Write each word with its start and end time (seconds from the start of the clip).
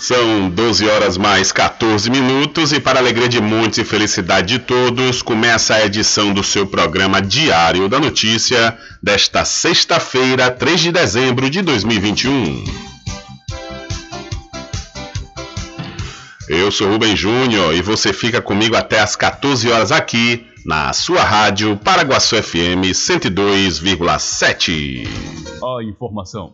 São 0.08 0.50
12 0.52 0.88
horas 0.88 1.18
mais 1.18 1.52
14 1.52 2.12
minutos 2.12 2.72
e 2.72 2.80
para 2.80 3.00
alegria 3.00 3.28
de 3.28 3.42
muitos 3.42 3.80
e 3.80 3.84
felicidade 3.84 4.50
de 4.50 4.60
todos, 4.60 5.24
começa 5.24 5.74
a 5.74 5.84
edição 5.84 6.32
do 6.32 6.44
seu 6.44 6.68
programa 6.68 7.20
Diário 7.20 7.90
da 7.90 8.00
Notícia 8.00 8.78
desta 9.02 9.44
sexta-feira, 9.44 10.52
3 10.52 10.80
de 10.80 10.92
dezembro 10.92 11.50
de 11.50 11.64
2021. 11.64 12.64
Eu 16.50 16.72
sou 16.72 16.88
Rubem 16.88 17.16
Júnior 17.16 17.74
e 17.74 17.82
você 17.82 18.14
fica 18.14 18.40
comigo 18.40 18.76
até 18.76 19.00
às 19.00 19.16
14 19.16 19.72
horas 19.72 19.92
aqui 19.92 20.46
na 20.64 20.94
sua 20.94 21.24
rádio 21.24 21.76
Paraguaçu 21.78 22.36
FM 22.44 22.94
102,7. 22.94 25.08
A 25.64 25.84
informação, 25.84 26.54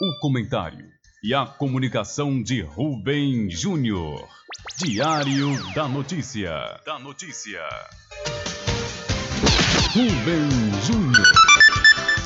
o 0.00 0.18
comentário 0.18 0.95
e 1.26 1.34
a 1.34 1.44
comunicação 1.44 2.40
de 2.40 2.60
Rubem 2.60 3.50
Júnior. 3.50 4.28
Diário 4.78 5.60
da 5.74 5.88
Notícia. 5.88 6.52
Da 6.86 7.00
Notícia. 7.00 7.64
Rubem 9.92 10.48
Júnior. 10.84 11.26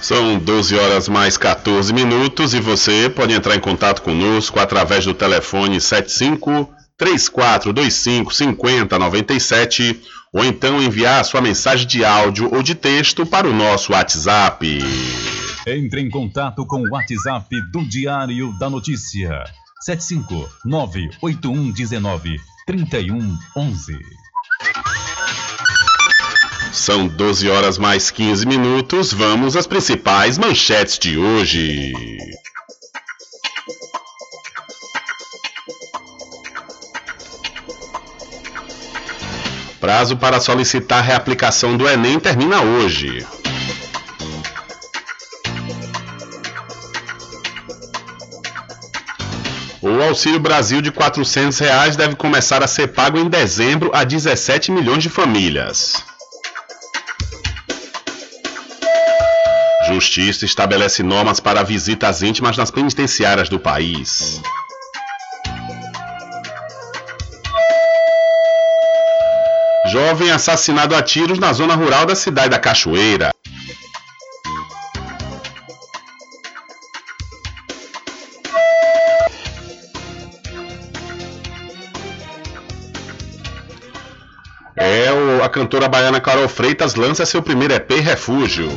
São 0.02 0.38
12 0.38 0.76
horas 0.76 1.08
mais 1.08 1.38
14 1.38 1.94
minutos 1.94 2.52
e 2.52 2.60
você 2.60 3.08
pode 3.08 3.32
entrar 3.32 3.56
em 3.56 3.60
contato 3.60 4.02
conosco 4.02 4.60
através 4.60 5.06
do 5.06 5.14
telefone 5.14 5.80
75 5.80 6.68
3425 6.98 8.34
5097 8.34 9.98
ou 10.30 10.44
então 10.44 10.82
enviar 10.82 11.24
sua 11.24 11.40
mensagem 11.40 11.86
de 11.86 12.04
áudio 12.04 12.54
ou 12.54 12.62
de 12.62 12.74
texto 12.74 13.24
para 13.24 13.48
o 13.48 13.54
nosso 13.54 13.94
WhatsApp. 13.94 14.78
Entre 15.72 16.00
em 16.00 16.10
contato 16.10 16.66
com 16.66 16.82
o 16.82 16.90
WhatsApp 16.90 17.46
do 17.70 17.88
Diário 17.88 18.52
da 18.58 18.68
Notícia. 18.68 19.44
7598119 19.88 22.40
3111. 22.66 23.96
São 26.72 27.06
12 27.06 27.48
horas 27.48 27.78
mais 27.78 28.10
15 28.10 28.44
minutos. 28.46 29.12
Vamos 29.12 29.54
às 29.54 29.68
principais 29.68 30.38
manchetes 30.38 30.98
de 30.98 31.16
hoje. 31.16 31.92
Prazo 39.80 40.16
para 40.16 40.40
solicitar 40.40 41.04
reaplicação 41.04 41.76
do 41.76 41.88
Enem 41.88 42.18
termina 42.18 42.60
hoje. 42.60 43.24
Auxílio 50.10 50.40
Brasil 50.40 50.82
de 50.82 50.90
400 50.90 51.56
reais 51.60 51.94
deve 51.94 52.16
começar 52.16 52.64
a 52.64 52.66
ser 52.66 52.88
pago 52.88 53.16
em 53.16 53.28
dezembro 53.28 53.92
a 53.94 54.02
17 54.02 54.72
milhões 54.72 55.04
de 55.04 55.08
famílias. 55.08 55.94
Justiça 59.86 60.44
estabelece 60.44 61.04
normas 61.04 61.38
para 61.38 61.62
visitas 61.62 62.22
íntimas 62.22 62.56
nas 62.56 62.72
penitenciárias 62.72 63.48
do 63.48 63.60
país. 63.60 64.42
Jovem 69.86 70.32
assassinado 70.32 70.96
a 70.96 71.02
tiros 71.02 71.38
na 71.38 71.52
zona 71.52 71.76
rural 71.76 72.04
da 72.04 72.16
cidade 72.16 72.48
da 72.48 72.58
Cachoeira. 72.58 73.30
Cantora 85.50 85.88
baiana 85.88 86.20
Carol 86.20 86.48
Freitas 86.48 86.94
lança 86.94 87.26
seu 87.26 87.42
primeiro 87.42 87.74
EP 87.74 87.90
Refúgio. 88.00 88.70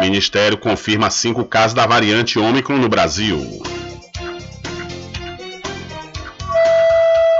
Ministério 0.00 0.56
confirma 0.56 1.10
cinco 1.10 1.44
casos 1.44 1.74
da 1.74 1.86
variante 1.86 2.38
Ômicron 2.38 2.78
no 2.78 2.88
Brasil. 2.88 3.62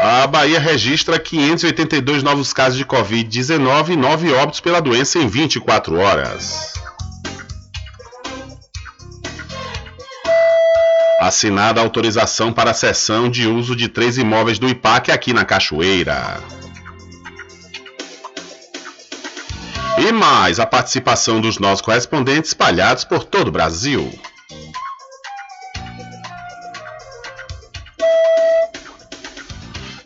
A 0.02 0.26
Bahia 0.26 0.60
registra 0.60 1.18
582 1.18 2.22
novos 2.22 2.52
casos 2.52 2.76
de 2.78 2.84
Covid-19 2.84 3.90
e 3.90 3.96
9 3.96 4.32
óbitos 4.32 4.60
pela 4.60 4.80
doença 4.80 5.18
em 5.18 5.26
24 5.26 5.98
horas. 5.98 6.74
Assinada 11.20 11.82
a 11.82 11.84
autorização 11.84 12.50
para 12.50 12.70
a 12.70 12.74
cessão 12.74 13.28
de 13.28 13.46
uso 13.46 13.76
de 13.76 13.88
três 13.88 14.16
imóveis 14.16 14.58
do 14.58 14.66
IPAC 14.66 15.12
aqui 15.12 15.34
na 15.34 15.44
Cachoeira. 15.44 16.40
E 19.98 20.10
mais 20.12 20.58
a 20.58 20.64
participação 20.64 21.38
dos 21.38 21.58
nossos 21.58 21.82
correspondentes 21.82 22.52
espalhados 22.52 23.04
por 23.04 23.22
todo 23.22 23.48
o 23.48 23.52
Brasil. 23.52 24.10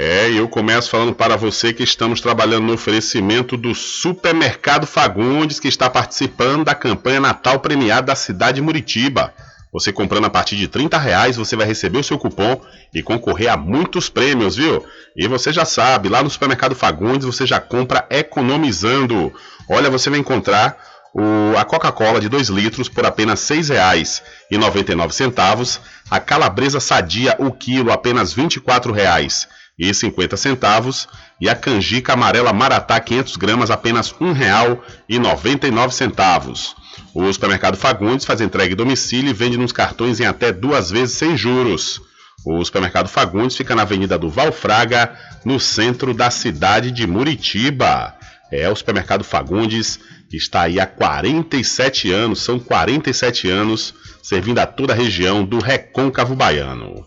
É, 0.00 0.30
eu 0.30 0.48
começo 0.48 0.90
falando 0.90 1.12
para 1.12 1.36
você 1.36 1.72
que 1.72 1.82
estamos 1.82 2.20
trabalhando 2.20 2.66
no 2.66 2.74
oferecimento 2.74 3.56
do 3.56 3.74
Supermercado 3.74 4.86
Fagundes, 4.86 5.58
que 5.58 5.66
está 5.66 5.90
participando 5.90 6.66
da 6.66 6.72
campanha 6.72 7.18
Natal 7.18 7.58
Premiada 7.58 8.06
da 8.06 8.14
cidade 8.14 8.58
de 8.58 8.62
Muritiba. 8.62 9.34
Você 9.72 9.92
comprando 9.92 10.26
a 10.26 10.30
partir 10.30 10.54
de 10.54 10.68
30 10.68 10.96
reais, 10.98 11.36
você 11.36 11.56
vai 11.56 11.66
receber 11.66 11.98
o 11.98 12.04
seu 12.04 12.16
cupom 12.16 12.60
e 12.94 13.02
concorrer 13.02 13.50
a 13.50 13.56
muitos 13.56 14.08
prêmios, 14.08 14.54
viu? 14.54 14.86
E 15.16 15.26
você 15.26 15.52
já 15.52 15.64
sabe, 15.64 16.08
lá 16.08 16.22
no 16.22 16.30
Supermercado 16.30 16.76
Fagundes 16.76 17.26
você 17.26 17.44
já 17.44 17.58
compra 17.58 18.06
economizando. 18.08 19.32
Olha, 19.68 19.90
você 19.90 20.08
vai 20.08 20.20
encontrar 20.20 20.78
o, 21.12 21.58
a 21.58 21.64
Coca-Cola 21.64 22.20
de 22.20 22.28
2 22.28 22.50
litros 22.50 22.88
por 22.88 23.04
apenas 23.04 23.50
R$ 23.50 23.56
6,99, 23.56 25.80
a 26.08 26.20
calabresa 26.20 26.78
sadia 26.78 27.34
o 27.40 27.50
quilo 27.50 27.90
apenas 27.90 28.32
R$ 28.32 28.44
24,00 28.44 29.58
e 29.78 29.94
50 29.94 30.36
centavos 30.36 31.06
e 31.40 31.48
a 31.48 31.54
canjica 31.54 32.14
amarela 32.14 32.52
Maratá 32.52 32.98
500 32.98 33.36
gramas 33.36 33.70
apenas 33.70 34.10
R$ 34.10 34.26
1,99. 34.26 36.74
O 37.14 37.32
supermercado 37.32 37.76
Fagundes 37.76 38.26
faz 38.26 38.40
entrega 38.40 38.72
em 38.72 38.76
domicílio 38.76 39.30
e 39.30 39.34
vende 39.34 39.56
nos 39.56 39.70
cartões 39.70 40.18
em 40.18 40.26
até 40.26 40.52
duas 40.52 40.90
vezes 40.90 41.16
sem 41.16 41.36
juros. 41.36 42.02
O 42.44 42.64
supermercado 42.64 43.08
Fagundes 43.08 43.56
fica 43.56 43.72
na 43.74 43.82
Avenida 43.82 44.18
do 44.18 44.28
Valfraga, 44.28 45.16
no 45.44 45.60
centro 45.60 46.12
da 46.12 46.30
cidade 46.30 46.90
de 46.90 47.06
Muritiba. 47.06 48.16
É 48.50 48.68
o 48.68 48.74
supermercado 48.74 49.22
Fagundes 49.22 50.00
que 50.28 50.36
está 50.36 50.62
aí 50.62 50.78
há 50.78 50.86
47 50.86 52.12
anos, 52.12 52.42
são 52.42 52.58
47 52.58 53.48
anos 53.48 53.94
servindo 54.22 54.58
a 54.58 54.66
toda 54.66 54.92
a 54.92 54.96
região 54.96 55.44
do 55.44 55.58
Recôncavo 55.58 56.34
Baiano. 56.34 57.06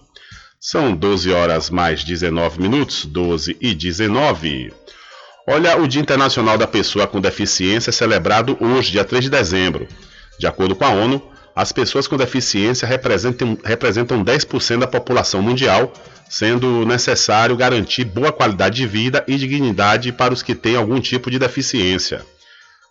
São 0.64 0.96
12 0.96 1.32
horas 1.32 1.72
mais 1.72 2.04
19 2.04 2.62
minutos, 2.62 3.04
12 3.08 3.58
e 3.60 3.74
19. 3.74 4.72
Olha, 5.48 5.76
o 5.76 5.88
Dia 5.88 6.00
Internacional 6.00 6.56
da 6.56 6.68
Pessoa 6.68 7.08
com 7.08 7.20
Deficiência 7.20 7.90
é 7.90 7.92
celebrado 7.92 8.56
hoje, 8.62 8.92
dia 8.92 9.04
3 9.04 9.24
de 9.24 9.30
dezembro. 9.32 9.88
De 10.38 10.46
acordo 10.46 10.76
com 10.76 10.86
a 10.86 10.90
ONU, 10.90 11.20
as 11.56 11.72
pessoas 11.72 12.08
com 12.08 12.16
deficiência 12.16 12.88
representam, 12.88 13.58
representam 13.64 14.24
10% 14.24 14.78
da 14.78 14.88
população 14.88 15.42
mundial, 15.42 15.92
sendo 16.30 16.86
necessário 16.86 17.58
garantir 17.58 18.04
boa 18.04 18.32
qualidade 18.32 18.76
de 18.76 18.86
vida 18.86 19.24
e 19.28 19.38
dignidade 19.38 20.12
para 20.12 20.32
os 20.32 20.44
que 20.44 20.54
têm 20.54 20.76
algum 20.76 21.02
tipo 21.02 21.32
de 21.32 21.40
deficiência. 21.40 22.24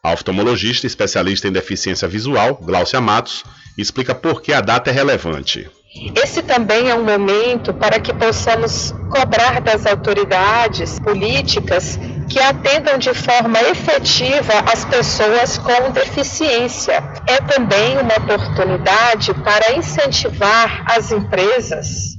A 0.03 0.13
oftalmologista 0.13 0.89
especialista 0.89 1.47
em 1.47 1.53
deficiência 1.53 2.09
visual, 2.09 2.57
Glaucia 2.57 3.01
Matos, 3.01 3.45
explica 3.79 4.13
por 4.13 4.43
que 4.43 4.53
a 4.53 4.61
data 4.61 4.91
é 4.91 4.93
relevante. 4.93 5.71
Esse 6.15 6.41
também 6.43 6.89
é 6.89 6.95
um 6.95 7.03
momento 7.03 7.75
para 7.75 7.99
que 7.99 8.15
possamos 8.15 8.95
cobrar 9.11 9.61
das 9.61 9.87
autoridades 9.87 11.01
políticas 11.01 11.99
que 12.29 12.39
atendam 12.39 12.97
de 12.97 13.13
forma 13.13 13.61
efetiva 13.63 14.53
as 14.73 14.85
pessoas 14.85 15.59
com 15.59 15.91
deficiência. 15.91 17.03
É 17.27 17.39
também 17.39 17.99
uma 17.99 18.15
oportunidade 18.19 19.35
para 19.35 19.73
incentivar 19.73 20.85
as 20.89 21.11
empresas 21.11 22.11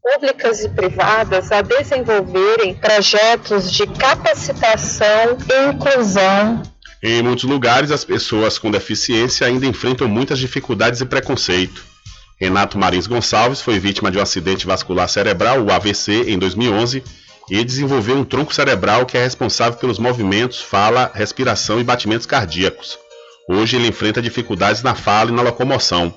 públicas 0.00 0.62
e 0.62 0.68
privadas 0.68 1.50
a 1.50 1.60
desenvolverem 1.60 2.74
projetos 2.74 3.72
de 3.72 3.84
capacitação 3.86 5.36
e 5.50 5.74
inclusão 5.74 6.62
em 7.00 7.22
muitos 7.22 7.44
lugares, 7.44 7.92
as 7.92 8.04
pessoas 8.04 8.58
com 8.58 8.72
deficiência 8.72 9.46
ainda 9.46 9.66
enfrentam 9.66 10.08
muitas 10.08 10.36
dificuldades 10.36 11.00
e 11.00 11.06
preconceito. 11.06 11.84
Renato 12.40 12.78
Marins 12.78 13.06
Gonçalves 13.06 13.60
foi 13.60 13.78
vítima 13.80 14.10
de 14.10 14.18
um 14.18 14.22
acidente 14.22 14.66
vascular 14.66 15.08
cerebral, 15.08 15.60
o 15.60 15.72
AVC, 15.72 16.30
em 16.30 16.38
2011 16.38 17.02
e 17.50 17.64
desenvolveu 17.64 18.16
um 18.16 18.24
tronco 18.24 18.54
cerebral 18.54 19.06
que 19.06 19.16
é 19.16 19.22
responsável 19.22 19.78
pelos 19.78 19.98
movimentos, 19.98 20.60
fala, 20.60 21.10
respiração 21.14 21.80
e 21.80 21.84
batimentos 21.84 22.26
cardíacos. 22.26 22.98
Hoje 23.48 23.76
ele 23.76 23.88
enfrenta 23.88 24.20
dificuldades 24.20 24.82
na 24.82 24.94
fala 24.94 25.30
e 25.30 25.34
na 25.34 25.42
locomoção. 25.42 26.14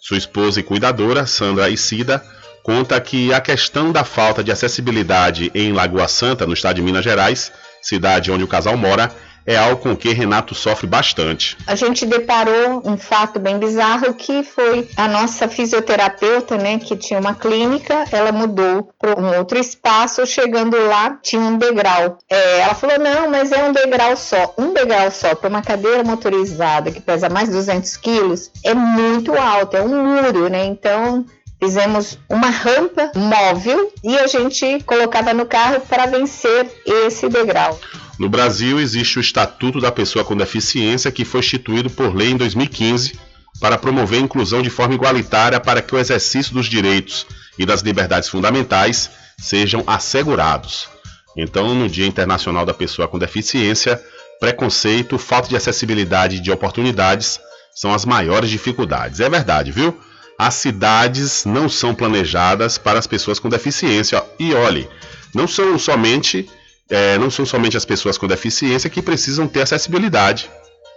Sua 0.00 0.18
esposa 0.18 0.60
e 0.60 0.62
cuidadora, 0.62 1.26
Sandra 1.26 1.70
Isida, 1.70 2.22
conta 2.62 3.00
que 3.00 3.32
a 3.32 3.40
questão 3.40 3.90
da 3.90 4.04
falta 4.04 4.44
de 4.44 4.52
acessibilidade 4.52 5.50
em 5.54 5.72
Lagoa 5.72 6.06
Santa, 6.06 6.46
no 6.46 6.52
estado 6.52 6.76
de 6.76 6.82
Minas 6.82 7.02
Gerais, 7.02 7.50
cidade 7.80 8.30
onde 8.30 8.44
o 8.44 8.48
casal 8.48 8.76
mora, 8.76 9.10
é 9.46 9.56
algo 9.56 9.80
com 9.80 9.96
que 9.96 10.12
Renato 10.12 10.54
sofre 10.54 10.86
bastante. 10.86 11.56
A 11.66 11.74
gente 11.74 12.04
deparou 12.04 12.82
um 12.84 12.98
fato 12.98 13.38
bem 13.38 13.58
bizarro 13.58 14.12
que 14.14 14.42
foi 14.42 14.88
a 14.96 15.06
nossa 15.06 15.48
fisioterapeuta, 15.48 16.56
né, 16.56 16.78
que 16.78 16.96
tinha 16.96 17.20
uma 17.20 17.34
clínica, 17.34 18.04
ela 18.10 18.32
mudou 18.32 18.90
para 18.98 19.18
um 19.18 19.36
outro 19.38 19.58
espaço, 19.58 20.26
chegando 20.26 20.76
lá 20.88 21.18
tinha 21.22 21.42
um 21.42 21.56
degrau. 21.56 22.18
É, 22.28 22.60
ela 22.60 22.74
falou 22.74 22.98
não, 22.98 23.30
mas 23.30 23.52
é 23.52 23.62
um 23.62 23.72
degrau 23.72 24.16
só, 24.16 24.54
um 24.58 24.72
degrau 24.72 25.10
só 25.10 25.34
para 25.34 25.48
uma 25.48 25.62
cadeira 25.62 26.02
motorizada 26.02 26.90
que 26.90 27.00
pesa 27.00 27.28
mais 27.28 27.48
de 27.48 27.54
200 27.54 27.96
quilos 27.98 28.50
é 28.64 28.74
muito 28.74 29.34
alto, 29.36 29.76
é 29.76 29.82
um 29.82 30.04
muro, 30.04 30.48
né? 30.48 30.64
Então 30.64 31.24
Fizemos 31.58 32.18
uma 32.28 32.50
rampa 32.50 33.10
móvel 33.16 33.90
e 34.04 34.16
a 34.18 34.26
gente 34.26 34.82
colocava 34.84 35.32
no 35.32 35.46
carro 35.46 35.80
para 35.80 36.04
vencer 36.04 36.70
esse 36.84 37.28
degrau. 37.30 37.78
No 38.18 38.28
Brasil, 38.28 38.80
existe 38.80 39.18
o 39.18 39.20
Estatuto 39.20 39.80
da 39.80 39.92
Pessoa 39.92 40.24
com 40.24 40.36
Deficiência, 40.36 41.12
que 41.12 41.24
foi 41.24 41.40
instituído 41.40 41.90
por 41.90 42.14
lei 42.14 42.30
em 42.30 42.36
2015 42.36 43.18
para 43.60 43.78
promover 43.78 44.18
a 44.18 44.22
inclusão 44.22 44.62
de 44.62 44.70
forma 44.70 44.94
igualitária 44.94 45.60
para 45.60 45.82
que 45.82 45.94
o 45.94 45.98
exercício 45.98 46.54
dos 46.54 46.66
direitos 46.66 47.26
e 47.58 47.64
das 47.64 47.80
liberdades 47.80 48.28
fundamentais 48.28 49.10
sejam 49.38 49.82
assegurados. 49.86 50.88
Então, 51.36 51.74
no 51.74 51.88
Dia 51.88 52.06
Internacional 52.06 52.64
da 52.64 52.72
Pessoa 52.72 53.08
com 53.08 53.18
Deficiência, 53.18 54.02
preconceito, 54.40 55.18
falta 55.18 55.48
de 55.48 55.56
acessibilidade 55.56 56.40
de 56.40 56.50
oportunidades 56.50 57.38
são 57.74 57.92
as 57.92 58.04
maiores 58.04 58.48
dificuldades. 58.48 59.20
É 59.20 59.28
verdade, 59.28 59.70
viu? 59.72 59.98
as 60.38 60.54
cidades 60.54 61.44
não 61.44 61.68
são 61.68 61.94
planejadas 61.94 62.76
para 62.76 62.98
as 62.98 63.06
pessoas 63.06 63.38
com 63.38 63.48
deficiência. 63.48 64.22
E 64.38 64.52
olhe, 64.52 64.88
não 65.34 65.48
são 65.48 65.78
somente 65.78 66.48
é, 66.88 67.18
não 67.18 67.30
são 67.30 67.44
somente 67.44 67.76
as 67.76 67.84
pessoas 67.84 68.16
com 68.16 68.26
deficiência 68.26 68.90
que 68.90 69.02
precisam 69.02 69.46
ter 69.48 69.62
acessibilidade. 69.62 70.50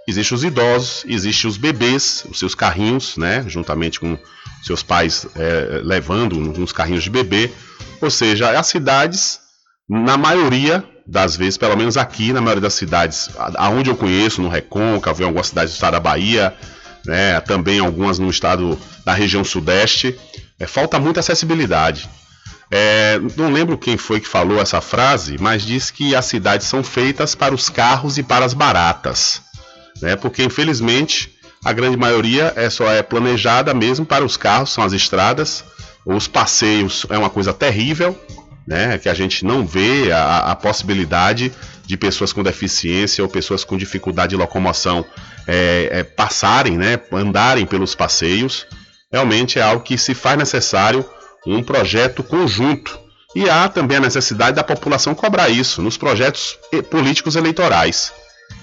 Existem 0.07 0.35
os 0.35 0.43
idosos, 0.43 1.05
existem 1.07 1.49
os 1.49 1.57
bebês, 1.57 2.25
os 2.29 2.39
seus 2.39 2.55
carrinhos, 2.55 3.15
né, 3.17 3.43
juntamente 3.47 3.99
com 3.99 4.17
seus 4.63 4.81
pais 4.81 5.27
é, 5.35 5.81
levando 5.83 6.37
uns 6.39 6.71
carrinhos 6.71 7.03
de 7.03 7.09
bebê. 7.09 7.51
Ou 8.01 8.09
seja, 8.09 8.57
as 8.57 8.67
cidades, 8.67 9.39
na 9.87 10.17
maioria 10.17 10.83
das 11.05 11.35
vezes, 11.35 11.57
pelo 11.57 11.75
menos 11.75 11.97
aqui, 11.97 12.33
na 12.33 12.41
maioria 12.41 12.61
das 12.61 12.73
cidades, 12.73 13.29
aonde 13.55 13.89
eu 13.89 13.95
conheço, 13.95 14.41
no 14.41 14.49
Recôncavo, 14.49 15.21
em 15.21 15.25
algumas 15.25 15.47
cidades 15.47 15.73
do 15.73 15.75
estado 15.75 15.93
da 15.93 15.99
Bahia, 15.99 16.55
né, 17.05 17.39
também 17.41 17.79
algumas 17.79 18.19
no 18.19 18.29
estado 18.29 18.79
da 19.05 19.13
região 19.13 19.43
sudeste. 19.43 20.19
É, 20.59 20.67
falta 20.67 20.99
muita 20.99 21.19
acessibilidade. 21.19 22.09
É, 22.71 23.19
não 23.35 23.51
lembro 23.51 23.77
quem 23.77 23.97
foi 23.97 24.19
que 24.19 24.27
falou 24.27 24.61
essa 24.61 24.79
frase, 24.79 25.37
mas 25.39 25.63
diz 25.63 25.89
que 25.89 26.15
as 26.15 26.25
cidades 26.25 26.67
são 26.67 26.83
feitas 26.83 27.33
para 27.33 27.53
os 27.53 27.69
carros 27.69 28.17
e 28.17 28.23
para 28.23 28.45
as 28.45 28.53
baratas, 28.53 29.41
né? 30.01 30.15
Porque 30.15 30.43
infelizmente 30.43 31.33
a 31.65 31.73
grande 31.73 31.97
maioria 31.97 32.53
é 32.55 32.69
só 32.69 32.89
é 32.91 33.01
planejada 33.01 33.73
mesmo 33.73 34.05
para 34.05 34.23
os 34.23 34.37
carros, 34.37 34.71
são 34.71 34.83
as 34.83 34.93
estradas. 34.93 35.63
Os 36.05 36.27
passeios 36.27 37.05
é 37.09 37.17
uma 37.17 37.29
coisa 37.29 37.53
terrível, 37.53 38.17
né? 38.67 38.97
Que 38.99 39.09
a 39.09 39.13
gente 39.13 39.43
não 39.43 39.65
vê 39.65 40.11
a, 40.11 40.51
a 40.51 40.55
possibilidade 40.55 41.51
de 41.89 41.97
pessoas 41.97 42.31
com 42.31 42.43
deficiência 42.43 43.23
ou 43.23 43.29
pessoas 43.29 43.63
com 43.63 43.75
dificuldade 43.75 44.29
de 44.29 44.35
locomoção 44.35 45.03
é, 45.47 45.89
é, 45.91 46.03
passarem, 46.03 46.77
né, 46.77 46.99
andarem 47.11 47.65
pelos 47.65 47.95
passeios, 47.95 48.67
realmente 49.11 49.57
é 49.57 49.63
algo 49.63 49.83
que 49.83 49.97
se 49.97 50.13
faz 50.13 50.37
necessário 50.37 51.03
um 51.45 51.63
projeto 51.63 52.23
conjunto. 52.23 52.99
E 53.35 53.49
há 53.49 53.69
também 53.69 53.97
a 53.97 54.01
necessidade 54.01 54.55
da 54.55 54.63
população 54.63 55.13
cobrar 55.13 55.49
isso 55.49 55.81
nos 55.81 55.97
projetos 55.97 56.57
políticos 56.89 57.35
eleitorais. 57.35 58.11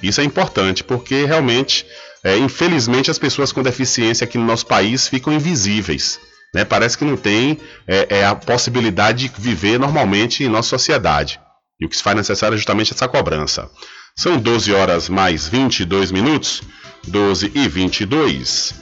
Isso 0.02 0.20
é 0.20 0.24
importante, 0.24 0.82
porque 0.82 1.24
realmente, 1.24 1.86
é, 2.24 2.36
infelizmente, 2.36 3.10
as 3.10 3.18
pessoas 3.18 3.52
com 3.52 3.62
deficiência 3.62 4.24
aqui 4.24 4.36
no 4.36 4.44
nosso 4.44 4.66
país 4.66 5.06
ficam 5.06 5.32
invisíveis. 5.32 6.18
Né? 6.52 6.64
Parece 6.64 6.98
que 6.98 7.04
não 7.04 7.16
tem 7.16 7.58
é, 7.86 8.18
é, 8.18 8.26
a 8.26 8.34
possibilidade 8.34 9.28
de 9.28 9.40
viver 9.40 9.78
normalmente 9.78 10.42
em 10.42 10.48
nossa 10.48 10.68
sociedade. 10.68 11.40
E 11.80 11.86
o 11.86 11.88
que 11.88 11.96
se 11.96 12.02
faz 12.02 12.16
necessário 12.16 12.54
é 12.54 12.58
justamente 12.58 12.92
essa 12.92 13.06
cobrança. 13.06 13.70
São 14.16 14.38
12 14.38 14.72
horas 14.72 15.08
mais 15.08 15.46
22 15.46 16.10
minutos. 16.10 16.62
12 17.06 17.52
e 17.54 17.68
22. 17.68 18.74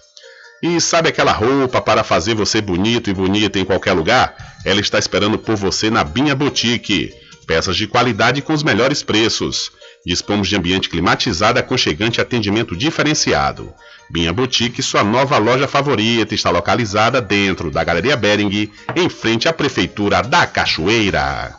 E 0.62 0.80
sabe 0.80 1.08
aquela 1.08 1.32
roupa 1.32 1.80
para 1.80 2.04
fazer 2.04 2.32
você 2.32 2.60
bonito 2.60 3.10
e 3.10 3.12
bonita 3.12 3.58
em 3.58 3.64
qualquer 3.64 3.92
lugar? 3.92 4.36
Ela 4.64 4.80
está 4.80 4.96
esperando 4.96 5.36
por 5.36 5.56
você 5.56 5.90
na 5.90 6.04
Binha 6.04 6.36
Boutique. 6.36 7.12
Peças 7.48 7.76
de 7.76 7.88
qualidade 7.88 8.40
com 8.42 8.52
os 8.52 8.62
melhores 8.62 9.02
preços. 9.02 9.72
Dispomos 10.06 10.48
de 10.48 10.54
ambiente 10.54 10.88
climatizado, 10.88 11.58
aconchegante 11.58 12.20
e 12.20 12.22
atendimento 12.22 12.76
diferenciado. 12.76 13.74
Binha 14.08 14.32
Boutique, 14.32 14.80
sua 14.80 15.02
nova 15.02 15.36
loja 15.36 15.66
favorita, 15.66 16.32
está 16.32 16.50
localizada 16.50 17.20
dentro 17.20 17.72
da 17.72 17.82
Galeria 17.82 18.16
Bering, 18.16 18.70
em 18.94 19.08
frente 19.08 19.48
à 19.48 19.52
Prefeitura 19.52 20.22
da 20.22 20.46
Cachoeira. 20.46 21.56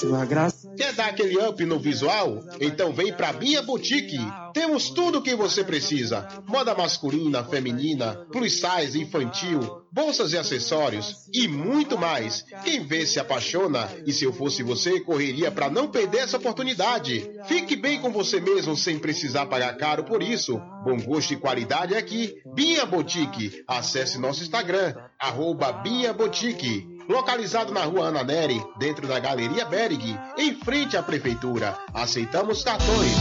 Sua 0.00 0.24
graça 0.24 0.66
Quer 0.76 0.92
dar 0.92 1.06
aquele 1.06 1.38
up 1.38 1.64
no 1.64 1.78
visual? 1.78 2.44
Então 2.60 2.92
vem 2.92 3.12
pra 3.12 3.32
minha 3.32 3.62
boutique. 3.62 4.18
Temos 4.52 4.90
tudo 4.90 5.18
o 5.18 5.22
que 5.22 5.34
você 5.34 5.64
precisa: 5.64 6.28
moda 6.46 6.74
masculina, 6.74 7.42
feminina, 7.44 8.14
plus 8.30 8.60
size, 8.60 9.00
infantil, 9.00 9.60
bolsas 9.90 10.32
e 10.32 10.38
acessórios 10.38 11.26
e 11.32 11.48
muito 11.48 11.96
mais. 11.96 12.44
Quem 12.62 12.86
vê 12.86 13.06
se 13.06 13.18
apaixona 13.18 13.88
e 14.06 14.12
se 14.12 14.24
eu 14.24 14.34
fosse 14.34 14.62
você, 14.62 15.00
correria 15.00 15.50
para 15.50 15.70
não 15.70 15.88
perder 15.88 16.18
essa 16.18 16.36
oportunidade. 16.36 17.30
Fique 17.46 17.74
bem 17.74 18.00
com 18.00 18.12
você 18.12 18.38
mesmo 18.38 18.76
sem 18.76 18.98
precisar 18.98 19.46
pagar 19.46 19.76
caro 19.78 20.04
por 20.04 20.22
isso. 20.22 20.60
Bom 20.84 20.98
gosto 20.98 21.32
e 21.32 21.36
qualidade 21.36 21.94
aqui. 21.94 22.34
Binha 22.54 22.84
Boutique. 22.84 23.64
Acesse 23.66 24.18
nosso 24.18 24.42
Instagram, 24.42 24.94
arroba 25.18 25.72
Binha 25.72 26.12
Boutique 26.12 26.95
localizado 27.08 27.72
na 27.72 27.84
rua 27.84 28.08
Ana 28.08 28.22
Neri, 28.22 28.62
dentro 28.78 29.06
da 29.06 29.18
Galeria 29.18 29.64
Berg, 29.64 30.18
em 30.36 30.54
frente 30.54 30.96
à 30.96 31.02
Prefeitura. 31.02 31.74
Aceitamos 31.94 32.62
cartões. 32.62 33.16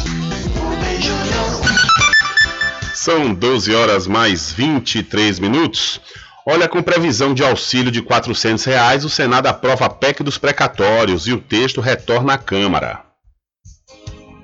São 2.94 3.34
12 3.34 3.75
horas 3.75 4.08
mais 4.08 4.51
23 4.51 5.39
minutos. 5.39 6.01
Olha, 6.46 6.68
com 6.68 6.82
previsão 6.82 7.34
de 7.34 7.44
auxílio 7.44 7.92
de 7.92 8.01
400 8.01 8.63
reais, 8.65 9.06
o 9.06 9.10
Senado 9.10 9.48
aprova 9.48 9.86
a 9.86 9.89
PEC 9.89 10.24
dos 10.24 10.38
precatórios 10.38 11.27
e 11.27 11.34
o 11.34 11.42
texto 11.42 11.82
retorna 11.82 12.34
à 12.34 12.38
Câmara. 12.38 13.05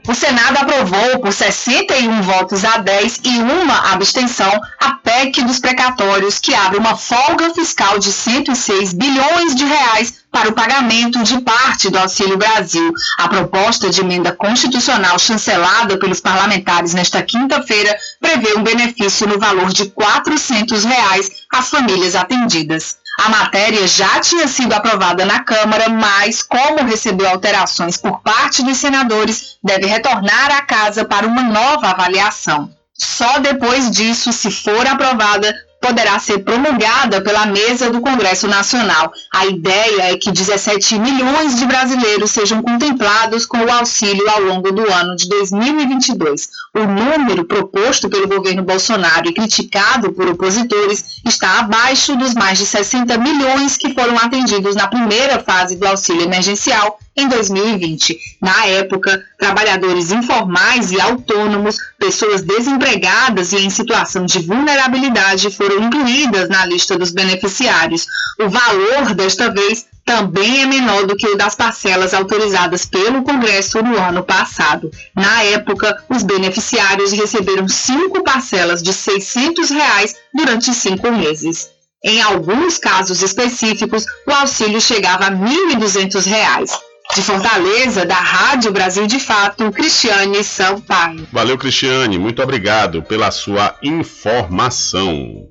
O 0.08 0.15
Senado 0.15 0.58
aprovou 0.58 1.20
por 1.20 1.31
61 1.31 2.24
votos 2.24 2.65
a 2.65 2.77
10 2.77 3.22
e 3.24 3.38
uma 3.38 3.93
abstenção 3.93 4.51
a 4.79 4.93
PEC 4.93 5.43
dos 5.43 5.60
precatórios, 5.60 6.39
que 6.39 6.55
abre 6.55 6.79
uma 6.79 6.98
folga 6.98 7.53
fiscal 7.53 8.00
de 8.00 8.12
106 8.12 8.93
bilhões 8.93 9.55
de 9.55 9.63
reais 9.63 10.22
para 10.31 10.50
o 10.50 10.53
pagamento 10.53 11.22
de 11.22 11.39
parte 11.41 11.89
do 11.89 12.00
Auxílio 12.00 12.38
Brasil. 12.38 12.91
A 13.20 13.27
proposta 13.27 13.91
de 13.91 14.01
emenda 14.01 14.31
constitucional 14.31 15.20
chancelada 15.20 16.00
pelos 16.00 16.20
parlamentares 16.20 16.96
nesta 16.96 17.22
quinta-feira 17.22 17.96
prevê 18.20 18.58
um 18.58 18.63
benefício 18.63 19.27
no 19.27 19.38
valor 19.38 19.72
de 19.72 19.86
400 19.91 20.84
reais 20.84 21.29
às 21.53 21.70
famílias 21.70 22.15
atendidas. 22.15 22.98
A 23.24 23.30
matéria 23.30 23.86
já 23.86 24.20
tinha 24.20 24.48
sido 24.48 24.74
aprovada 24.74 25.24
na 25.25 25.44
Câmara, 25.44 25.88
mas, 25.90 26.42
como 26.42 26.84
recebeu 26.84 27.30
alterações 27.30 27.96
por 27.96 28.20
parte 28.22 28.63
dos 28.63 28.78
senadores, 28.78 29.60
deve 29.63 29.86
retornar 29.86 30.51
à 30.51 30.63
casa 30.63 31.06
para 31.06 31.28
uma 31.28 31.44
nova 31.44 31.90
avaliação. 31.90 32.72
Só 32.96 33.38
depois 33.38 33.92
disso, 33.92 34.34
se 34.34 34.50
for 34.50 34.88
aprovada, 34.88 35.54
poderá 35.81 36.19
ser 36.19 36.39
promulgada 36.39 37.21
pela 37.21 37.47
mesa 37.47 37.89
do 37.89 38.00
Congresso 38.00 38.47
Nacional. 38.47 39.11
A 39.33 39.47
ideia 39.47 40.13
é 40.13 40.15
que 40.15 40.31
17 40.31 41.00
milhões 41.00 41.57
de 41.57 41.65
brasileiros 41.65 42.29
sejam 42.29 42.61
contemplados 42.61 43.47
com 43.47 43.57
o 43.57 43.71
auxílio 43.71 44.29
ao 44.29 44.41
longo 44.41 44.71
do 44.71 44.89
ano 44.89 45.15
de 45.15 45.27
2022. 45.27 46.50
O 46.75 46.81
número 46.81 47.45
proposto 47.45 48.07
pelo 48.09 48.27
governo 48.27 48.61
Bolsonaro 48.61 49.27
e 49.27 49.33
criticado 49.33 50.13
por 50.13 50.27
opositores 50.29 51.21
está 51.25 51.59
abaixo 51.59 52.15
dos 52.15 52.35
mais 52.35 52.59
de 52.59 52.65
60 52.65 53.17
milhões 53.17 53.75
que 53.75 53.93
foram 53.93 54.15
atendidos 54.17 54.75
na 54.75 54.88
primeira 54.88 55.39
fase 55.39 55.75
do 55.75 55.88
auxílio 55.88 56.23
emergencial 56.23 57.00
em 57.15 57.27
2020. 57.27 58.18
Na 58.41 58.65
época, 58.65 59.24
trabalhadores 59.38 60.12
informais 60.12 60.91
e 60.91 61.01
autônomos, 61.01 61.77
pessoas 62.00 62.41
desempregadas 62.41 63.51
e 63.51 63.58
em 63.58 63.70
situação 63.70 64.25
de 64.25 64.39
vulnerabilidade 64.39 65.50
foram 65.51 65.84
incluídas 65.84 66.50
na 66.50 66.65
lista 66.65 66.98
dos 66.98 67.12
beneficiários. 67.12 68.06
O 68.39 68.50
valor, 68.50 69.13
desta 69.13 69.51
vez, 69.51 69.86
também 70.06 70.62
é 70.62 70.65
menor 70.65 71.06
do 71.06 71.15
que 71.15 71.27
o 71.27 71.38
das 71.38 71.56
parcelas 71.56 72.13
autorizadas 72.13 72.86
pelo 72.86 73.24
Congresso 73.24 73.82
no 73.82 73.98
ano 73.98 74.24
passado. 74.24 74.89
Na 75.15 75.44
época, 75.44 76.03
os 76.10 76.24
beneficiários 76.24 77.12
receberam 77.12 77.68
cinco 77.68 78.24
parcelas 78.24 78.82
de 78.82 78.94
600 78.94 79.70
reais 79.70 80.15
durante 80.34 80.74
cinco 80.74 81.12
meses. 81.12 81.70
Em 82.03 82.20
alguns 82.20 82.80
casos 82.80 83.22
específicos, 83.22 84.06
o 84.27 84.32
auxílio 84.32 84.82
chegava 84.82 85.25
a 85.25 85.30
R$ 85.30 85.36
1.200. 85.75 86.90
De 87.13 87.22
Fortaleza, 87.22 88.06
da 88.06 88.15
Rádio 88.15 88.72
Brasil 88.72 89.06
de 89.06 89.20
Fato, 89.20 89.70
Cristiane 89.74 90.41
Sampaio. 90.46 91.27
Valeu, 91.30 91.58
Cristiane. 91.58 92.18
Muito 92.18 92.41
obrigado 92.41 93.03
pela 93.03 93.30
sua 93.32 93.75
informação. 93.84 95.46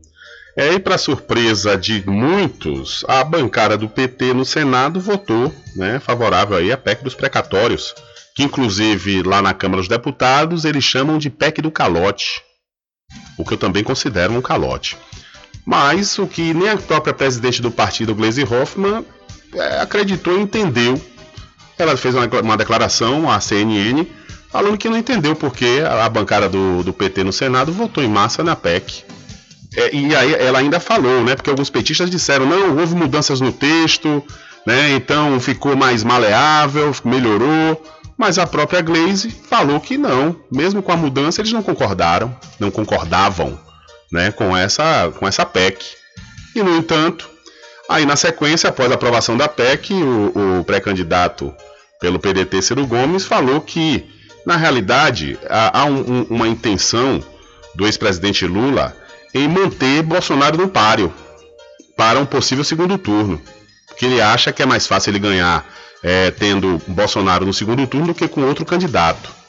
É, 0.57 0.73
e 0.73 0.81
para 0.81 0.97
surpresa 0.97 1.77
de 1.77 2.03
muitos, 2.09 3.05
a 3.07 3.23
bancada 3.23 3.77
do 3.77 3.91
PT 3.91 4.33
no 4.33 4.45
Senado 4.45 4.99
votou 4.99 5.55
né, 5.77 6.01
favorável 6.01 6.57
aí 6.57 6.73
à 6.73 6.79
PEC 6.79 7.05
dos 7.05 7.15
precatórios, 7.15 7.95
que 8.35 8.43
inclusive 8.43 9.23
lá 9.23 9.43
na 9.43 9.53
Câmara 9.53 9.83
dos 9.83 9.89
Deputados 9.89 10.65
eles 10.65 10.83
chamam 10.83 11.19
de 11.19 11.29
PEC 11.29 11.61
do 11.61 11.71
calote, 11.71 12.43
o 13.37 13.45
que 13.45 13.53
eu 13.53 13.59
também 13.59 13.85
considero 13.85 14.33
um 14.33 14.41
calote. 14.41 14.97
Mas 15.67 16.19
o 16.19 16.27
que 16.27 16.55
nem 16.55 16.71
a 16.71 16.77
própria 16.79 17.13
presidente 17.13 17.61
do 17.61 17.71
partido, 17.71 18.15
Gleisi 18.15 18.45
Hoffmann, 18.45 19.05
é, 19.55 19.81
acreditou 19.81 20.39
e 20.39 20.43
entendeu 20.43 21.01
ela 21.83 21.97
fez 21.97 22.15
uma, 22.15 22.27
uma 22.43 22.57
declaração 22.57 23.31
à 23.31 23.41
CNN 23.41 24.07
falando 24.51 24.77
que 24.77 24.89
não 24.89 24.97
entendeu 24.97 25.35
porque 25.35 25.83
a, 25.85 26.05
a 26.05 26.09
bancada 26.09 26.49
do, 26.49 26.83
do 26.83 26.93
PT 26.93 27.25
no 27.25 27.33
Senado 27.33 27.73
votou 27.73 28.03
em 28.03 28.09
massa 28.09 28.43
na 28.43 28.57
PEC. 28.57 29.05
É, 29.77 29.95
e 29.95 30.15
aí 30.15 30.35
ela 30.35 30.59
ainda 30.59 30.81
falou, 30.81 31.23
né? 31.25 31.37
Porque 31.37 31.49
alguns 31.49 31.71
petistas 31.71 32.11
disseram, 32.11 32.45
não, 32.45 32.77
houve 32.77 32.95
mudanças 32.95 33.41
no 33.41 33.53
texto, 33.53 34.23
né? 34.67 34.91
Então 34.91 35.39
ficou 35.39 35.77
mais 35.77 36.03
maleável, 36.03 36.93
melhorou. 37.05 37.81
Mas 38.19 38.39
a 38.39 38.47
própria 38.47 38.83
Glaze 38.83 39.31
falou 39.31 39.81
que 39.81 39.97
não, 39.97 40.37
mesmo 40.53 40.83
com 40.83 40.93
a 40.93 40.97
mudança 40.97 41.41
eles 41.41 41.53
não 41.53 41.63
concordaram, 41.63 42.37
não 42.59 42.71
concordavam, 42.71 43.59
né? 44.13 44.33
Com 44.33 44.55
essa, 44.55 45.11
com 45.19 45.27
essa 45.27 45.47
PEC. 45.47 45.85
E 46.55 46.63
no 46.63 46.77
entanto, 46.77 47.31
aí 47.89 48.05
na 48.05 48.17
sequência, 48.17 48.69
após 48.69 48.91
a 48.91 48.97
aprovação 48.97 49.37
da 49.37 49.49
PEC, 49.49 49.95
o, 49.95 50.59
o 50.59 50.65
pré-candidato 50.65 51.55
pelo 52.01 52.19
PDT 52.19 52.63
Ciro 52.63 52.87
Gomes, 52.87 53.25
falou 53.25 53.61
que, 53.61 54.09
na 54.47 54.57
realidade, 54.57 55.39
há, 55.49 55.85
um, 55.85 56.23
uma 56.31 56.49
intenção 56.49 57.23
do 57.75 57.87
ex-presidente 57.87 58.47
Lula 58.47 58.97
em 59.35 59.47
manter 59.47 60.03
Bolsonaro 60.03 60.57
no 60.57 60.69
páreo 60.69 61.13
para 61.97 62.19
um 62.19 62.27
possível 62.27 62.65
segundo 62.65 62.97
turno. 62.99 63.41
Que 63.97 64.07
ele 64.07 64.21
acha 64.21 64.51
que 64.51 64.63
é 64.63 64.67
mais 64.67 64.87
fácil 64.87 65.11
ele 65.11 65.19
ganhar 65.19 65.65
é, 66.03 66.31
tendo 66.31 66.81
Bolsonaro 66.89 67.45
no 67.45 67.53
segundo 67.53 67.87
turno 67.87 68.09
do 68.09 68.15
que 68.15 68.27
com 68.27 68.43
outro 68.43 68.65
candidato. 68.65 69.41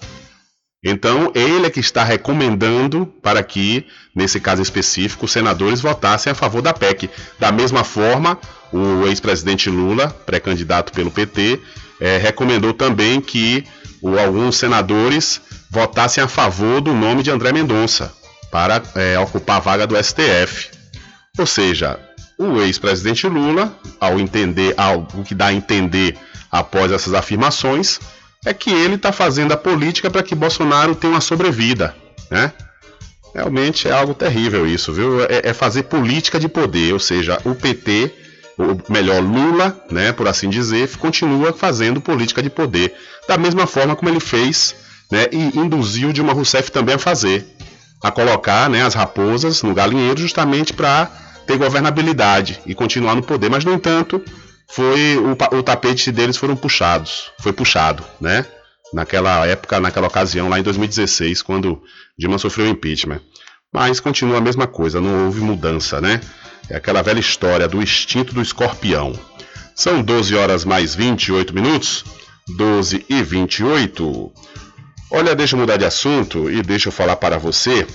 Então, 0.84 1.32
ele 1.36 1.68
é 1.68 1.70
que 1.70 1.80
está 1.80 2.04
recomendando 2.04 3.06
para 3.22 3.44
que, 3.44 3.86
nesse 4.16 4.40
caso 4.40 4.64
específico, 4.64 5.26
os 5.26 5.32
senadores 5.32 5.80
votassem 5.80 6.32
a 6.32 6.36
favor 6.36 6.62
da 6.62 6.74
PEC. 6.74 7.08
Da 7.40 7.52
mesma 7.52 7.84
forma, 7.84 8.38
o 8.74 9.06
ex-presidente 9.06 9.70
Lula, 9.70 10.10
pré-candidato 10.26 10.92
pelo 10.92 11.12
PT, 11.12 11.60
é, 12.02 12.18
recomendou 12.18 12.74
também 12.74 13.22
que 13.22 13.64
o, 14.02 14.18
alguns 14.18 14.58
senadores 14.58 15.40
votassem 15.70 16.24
a 16.24 16.28
favor 16.28 16.82
do 16.82 16.94
nome 16.94 17.22
de 17.22 17.30
André 17.30 17.54
Mendonça 17.54 18.12
para 18.52 18.82
é, 18.96 19.18
ocupar 19.20 19.58
a 19.58 19.60
vaga 19.60 19.88
do 19.88 19.96
STF. 19.96 20.72
Ou 21.38 21.46
seja, 21.46 22.00
o 22.38 22.60
ex-presidente 22.60 23.28
Lula, 23.28 23.74
ao 24.00 24.20
entender 24.20 24.74
algo 24.76 25.24
que 25.24 25.36
dá 25.36 25.48
a 25.48 25.54
entender 25.54 26.18
após 26.52 26.92
essas 26.92 27.14
afirmações, 27.14 28.00
é 28.46 28.54
que 28.54 28.72
ele 28.72 28.96
está 28.96 29.12
fazendo 29.12 29.54
a 29.54 29.58
política 29.58 30.10
para 30.10 30.24
que 30.24 30.34
Bolsonaro 30.34 30.96
tenha 30.96 31.14
uma 31.14 31.22
sobrevida, 31.22 31.96
né? 32.30 32.52
Realmente 33.34 33.88
é 33.88 33.92
algo 33.92 34.14
terrível 34.14 34.68
isso, 34.68 34.92
viu? 34.92 35.24
É, 35.24 35.42
é 35.44 35.54
fazer 35.54 35.84
política 35.84 36.38
de 36.40 36.50
poder, 36.50 36.92
ou 36.92 37.00
seja, 37.00 37.40
o 37.46 37.56
PT 37.56 38.12
ou 38.58 38.82
melhor, 38.90 39.22
Lula, 39.22 39.80
né, 39.90 40.12
por 40.12 40.28
assim 40.28 40.50
dizer, 40.50 40.90
continua 40.98 41.54
fazendo 41.54 42.02
política 42.02 42.42
de 42.42 42.50
poder, 42.50 42.94
da 43.28 43.38
mesma 43.38 43.66
forma 43.66 43.96
como 43.96 44.10
ele 44.10 44.20
fez 44.20 44.76
né, 45.12 45.28
e 45.32 45.58
induziu 45.58 46.14
Dilma 46.14 46.34
Rousseff 46.34 46.72
também 46.72 46.96
a 46.96 47.00
fazer, 47.00 47.46
a 48.02 48.12
colocar 48.12 48.70
né, 48.70 48.84
as 48.84 48.94
raposas 48.94 49.62
no 49.62 49.74
galinheiro 49.74 50.20
justamente 50.20 50.74
para 50.74 51.12
ter 51.46 51.58
governabilidade 51.58 52.60
e 52.66 52.74
continuar 52.74 53.16
no 53.16 53.22
poder. 53.22 53.50
Mas, 53.50 53.66
no 53.66 53.74
entanto, 53.74 54.24
foi 54.68 55.18
o, 55.18 55.58
o 55.58 55.64
tapete 55.64 56.12
deles 56.12 56.38
foram 56.38 56.56
puxados, 56.56 57.32
foi 57.40 57.52
puxado, 57.52 58.04
né? 58.20 58.46
Naquela 58.94 59.46
época, 59.46 59.80
naquela 59.80 60.08
ocasião, 60.08 60.50
lá 60.50 60.60
em 60.60 60.64
2016, 60.64 61.42
quando 61.42 61.82
Dilma 62.18 62.38
sofreu 62.38 62.68
impeachment. 62.68 63.22
Mas 63.74 64.00
continua 64.00 64.38
a 64.38 64.42
mesma 64.42 64.68
coisa, 64.68 65.00
não 65.00 65.26
houve 65.26 65.40
mudança, 65.40 66.02
né? 66.02 66.20
É 66.72 66.78
aquela 66.78 67.02
velha 67.02 67.20
história 67.20 67.68
do 67.68 67.84
instinto 67.84 68.34
do 68.34 68.42
escorpião. 68.42 69.12
São 69.76 70.02
12 70.02 70.34
horas 70.38 70.64
mais 70.64 70.96
28 70.96 71.54
minutos. 71.54 72.06
12 72.48 73.06
e 73.10 73.22
28. 73.22 74.32
Olha, 75.12 75.36
deixa 75.36 75.58
eu 75.58 75.60
mudar 75.60 75.76
de 75.76 75.84
assunto 75.84 76.50
e 76.50 76.62
deixa 76.62 76.88
eu 76.88 76.94
falar 76.94 77.18
para 77.18 77.38
você 77.38 77.86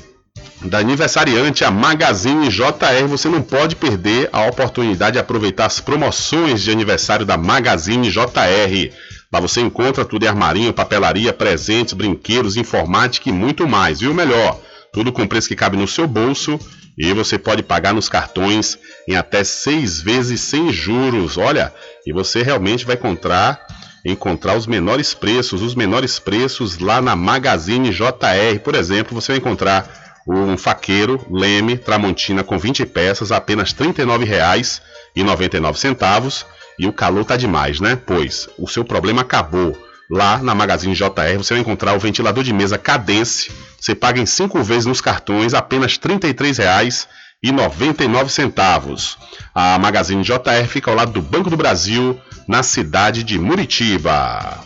da 0.61 0.81
aniversariante 0.81 1.65
a 1.65 1.71
Magazine 1.71 2.51
JR. 2.51 3.09
Você 3.09 3.31
não 3.31 3.41
pode 3.41 3.77
perder 3.77 4.29
a 4.31 4.45
oportunidade 4.45 5.15
de 5.15 5.21
aproveitar 5.21 5.65
as 5.65 5.81
promoções 5.81 6.61
de 6.61 6.71
aniversário 6.71 7.25
da 7.25 7.39
Magazine 7.39 8.11
JR. 8.11 8.93
Lá 9.33 9.41
você 9.41 9.62
encontra 9.62 10.05
tudo 10.05 10.25
em 10.25 10.29
armarinho, 10.29 10.75
papelaria, 10.75 11.33
presentes, 11.33 11.95
brinquedos, 11.95 12.59
informática 12.59 13.31
e 13.31 13.33
muito 13.33 13.67
mais. 13.67 14.03
E 14.03 14.07
o 14.07 14.12
melhor, 14.12 14.61
tudo 14.93 15.11
com 15.12 15.27
preço 15.27 15.49
que 15.49 15.57
cabe 15.57 15.79
no 15.79 15.89
seu 15.89 16.07
bolso 16.07 16.61
e 16.97 17.13
você 17.13 17.37
pode 17.39 17.63
pagar 17.63 17.93
nos 17.93 18.09
cartões 18.09 18.79
em 19.07 19.17
até 19.17 19.45
seis 19.45 20.01
vezes 20.01 20.41
sem 20.41 20.73
juros. 20.73 21.37
Olha, 21.37 21.71
e 22.07 22.13
você 22.13 22.43
realmente 22.43 22.87
vai 22.87 22.97
encontrar 22.97 23.67
encontrar 24.05 24.57
os 24.57 24.67
menores 24.69 25.15
preços, 25.15 25.63
os 25.63 25.75
menores 25.75 26.21
preços 26.21 26.79
lá 26.79 27.03
na 27.03 27.17
Magazine 27.17 27.91
JR. 27.91 28.61
Por 28.63 28.77
exemplo, 28.77 29.21
você 29.21 29.33
vai 29.33 29.39
encontrar 29.39 30.23
um 30.29 30.57
faqueiro 30.57 31.21
Leme 31.31 31.77
Tramontina 31.77 32.45
com 32.45 32.57
20 32.59 32.87
peças 32.87 33.33
apenas 33.33 33.73
R$ 33.73 33.87
39,99. 33.87 36.45
E 36.79 36.87
o 36.87 36.93
calor 36.93 37.25
tá 37.25 37.37
demais, 37.37 37.81
né? 37.81 37.97
Pois 37.97 38.49
o 38.59 38.69
seu 38.69 38.85
problema 38.85 39.23
acabou. 39.23 39.77
Lá 40.11 40.38
na 40.38 40.55
Magazine 40.55 40.95
JR 40.95 41.37
você 41.37 41.55
vai 41.55 41.61
encontrar 41.61 41.95
o 41.95 41.99
ventilador 41.99 42.45
de 42.45 42.53
mesa 42.53 42.79
Cadence 42.79 43.51
você 43.87 43.95
paga 43.95 44.21
em 44.21 44.27
cinco 44.27 44.61
vezes 44.64 44.85
nos 44.85 45.01
cartões 45.01 45.55
apenas 45.55 45.92
R$ 45.92 46.19
33,99. 46.19 49.16
A 49.55 49.79
Magazine 49.79 50.25
JR 50.25 50.66
fica 50.69 50.90
ao 50.90 50.97
lado 50.97 51.12
do 51.12 51.23
Banco 51.23 51.49
do 51.49 51.57
Brasil, 51.57 52.21
na 52.49 52.64
cidade 52.64 53.23
de 53.23 53.38
Muritiba. 53.38 54.59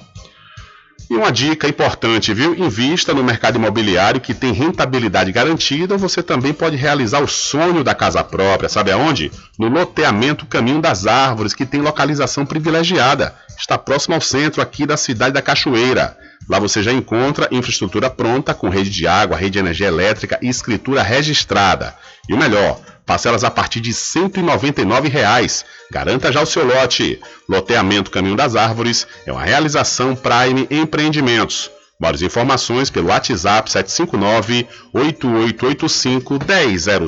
E 1.10 1.16
uma 1.16 1.32
dica 1.32 1.66
importante, 1.66 2.32
viu? 2.32 2.54
Invista 2.54 3.12
no 3.12 3.24
mercado 3.24 3.56
imobiliário 3.56 4.20
que 4.20 4.32
tem 4.32 4.52
rentabilidade 4.52 5.32
garantida. 5.32 5.96
Você 5.96 6.22
também 6.22 6.52
pode 6.52 6.76
realizar 6.76 7.20
o 7.20 7.26
sonho 7.26 7.82
da 7.82 7.96
casa 7.96 8.22
própria. 8.22 8.68
Sabe 8.68 8.92
aonde? 8.92 9.32
No 9.58 9.66
loteamento 9.66 10.46
Caminho 10.46 10.80
das 10.80 11.08
Árvores, 11.08 11.52
que 11.52 11.66
tem 11.66 11.80
localização 11.80 12.46
privilegiada. 12.46 13.34
Está 13.58 13.76
próximo 13.76 14.14
ao 14.14 14.20
centro 14.20 14.62
aqui 14.62 14.86
da 14.86 14.96
cidade 14.96 15.34
da 15.34 15.42
Cachoeira. 15.42 16.16
Lá 16.48 16.60
você 16.60 16.80
já 16.80 16.92
encontra 16.92 17.48
infraestrutura 17.50 18.08
pronta 18.08 18.54
com 18.54 18.68
rede 18.68 18.90
de 18.90 19.08
água, 19.08 19.36
rede 19.36 19.54
de 19.54 19.58
energia 19.58 19.88
elétrica 19.88 20.38
e 20.40 20.48
escritura 20.48 21.02
registrada. 21.02 21.92
E 22.28 22.34
o 22.34 22.38
melhor, 22.38 22.80
parcelas 23.10 23.42
a 23.42 23.50
partir 23.50 23.80
de 23.80 23.92
199 23.92 25.08
reais. 25.08 25.64
Garanta 25.90 26.30
já 26.30 26.40
o 26.42 26.46
seu 26.46 26.64
lote. 26.64 27.20
Loteamento 27.48 28.08
Caminho 28.08 28.36
das 28.36 28.54
Árvores 28.54 29.04
é 29.26 29.32
uma 29.32 29.42
realização 29.42 30.14
Prime 30.14 30.68
Empreendimentos. 30.70 31.68
Mais 31.98 32.22
informações 32.22 32.88
pelo 32.88 33.08
WhatsApp 33.08 33.68
759 33.68 34.64
8885 34.92 36.38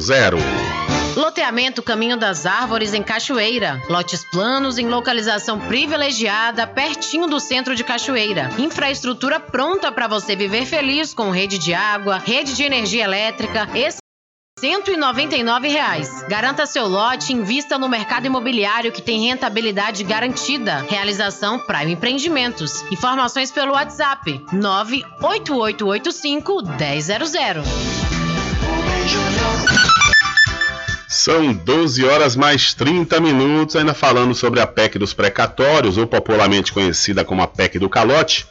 100. 0.01 1.21
Loteamento 1.21 1.81
Caminho 1.81 2.17
das 2.17 2.47
Árvores 2.47 2.95
em 2.95 3.03
Cachoeira. 3.03 3.81
Lotes 3.88 4.25
planos 4.33 4.79
em 4.79 4.88
localização 4.88 5.61
privilegiada, 5.61 6.67
pertinho 6.67 7.29
do 7.29 7.38
centro 7.38 7.77
de 7.77 7.85
Cachoeira. 7.85 8.51
Infraestrutura 8.59 9.38
pronta 9.38 9.93
para 9.93 10.09
você 10.09 10.35
viver 10.35 10.67
feliz 10.67 11.15
com 11.15 11.31
rede 11.31 11.59
de 11.59 11.73
água, 11.73 12.19
rede 12.19 12.57
de 12.57 12.65
energia 12.65 13.05
elétrica. 13.05 13.69
Esse 14.59 14.67
199 14.67 15.69
reais. 15.69 16.27
Garanta 16.29 16.67
seu 16.67 16.87
lote 16.87 17.33
e 17.33 17.37
invista 17.37 17.79
no 17.79 17.88
mercado 17.88 18.27
imobiliário 18.27 18.93
que 18.93 19.01
tem 19.01 19.27
rentabilidade 19.27 20.05
garantida. 20.05 20.85
Realização 20.88 21.59
Prime 21.59 21.93
Empreendimentos. 21.93 22.85
Informações 22.93 23.51
pelo 23.51 23.73
WhatsApp 23.73 24.45
98885 24.53 26.62
1000. 26.62 26.69
São 31.09 31.55
12 31.55 32.05
horas 32.05 32.37
mais 32.37 32.75
30 32.75 33.19
minutos, 33.21 33.75
ainda 33.75 33.95
falando 33.95 34.35
sobre 34.35 34.61
a 34.61 34.67
PEC 34.67 34.99
dos 34.99 35.15
precatórios, 35.15 35.97
ou 35.97 36.07
popularmente 36.07 36.73
conhecida 36.73 37.25
como 37.25 37.41
a 37.43 37.49
PEC 37.49 37.79
do 37.79 37.88
calote. 37.88 38.47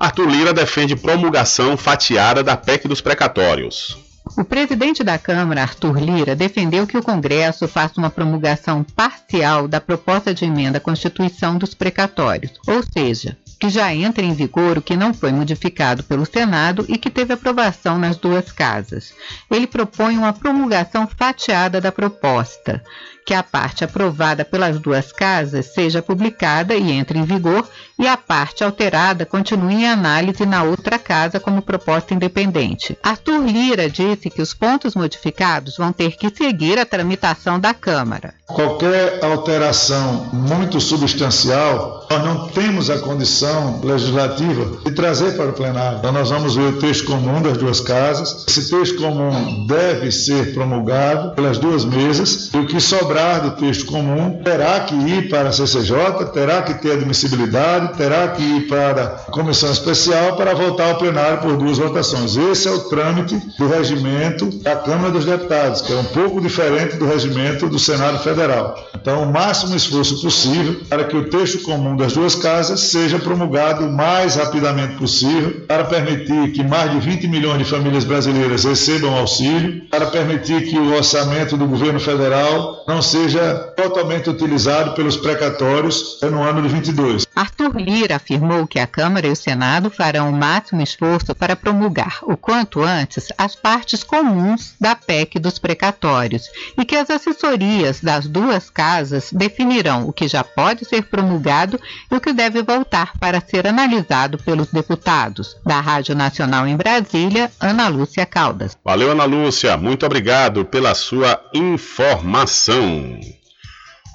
Arthur 0.00 0.26
Lira 0.26 0.54
defende 0.54 0.96
promulgação 0.96 1.76
fatiada 1.76 2.42
da 2.42 2.56
PEC 2.56 2.88
dos 2.88 3.02
precatórios. 3.02 4.03
O 4.36 4.42
presidente 4.42 5.04
da 5.04 5.18
Câmara, 5.18 5.62
Arthur 5.62 5.98
Lira, 6.00 6.34
defendeu 6.34 6.86
que 6.86 6.96
o 6.96 7.02
Congresso 7.02 7.68
faça 7.68 8.00
uma 8.00 8.08
promulgação 8.08 8.82
parcial 8.82 9.68
da 9.68 9.80
proposta 9.80 10.32
de 10.32 10.46
emenda 10.46 10.78
à 10.78 10.80
Constituição 10.80 11.58
dos 11.58 11.74
precatórios, 11.74 12.52
ou 12.66 12.82
seja, 12.82 13.36
que 13.60 13.68
já 13.68 13.94
entre 13.94 14.26
em 14.26 14.32
vigor 14.32 14.78
o 14.78 14.82
que 14.82 14.96
não 14.96 15.12
foi 15.12 15.30
modificado 15.30 16.02
pelo 16.02 16.24
Senado 16.24 16.86
e 16.88 16.96
que 16.96 17.10
teve 17.10 17.34
aprovação 17.34 17.98
nas 17.98 18.16
duas 18.16 18.50
casas. 18.50 19.12
Ele 19.50 19.66
propõe 19.66 20.16
uma 20.16 20.32
promulgação 20.32 21.06
fatiada 21.06 21.80
da 21.80 21.92
proposta, 21.92 22.82
que 23.24 23.32
a 23.32 23.42
parte 23.42 23.84
aprovada 23.84 24.44
pelas 24.44 24.78
duas 24.78 25.10
casas 25.10 25.72
seja 25.72 26.02
publicada 26.02 26.74
e 26.74 26.92
entre 26.92 27.18
em 27.18 27.24
vigor 27.24 27.66
e 27.98 28.06
a 28.06 28.16
parte 28.16 28.62
alterada 28.62 29.24
continue 29.24 29.74
em 29.74 29.88
análise 29.88 30.44
na 30.44 30.62
outra 30.62 30.98
casa 30.98 31.40
como 31.40 31.62
proposta 31.62 32.12
independente. 32.12 32.98
Arthur 33.02 33.46
Lira 33.46 33.88
disse 33.88 34.28
que 34.28 34.42
os 34.42 34.52
pontos 34.52 34.94
modificados 34.94 35.76
vão 35.76 35.92
ter 35.92 36.16
que 36.16 36.28
seguir 36.34 36.78
a 36.78 36.84
tramitação 36.84 37.58
da 37.58 37.72
Câmara. 37.72 38.34
Qualquer 38.46 39.24
alteração 39.24 40.28
muito 40.32 40.80
substancial, 40.80 42.06
nós 42.10 42.24
não 42.24 42.48
temos 42.48 42.90
a 42.90 42.98
condição 42.98 43.80
legislativa 43.82 44.82
de 44.84 44.92
trazer 44.92 45.36
para 45.36 45.50
o 45.50 45.52
plenário. 45.52 45.98
Então 45.98 46.12
nós 46.12 46.28
vamos 46.28 46.54
ver 46.54 46.74
o 46.74 46.78
texto 46.78 47.06
comum 47.06 47.40
das 47.40 47.56
duas 47.56 47.80
casas. 47.80 48.44
Esse 48.46 48.68
texto 48.68 48.96
comum 49.00 49.66
deve 49.66 50.10
ser 50.10 50.52
promulgado 50.52 51.34
pelas 51.34 51.58
duas 51.58 51.84
mesas 51.84 52.50
e 52.52 52.58
o 52.58 52.66
que 52.66 52.80
sobrar 52.80 53.13
do 53.42 53.50
texto 53.52 53.86
comum 53.86 54.40
terá 54.42 54.80
que 54.80 54.94
ir 54.94 55.28
para 55.28 55.48
a 55.50 55.52
CCJ, 55.52 56.32
terá 56.32 56.62
que 56.62 56.74
ter 56.74 56.92
admissibilidade, 56.92 57.96
terá 57.96 58.28
que 58.28 58.42
ir 58.42 58.68
para 58.68 59.02
a 59.02 59.30
comissão 59.30 59.70
especial 59.70 60.36
para 60.36 60.54
voltar 60.54 60.88
ao 60.88 60.98
plenário 60.98 61.38
por 61.38 61.56
duas 61.56 61.78
votações. 61.78 62.36
Esse 62.36 62.68
é 62.68 62.70
o 62.70 62.80
trâmite 62.88 63.36
do 63.58 63.68
regimento 63.68 64.46
da 64.62 64.76
Câmara 64.76 65.10
dos 65.10 65.24
Deputados, 65.24 65.80
que 65.82 65.92
é 65.92 65.96
um 65.96 66.04
pouco 66.04 66.40
diferente 66.40 66.96
do 66.96 67.06
regimento 67.06 67.68
do 67.68 67.78
Senado. 67.78 68.14
Federal. 68.24 68.76
Então, 68.94 69.22
o 69.22 69.32
máximo 69.32 69.76
esforço 69.76 70.20
possível 70.20 70.80
para 70.88 71.04
que 71.04 71.16
o 71.16 71.28
texto 71.28 71.62
comum 71.62 71.96
das 71.96 72.12
duas 72.12 72.34
casas 72.34 72.80
seja 72.80 73.18
promulgado 73.18 73.84
o 73.84 73.92
mais 73.92 74.36
rapidamente 74.36 74.96
possível, 74.96 75.62
para 75.66 75.84
permitir 75.84 76.52
que 76.52 76.62
mais 76.62 76.90
de 76.90 77.00
20 77.00 77.28
milhões 77.28 77.58
de 77.58 77.64
famílias 77.64 78.04
brasileiras 78.04 78.64
recebam 78.64 79.14
auxílio, 79.16 79.82
para 79.90 80.06
permitir 80.06 80.68
que 80.68 80.78
o 80.78 80.94
orçamento 80.94 81.56
do 81.56 81.66
governo 81.66 82.00
federal 82.00 82.84
não 82.86 83.02
seja 83.04 83.72
totalmente 83.76 84.30
utilizado 84.30 84.94
pelos 84.94 85.16
precatórios 85.16 86.18
no 86.22 86.42
ano 86.42 86.62
de 86.62 86.68
22. 86.68 87.23
Arthur 87.36 87.76
Lira 87.76 88.16
afirmou 88.16 88.66
que 88.66 88.78
a 88.78 88.86
Câmara 88.86 89.26
e 89.26 89.30
o 89.30 89.36
Senado 89.36 89.90
farão 89.90 90.30
o 90.30 90.32
máximo 90.32 90.82
esforço 90.82 91.34
para 91.34 91.54
promulgar, 91.54 92.18
o 92.22 92.36
quanto 92.36 92.82
antes, 92.82 93.28
as 93.38 93.54
partes 93.54 94.02
comuns 94.02 94.74
da 94.80 94.96
PEC 94.96 95.38
dos 95.38 95.58
precatórios 95.58 96.48
e 96.76 96.84
que 96.84 96.96
as 96.96 97.10
assessorias 97.10 98.00
das 98.00 98.24
as 98.24 98.28
duas 98.28 98.70
casas 98.70 99.30
definirão 99.32 100.08
o 100.08 100.12
que 100.12 100.26
já 100.26 100.42
pode 100.42 100.84
ser 100.84 101.04
promulgado 101.04 101.78
e 102.10 102.14
o 102.14 102.20
que 102.20 102.32
deve 102.32 102.62
voltar 102.62 103.12
para 103.18 103.40
ser 103.40 103.66
analisado 103.66 104.38
pelos 104.38 104.68
deputados. 104.68 105.56
Da 105.64 105.80
Rádio 105.80 106.14
Nacional 106.14 106.66
em 106.66 106.76
Brasília, 106.76 107.52
Ana 107.60 107.88
Lúcia 107.88 108.24
Caldas. 108.24 108.76
Valeu, 108.84 109.10
Ana 109.10 109.24
Lúcia. 109.24 109.76
Muito 109.76 110.06
obrigado 110.06 110.64
pela 110.64 110.94
sua 110.94 111.40
informação. 111.52 113.20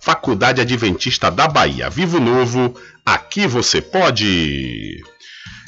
Faculdade 0.00 0.60
Adventista 0.60 1.30
da 1.30 1.46
Bahia. 1.46 1.90
Vivo 1.90 2.18
Novo, 2.18 2.74
aqui 3.04 3.46
você 3.46 3.82
pode! 3.82 5.02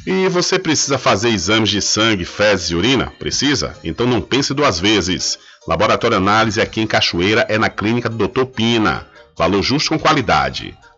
E 0.07 0.29
você 0.29 0.59
precisa 0.59 0.99
fazer 0.99 1.29
exames 1.29 1.71
de 1.71 1.81
sangue, 1.81 2.25
fezes 2.25 2.71
e 2.71 2.75
urina? 2.75 3.13
Precisa? 3.19 3.77
Então 3.85 4.07
não 4.07 4.21
pense 4.21 4.53
duas 4.53 4.81
vezes. 4.81 5.39
Laboratório 5.69 6.17
Análise 6.17 6.61
aqui 6.61 6.81
em 6.81 6.87
Cachoeira 6.87 7.47
é 7.49 7.57
na 7.57 7.69
clínica 7.69 8.09
do 8.09 8.27
Dr. 8.27 8.47
Pina. 8.47 9.07
Valor 9.37 9.63
justo 9.63 9.91
com 9.91 9.99
qualidade. 9.99 10.77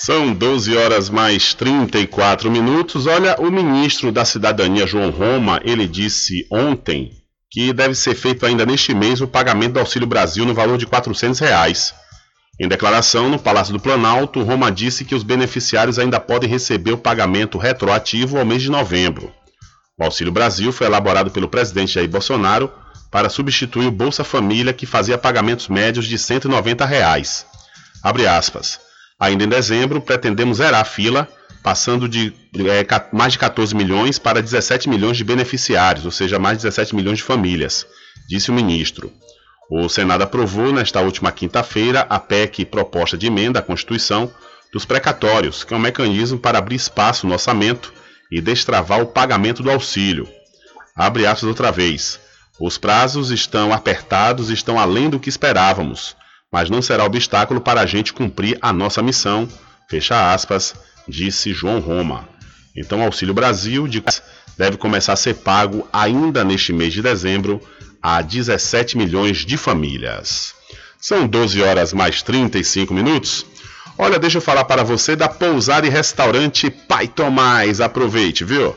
São 0.00 0.32
12 0.32 0.76
horas 0.76 1.10
mais 1.10 1.54
34 1.54 2.48
minutos. 2.48 3.08
Olha, 3.08 3.34
o 3.40 3.50
ministro 3.50 4.12
da 4.12 4.24
Cidadania, 4.24 4.86
João 4.86 5.10
Roma, 5.10 5.60
ele 5.64 5.88
disse 5.88 6.46
ontem 6.52 7.10
que 7.50 7.72
deve 7.72 7.96
ser 7.96 8.14
feito 8.14 8.46
ainda 8.46 8.64
neste 8.64 8.94
mês 8.94 9.20
o 9.20 9.26
pagamento 9.26 9.72
do 9.72 9.80
Auxílio 9.80 10.06
Brasil 10.06 10.46
no 10.46 10.54
valor 10.54 10.78
de 10.78 10.86
400 10.86 11.40
reais. 11.40 11.92
Em 12.60 12.68
declaração 12.68 13.28
no 13.28 13.40
Palácio 13.40 13.72
do 13.72 13.80
Planalto, 13.80 14.40
Roma 14.44 14.70
disse 14.70 15.04
que 15.04 15.16
os 15.16 15.24
beneficiários 15.24 15.98
ainda 15.98 16.20
podem 16.20 16.48
receber 16.48 16.92
o 16.92 16.98
pagamento 16.98 17.58
retroativo 17.58 18.38
ao 18.38 18.46
mês 18.46 18.62
de 18.62 18.70
novembro. 18.70 19.32
O 19.98 20.04
Auxílio 20.04 20.30
Brasil 20.30 20.70
foi 20.70 20.86
elaborado 20.86 21.32
pelo 21.32 21.48
presidente 21.48 21.94
Jair 21.94 22.08
Bolsonaro 22.08 22.70
para 23.10 23.28
substituir 23.28 23.88
o 23.88 23.92
Bolsa 23.92 24.22
Família, 24.22 24.72
que 24.72 24.86
fazia 24.86 25.18
pagamentos 25.18 25.66
médios 25.66 26.06
de 26.06 26.16
190 26.16 26.86
reais. 26.86 27.44
Abre 28.00 28.28
aspas. 28.28 28.86
Ainda 29.20 29.44
em 29.44 29.48
dezembro, 29.48 30.00
pretendemos 30.00 30.58
zerar 30.58 30.80
a 30.80 30.84
fila, 30.84 31.28
passando 31.62 32.08
de 32.08 32.32
é, 32.54 32.86
mais 33.12 33.32
de 33.32 33.38
14 33.38 33.74
milhões 33.74 34.18
para 34.18 34.40
17 34.40 34.88
milhões 34.88 35.16
de 35.16 35.24
beneficiários, 35.24 36.04
ou 36.04 36.10
seja, 36.12 36.38
mais 36.38 36.58
de 36.58 36.62
17 36.64 36.94
milhões 36.94 37.18
de 37.18 37.24
famílias, 37.24 37.86
disse 38.28 38.50
o 38.50 38.54
ministro. 38.54 39.12
O 39.70 39.88
Senado 39.88 40.22
aprovou 40.22 40.72
nesta 40.72 41.00
última 41.00 41.32
quinta-feira 41.32 42.06
a 42.08 42.18
PEC 42.18 42.64
proposta 42.64 43.18
de 43.18 43.26
emenda 43.26 43.58
à 43.58 43.62
Constituição 43.62 44.32
dos 44.72 44.84
precatórios, 44.84 45.64
que 45.64 45.74
é 45.74 45.76
um 45.76 45.80
mecanismo 45.80 46.38
para 46.38 46.58
abrir 46.58 46.76
espaço 46.76 47.26
no 47.26 47.32
orçamento 47.32 47.92
e 48.30 48.40
destravar 48.40 49.00
o 49.00 49.06
pagamento 49.06 49.62
do 49.62 49.70
auxílio. 49.70 50.28
Abre 50.96 51.26
aspas 51.26 51.48
outra 51.48 51.72
vez. 51.72 52.20
Os 52.60 52.78
prazos 52.78 53.30
estão 53.30 53.72
apertados 53.72 54.50
e 54.50 54.54
estão 54.54 54.78
além 54.78 55.10
do 55.10 55.20
que 55.20 55.28
esperávamos, 55.28 56.16
mas 56.52 56.70
não 56.70 56.80
será 56.80 57.04
obstáculo 57.04 57.60
para 57.60 57.80
a 57.80 57.86
gente 57.86 58.12
cumprir 58.12 58.58
a 58.60 58.72
nossa 58.72 59.02
missão, 59.02 59.48
fecha 59.88 60.32
aspas, 60.32 60.74
disse 61.06 61.52
João 61.52 61.80
Roma. 61.80 62.28
Então, 62.76 63.00
o 63.00 63.04
Auxílio 63.04 63.34
Brasil 63.34 63.88
de 63.88 64.02
deve 64.56 64.76
começar 64.76 65.12
a 65.12 65.16
ser 65.16 65.34
pago 65.34 65.88
ainda 65.92 66.44
neste 66.44 66.72
mês 66.72 66.92
de 66.92 67.00
dezembro 67.00 67.60
a 68.02 68.20
17 68.20 68.96
milhões 68.96 69.38
de 69.38 69.56
famílias. 69.56 70.54
São 71.00 71.26
12 71.26 71.62
horas 71.62 71.92
mais 71.92 72.22
35 72.22 72.92
minutos. 72.92 73.46
Olha, 73.96 74.18
deixa 74.18 74.38
eu 74.38 74.42
falar 74.42 74.64
para 74.64 74.82
você 74.82 75.14
da 75.16 75.28
pousada 75.28 75.86
e 75.86 75.90
restaurante 75.90 76.70
Pai 76.70 77.06
Tomás. 77.06 77.80
Aproveite, 77.80 78.44
viu? 78.44 78.76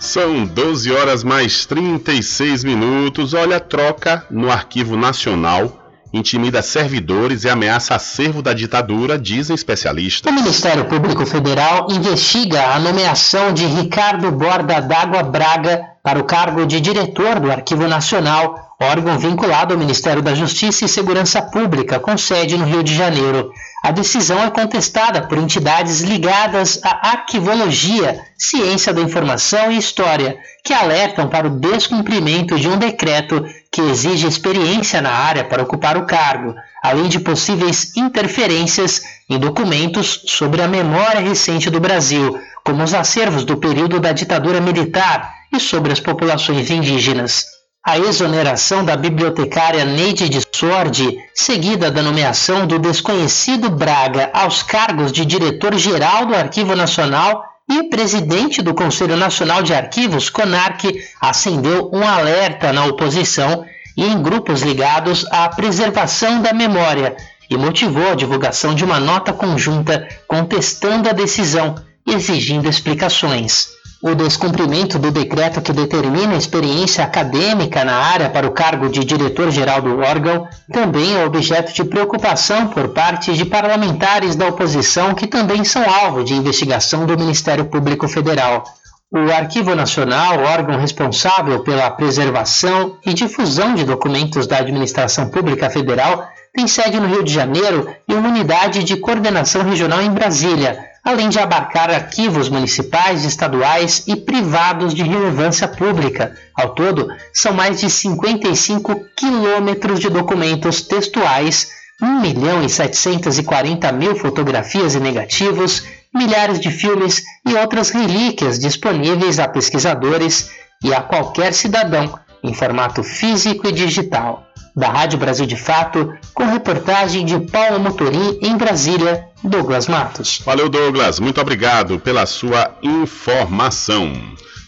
São 0.00 0.44
12 0.44 0.92
horas 0.92 1.24
mais 1.24 1.66
36 1.66 2.64
minutos. 2.64 3.34
Olha, 3.34 3.58
troca 3.58 4.26
no 4.30 4.50
Arquivo 4.50 4.96
Nacional 4.96 5.82
intimida 6.12 6.60
servidores 6.60 7.44
e 7.44 7.48
ameaça 7.48 7.94
acervo 7.94 8.42
da 8.42 8.52
ditadura, 8.52 9.18
dizem 9.18 9.54
especialistas. 9.54 10.30
O 10.30 10.34
Ministério 10.34 10.84
Público 10.84 11.24
Federal 11.24 11.88
investiga 11.90 12.74
a 12.74 12.78
nomeação 12.78 13.52
de 13.52 13.64
Ricardo 13.64 14.30
Borda 14.30 14.80
d'Água 14.80 15.22
Braga 15.22 15.82
para 16.02 16.18
o 16.18 16.24
cargo 16.24 16.66
de 16.66 16.80
diretor 16.80 17.40
do 17.40 17.50
Arquivo 17.50 17.88
Nacional, 17.88 18.71
órgão 18.82 19.18
vinculado 19.18 19.72
ao 19.72 19.78
Ministério 19.78 20.20
da 20.20 20.34
Justiça 20.34 20.84
e 20.84 20.88
Segurança 20.88 21.40
Pública, 21.40 21.98
com 22.00 22.16
sede 22.18 22.58
no 22.58 22.64
Rio 22.64 22.82
de 22.82 22.94
Janeiro. 22.94 23.50
A 23.82 23.90
decisão 23.90 24.42
é 24.42 24.50
contestada 24.50 25.22
por 25.22 25.38
entidades 25.38 26.00
ligadas 26.00 26.80
à 26.84 27.10
arquivologia, 27.10 28.20
ciência 28.38 28.92
da 28.92 29.00
informação 29.00 29.72
e 29.72 29.78
história, 29.78 30.36
que 30.64 30.72
alertam 30.72 31.28
para 31.28 31.46
o 31.46 31.58
descumprimento 31.58 32.58
de 32.58 32.68
um 32.68 32.76
decreto 32.76 33.44
que 33.70 33.80
exige 33.80 34.26
experiência 34.26 35.00
na 35.00 35.10
área 35.10 35.44
para 35.44 35.62
ocupar 35.62 35.96
o 35.96 36.06
cargo, 36.06 36.54
além 36.82 37.08
de 37.08 37.18
possíveis 37.20 37.96
interferências 37.96 39.02
em 39.28 39.38
documentos 39.38 40.22
sobre 40.26 40.62
a 40.62 40.68
memória 40.68 41.20
recente 41.20 41.70
do 41.70 41.80
Brasil, 41.80 42.38
como 42.64 42.84
os 42.84 42.94
acervos 42.94 43.44
do 43.44 43.56
período 43.56 43.98
da 43.98 44.12
ditadura 44.12 44.60
militar 44.60 45.34
e 45.52 45.58
sobre 45.58 45.92
as 45.92 46.00
populações 46.00 46.70
indígenas. 46.70 47.61
A 47.84 47.98
exoneração 47.98 48.84
da 48.84 48.96
bibliotecária 48.96 49.84
Neide 49.84 50.28
de 50.28 50.40
Sordi, 50.54 51.18
seguida 51.34 51.90
da 51.90 52.00
nomeação 52.00 52.64
do 52.64 52.78
desconhecido 52.78 53.68
Braga 53.68 54.30
aos 54.32 54.62
cargos 54.62 55.10
de 55.10 55.26
diretor-geral 55.26 56.24
do 56.24 56.36
Arquivo 56.36 56.76
Nacional 56.76 57.44
e 57.68 57.88
presidente 57.90 58.62
do 58.62 58.72
Conselho 58.72 59.16
Nacional 59.16 59.64
de 59.64 59.74
Arquivos, 59.74 60.30
CONARC, 60.30 60.94
acendeu 61.20 61.90
um 61.92 62.06
alerta 62.06 62.72
na 62.72 62.84
oposição 62.84 63.64
e 63.96 64.06
em 64.06 64.22
grupos 64.22 64.62
ligados 64.62 65.26
à 65.32 65.48
preservação 65.48 66.40
da 66.40 66.52
memória 66.52 67.16
e 67.50 67.56
motivou 67.56 68.12
a 68.12 68.14
divulgação 68.14 68.76
de 68.76 68.84
uma 68.84 69.00
nota 69.00 69.32
conjunta 69.32 70.06
contestando 70.28 71.08
a 71.08 71.12
decisão 71.12 71.74
exigindo 72.06 72.68
explicações. 72.68 73.81
O 74.04 74.16
descumprimento 74.16 74.98
do 74.98 75.12
decreto 75.12 75.62
que 75.62 75.72
determina 75.72 76.34
a 76.34 76.36
experiência 76.36 77.04
acadêmica 77.04 77.84
na 77.84 77.94
área 77.94 78.28
para 78.28 78.48
o 78.48 78.50
cargo 78.50 78.88
de 78.88 79.04
diretor-geral 79.04 79.80
do 79.80 80.00
órgão 80.00 80.48
também 80.72 81.14
é 81.14 81.24
objeto 81.24 81.72
de 81.72 81.84
preocupação 81.84 82.66
por 82.66 82.88
parte 82.88 83.32
de 83.32 83.44
parlamentares 83.44 84.34
da 84.34 84.48
oposição 84.48 85.14
que 85.14 85.28
também 85.28 85.62
são 85.62 85.88
alvo 85.88 86.24
de 86.24 86.34
investigação 86.34 87.06
do 87.06 87.16
Ministério 87.16 87.66
Público 87.66 88.08
Federal. 88.08 88.64
O 89.08 89.30
Arquivo 89.30 89.72
Nacional, 89.76 90.40
órgão 90.40 90.80
responsável 90.80 91.62
pela 91.62 91.88
preservação 91.92 92.96
e 93.06 93.14
difusão 93.14 93.72
de 93.72 93.84
documentos 93.84 94.48
da 94.48 94.58
Administração 94.58 95.28
Pública 95.28 95.70
Federal, 95.70 96.26
tem 96.52 96.66
sede 96.66 96.98
no 96.98 97.06
Rio 97.06 97.22
de 97.22 97.32
Janeiro 97.32 97.88
e 98.08 98.14
uma 98.14 98.30
unidade 98.30 98.82
de 98.82 98.96
coordenação 98.96 99.62
regional 99.62 100.02
em 100.02 100.10
Brasília 100.10 100.90
além 101.04 101.28
de 101.28 101.38
abarcar 101.38 101.90
arquivos 101.90 102.48
municipais, 102.48 103.24
estaduais 103.24 104.04
e 104.06 104.14
privados 104.14 104.94
de 104.94 105.02
relevância 105.02 105.66
pública. 105.66 106.36
Ao 106.54 106.74
todo, 106.74 107.08
são 107.32 107.52
mais 107.52 107.80
de 107.80 107.90
55 107.90 109.04
quilômetros 109.16 109.98
de 109.98 110.08
documentos 110.08 110.82
textuais, 110.82 111.70
1 112.00 112.20
milhão 112.20 112.62
e 112.62 112.68
740 112.68 113.90
mil 113.92 114.14
fotografias 114.16 114.94
e 114.94 115.00
negativos, 115.00 115.84
milhares 116.14 116.60
de 116.60 116.70
filmes 116.70 117.22
e 117.46 117.54
outras 117.54 117.90
relíquias 117.90 118.58
disponíveis 118.58 119.38
a 119.38 119.48
pesquisadores 119.48 120.50
e 120.84 120.92
a 120.92 121.00
qualquer 121.00 121.52
cidadão 121.52 122.18
em 122.42 122.52
formato 122.52 123.02
físico 123.02 123.68
e 123.68 123.72
digital 123.72 124.51
da 124.74 124.88
Rádio 124.88 125.18
Brasil 125.18 125.46
de 125.46 125.56
Fato, 125.56 126.14
com 126.32 126.44
reportagem 126.44 127.24
de 127.24 127.38
Paulo 127.50 127.78
Motorim 127.78 128.38
em 128.40 128.56
Brasília, 128.56 129.26
Douglas 129.42 129.86
Matos. 129.86 130.40
Valeu, 130.44 130.68
Douglas. 130.68 131.20
Muito 131.20 131.40
obrigado 131.40 131.98
pela 131.98 132.24
sua 132.26 132.74
informação. 132.82 134.12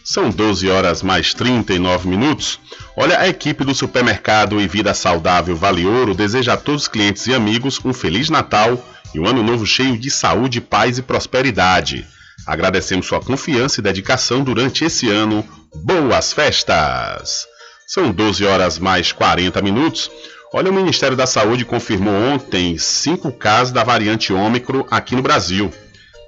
São 0.04 0.28
12 0.28 0.68
horas 0.68 1.02
mais 1.02 1.32
39 1.32 2.08
minutos. 2.08 2.60
Olha, 2.94 3.18
a 3.18 3.26
equipe 3.26 3.64
do 3.64 3.74
supermercado 3.74 4.60
e 4.60 4.68
Vida 4.68 4.92
Saudável 4.92 5.56
Vale 5.56 5.86
Ouro 5.86 6.14
deseja 6.14 6.52
a 6.52 6.56
todos 6.58 6.82
os 6.82 6.88
clientes 6.88 7.26
e 7.26 7.34
amigos 7.34 7.80
um 7.82 7.92
Feliz 7.92 8.28
Natal 8.28 8.78
e 9.14 9.20
um 9.20 9.26
ano 9.26 9.42
novo 9.42 9.64
cheio 9.64 9.96
de 9.96 10.10
saúde, 10.10 10.60
paz 10.60 10.98
e 10.98 11.02
prosperidade. 11.02 12.06
Agradecemos 12.46 13.06
sua 13.06 13.20
confiança 13.20 13.80
e 13.80 13.82
dedicação 13.82 14.44
durante 14.44 14.84
esse 14.84 15.08
ano. 15.08 15.42
Boas 15.74 16.34
festas! 16.34 17.53
São 17.86 18.10
12 18.10 18.46
horas 18.46 18.78
mais 18.78 19.12
40 19.12 19.60
minutos. 19.60 20.10
Olha, 20.52 20.70
o 20.70 20.74
Ministério 20.74 21.16
da 21.16 21.26
Saúde 21.26 21.64
confirmou 21.64 22.14
ontem 22.14 22.78
cinco 22.78 23.30
casos 23.30 23.72
da 23.72 23.84
variante 23.84 24.32
Ômicron 24.32 24.86
aqui 24.90 25.14
no 25.14 25.22
Brasil. 25.22 25.72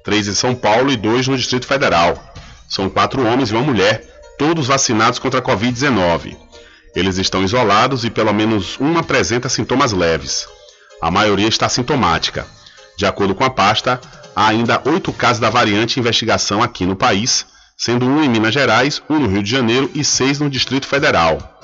Três 0.05 0.29
em 0.29 0.35
São 0.35 0.55
Paulo 0.55 0.91
e 0.91 0.97
dois 0.97 1.27
no 1.27 1.37
Distrito 1.37 1.67
Federal. 1.67 2.23
São 2.69 2.91
quatro 2.91 3.27
homens 3.27 3.51
e 3.51 3.55
uma 3.55 3.63
mulher, 3.63 4.05
todos 4.39 4.67
vacinados 4.67 5.19
contra 5.19 5.41
a 5.41 5.43
Covid-19. 5.43 6.37
Eles 6.95 7.17
estão 7.17 7.43
isolados 7.43 8.05
e 8.05 8.11
pelo 8.11 8.33
menos 8.35 8.79
um 8.79 8.99
apresenta 8.99 9.49
sintomas 9.49 9.93
leves. 9.93 10.47
A 11.01 11.11
maioria 11.11 11.49
está 11.49 11.69
sintomática. 11.69 12.47
De 12.97 13.07
acordo 13.07 13.35
com 13.35 13.45
a 13.45 13.51
pasta, 13.51 14.01
há 14.35 14.49
ainda 14.49 14.83
oito 14.85 15.13
casos 15.13 15.41
da 15.41 15.49
variante 15.49 15.99
em 15.99 16.01
investigação 16.01 16.63
aqui 16.63 16.85
no 16.85 16.97
país, 16.97 17.47
sendo 17.77 18.07
um 18.07 18.23
em 18.23 18.29
Minas 18.29 18.55
Gerais, 18.55 19.03
um 19.09 19.19
no 19.19 19.29
Rio 19.29 19.43
de 19.43 19.51
Janeiro 19.51 19.91
e 19.95 20.03
seis 20.03 20.41
no 20.41 20.49
Distrito 20.49 20.87
Federal. 20.87 21.61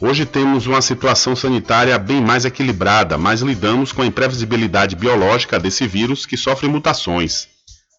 Hoje 0.00 0.26
temos 0.26 0.66
uma 0.66 0.82
situação 0.82 1.34
sanitária 1.34 1.98
bem 1.98 2.20
mais 2.20 2.44
equilibrada, 2.44 3.16
mas 3.16 3.40
lidamos 3.40 3.92
com 3.92 4.02
a 4.02 4.06
imprevisibilidade 4.06 4.94
biológica 4.94 5.58
desse 5.58 5.86
vírus 5.86 6.26
que 6.26 6.36
sofre 6.36 6.68
mutações. 6.68 7.48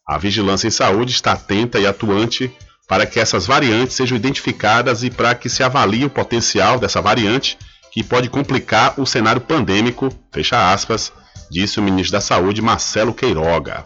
A 0.07 0.17
vigilância 0.17 0.67
em 0.67 0.71
saúde 0.71 1.11
está 1.11 1.33
atenta 1.33 1.79
e 1.79 1.87
atuante 1.87 2.51
para 2.87 3.05
que 3.05 3.19
essas 3.19 3.45
variantes 3.45 3.95
sejam 3.95 4.15
identificadas 4.15 5.03
e 5.03 5.09
para 5.09 5.35
que 5.35 5.49
se 5.49 5.63
avalie 5.63 6.05
o 6.05 6.09
potencial 6.09 6.79
dessa 6.79 7.01
variante 7.01 7.57
que 7.91 8.03
pode 8.03 8.29
complicar 8.29 8.93
o 8.97 9.05
cenário 9.05 9.41
pandêmico, 9.41 10.09
fecha 10.31 10.71
aspas, 10.71 11.11
disse 11.51 11.79
o 11.79 11.83
ministro 11.83 12.13
da 12.13 12.21
Saúde 12.21 12.61
Marcelo 12.61 13.13
Queiroga. 13.13 13.83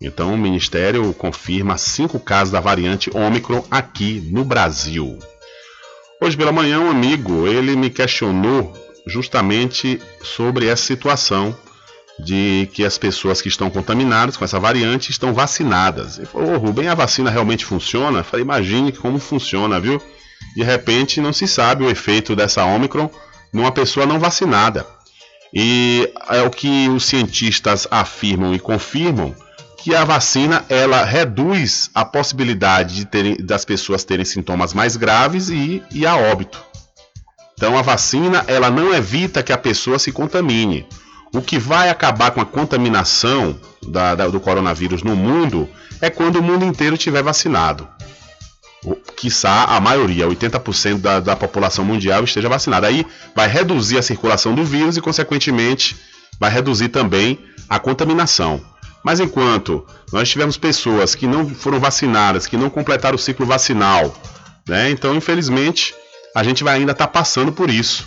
Então 0.00 0.32
o 0.32 0.38
ministério 0.38 1.12
confirma 1.12 1.76
cinco 1.76 2.20
casos 2.20 2.52
da 2.52 2.60
variante 2.60 3.10
Ômicron 3.12 3.64
aqui 3.68 4.20
no 4.30 4.44
Brasil. 4.44 5.18
Hoje 6.20 6.36
pela 6.36 6.52
manhã 6.52 6.78
um 6.78 6.90
amigo, 6.90 7.48
ele 7.48 7.74
me 7.74 7.90
questionou 7.90 8.72
justamente 9.06 10.00
sobre 10.22 10.66
essa 10.66 10.84
situação 10.84 11.56
de 12.18 12.68
que 12.72 12.84
as 12.84 12.96
pessoas 12.96 13.42
que 13.42 13.48
estão 13.48 13.70
contaminadas 13.70 14.36
com 14.36 14.44
essa 14.44 14.60
variante 14.60 15.10
estão 15.10 15.34
vacinadas. 15.34 16.18
Ele 16.18 16.26
falou, 16.26 16.54
oh, 16.54 16.58
Rubem, 16.58 16.88
a 16.88 16.94
vacina 16.94 17.30
realmente 17.30 17.64
funciona? 17.64 18.20
Eu 18.20 18.24
falei, 18.24 18.44
imagine 18.44 18.92
como 18.92 19.18
funciona, 19.18 19.80
viu? 19.80 20.00
De 20.54 20.62
repente 20.62 21.20
não 21.20 21.32
se 21.32 21.48
sabe 21.48 21.82
o 21.82 21.90
efeito 21.90 22.36
dessa 22.36 22.64
Omicron 22.64 23.10
numa 23.52 23.72
pessoa 23.72 24.06
não 24.06 24.20
vacinada. 24.20 24.86
E 25.52 26.08
é 26.28 26.42
o 26.42 26.50
que 26.50 26.88
os 26.88 27.04
cientistas 27.04 27.88
afirmam 27.90 28.54
e 28.54 28.60
confirmam 28.60 29.34
que 29.78 29.94
a 29.94 30.04
vacina 30.04 30.64
ela 30.68 31.04
reduz 31.04 31.88
a 31.94 32.04
possibilidade 32.04 32.96
de 32.96 33.04
terem, 33.04 33.36
das 33.36 33.64
pessoas 33.64 34.04
terem 34.04 34.24
sintomas 34.24 34.74
mais 34.74 34.96
graves 34.96 35.48
e, 35.48 35.82
e 35.90 36.04
a 36.04 36.16
óbito. 36.16 36.62
Então 37.54 37.78
a 37.78 37.82
vacina 37.82 38.44
ela 38.48 38.70
não 38.70 38.92
evita 38.92 39.42
que 39.42 39.52
a 39.52 39.58
pessoa 39.58 39.98
se 39.98 40.10
contamine. 40.10 40.86
O 41.32 41.40
que 41.40 41.58
vai 41.58 41.90
acabar 41.90 42.32
com 42.32 42.40
a 42.40 42.46
contaminação 42.46 43.58
da, 43.86 44.14
da, 44.14 44.28
do 44.28 44.40
coronavírus 44.40 45.02
no 45.02 45.14
mundo 45.14 45.68
é 46.00 46.10
quando 46.10 46.36
o 46.36 46.42
mundo 46.42 46.64
inteiro 46.64 46.94
estiver 46.94 47.22
vacinado. 47.22 47.86
O, 48.84 48.94
quiçá 48.94 49.64
a 49.64 49.80
maioria, 49.80 50.26
80% 50.26 51.00
da, 51.00 51.20
da 51.20 51.36
população 51.36 51.84
mundial 51.84 52.24
esteja 52.24 52.48
vacinada. 52.48 52.86
Aí 52.86 53.06
vai 53.34 53.48
reduzir 53.48 53.98
a 53.98 54.02
circulação 54.02 54.54
do 54.54 54.64
vírus 54.64 54.96
e, 54.96 55.00
consequentemente, 55.00 55.96
vai 56.38 56.50
reduzir 56.50 56.88
também 56.88 57.38
a 57.68 57.78
contaminação. 57.78 58.60
Mas 59.08 59.20
enquanto 59.20 59.86
nós 60.12 60.28
tivermos 60.28 60.58
pessoas 60.58 61.14
que 61.14 61.26
não 61.26 61.48
foram 61.48 61.80
vacinadas, 61.80 62.46
que 62.46 62.58
não 62.58 62.68
completaram 62.68 63.16
o 63.16 63.18
ciclo 63.18 63.46
vacinal, 63.46 64.14
né, 64.68 64.90
então 64.90 65.14
infelizmente 65.14 65.94
a 66.34 66.44
gente 66.44 66.62
vai 66.62 66.74
ainda 66.74 66.92
estar 66.92 67.06
tá 67.06 67.10
passando 67.10 67.50
por 67.50 67.70
isso. 67.70 68.06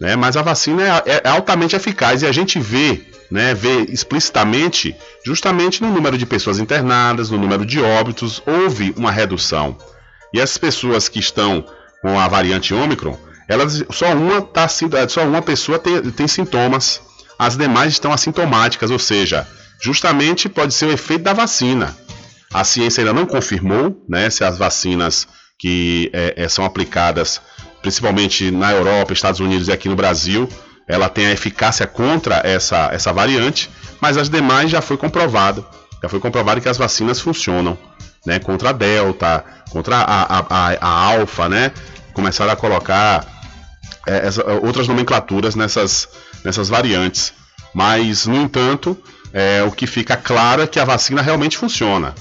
Né? 0.00 0.14
Mas 0.14 0.36
a 0.36 0.42
vacina 0.42 1.02
é, 1.04 1.22
é 1.24 1.28
altamente 1.28 1.74
eficaz 1.74 2.22
e 2.22 2.26
a 2.26 2.30
gente 2.30 2.60
vê, 2.60 3.08
né, 3.28 3.54
vê 3.54 3.86
explicitamente, 3.88 4.94
justamente 5.24 5.82
no 5.82 5.90
número 5.90 6.16
de 6.16 6.24
pessoas 6.24 6.60
internadas, 6.60 7.28
no 7.28 7.38
número 7.38 7.66
de 7.66 7.80
óbitos, 7.80 8.40
houve 8.46 8.94
uma 8.96 9.10
redução. 9.10 9.76
E 10.32 10.38
essas 10.38 10.58
pessoas 10.58 11.08
que 11.08 11.18
estão 11.18 11.64
com 12.00 12.20
a 12.20 12.28
variante 12.28 12.72
Ômicron, 12.72 13.18
elas 13.48 13.82
só 13.90 14.12
uma 14.12 14.40
tá, 14.42 14.68
só 14.68 15.24
uma 15.24 15.42
pessoa 15.42 15.76
tem, 15.76 16.00
tem 16.02 16.28
sintomas, 16.28 17.00
as 17.36 17.56
demais 17.56 17.94
estão 17.94 18.12
assintomáticas, 18.12 18.92
ou 18.92 18.98
seja, 19.00 19.44
justamente 19.80 20.48
pode 20.48 20.74
ser 20.74 20.86
o 20.86 20.92
efeito 20.92 21.24
da 21.24 21.32
vacina. 21.32 21.96
A 22.52 22.64
ciência 22.64 23.00
ainda 23.02 23.12
não 23.12 23.26
confirmou 23.26 24.04
né, 24.08 24.30
se 24.30 24.44
as 24.44 24.56
vacinas 24.56 25.26
que 25.58 26.10
é, 26.12 26.34
é, 26.36 26.48
são 26.48 26.64
aplicadas 26.64 27.40
principalmente 27.80 28.50
na 28.50 28.72
Europa, 28.72 29.12
Estados 29.12 29.40
Unidos 29.40 29.68
e 29.68 29.72
aqui 29.72 29.88
no 29.88 29.96
Brasil, 29.96 30.48
ela 30.88 31.08
tem 31.08 31.26
a 31.26 31.32
eficácia 31.32 31.86
contra 31.86 32.40
essa, 32.44 32.90
essa 32.92 33.12
variante, 33.12 33.70
mas 34.00 34.16
as 34.16 34.28
demais 34.28 34.70
já 34.70 34.80
foi 34.80 34.96
comprovado. 34.96 35.64
Já 36.02 36.08
foi 36.08 36.20
comprovado 36.20 36.60
que 36.60 36.68
as 36.68 36.76
vacinas 36.76 37.20
funcionam, 37.20 37.78
né? 38.24 38.38
Contra 38.38 38.70
a 38.70 38.72
Delta, 38.72 39.44
contra 39.70 39.96
a, 39.96 40.22
a, 40.22 40.46
a, 40.48 40.76
a 40.80 40.88
Alfa, 40.88 41.48
né? 41.48 41.72
Começaram 42.12 42.52
a 42.52 42.56
colocar 42.56 43.24
é, 44.06 44.26
essa, 44.26 44.44
outras 44.62 44.86
nomenclaturas 44.86 45.54
nessas, 45.54 46.08
nessas 46.44 46.68
variantes. 46.68 47.32
Mas, 47.74 48.26
no 48.26 48.36
entanto, 48.36 48.96
é, 49.36 49.62
o 49.62 49.70
que 49.70 49.86
fica 49.86 50.16
claro 50.16 50.62
é 50.62 50.66
que 50.66 50.80
a 50.80 50.84
vacina 50.84 51.20
realmente 51.20 51.58
funciona 51.58 52.14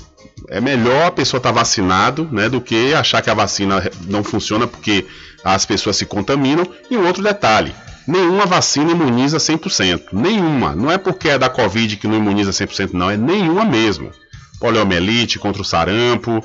é 0.50 0.60
melhor 0.60 1.08
a 1.08 1.12
pessoa 1.12 1.40
estar 1.40 1.54
tá 1.54 1.60
vacinado, 1.60 2.28
né, 2.32 2.50
do 2.50 2.62
que 2.62 2.94
achar 2.94 3.22
que 3.22 3.30
a 3.30 3.34
vacina 3.34 3.82
não 4.08 4.24
funciona 4.24 4.68
porque 4.68 5.06
as 5.44 5.66
pessoas 5.66 5.98
se 5.98 6.06
contaminam. 6.06 6.68
E 6.90 6.98
um 6.98 7.06
outro 7.06 7.24
detalhe, 7.24 7.74
nenhuma 8.08 8.46
vacina 8.46 8.92
imuniza 8.92 9.38
100%, 9.38 10.08
nenhuma. 10.14 10.76
Não 10.76 10.92
é 10.92 10.98
porque 10.98 11.30
é 11.30 11.38
da 11.38 11.50
Covid 11.50 11.96
que 11.98 12.08
não 12.08 12.18
imuniza 12.18 12.52
100%, 12.52 12.92
não, 12.94 13.10
é 13.10 13.18
nenhuma 13.18 13.66
mesmo. 13.66 14.12
Poliomielite 14.60 15.40
contra 15.40 15.62
o 15.62 15.66
sarampo, 15.66 16.44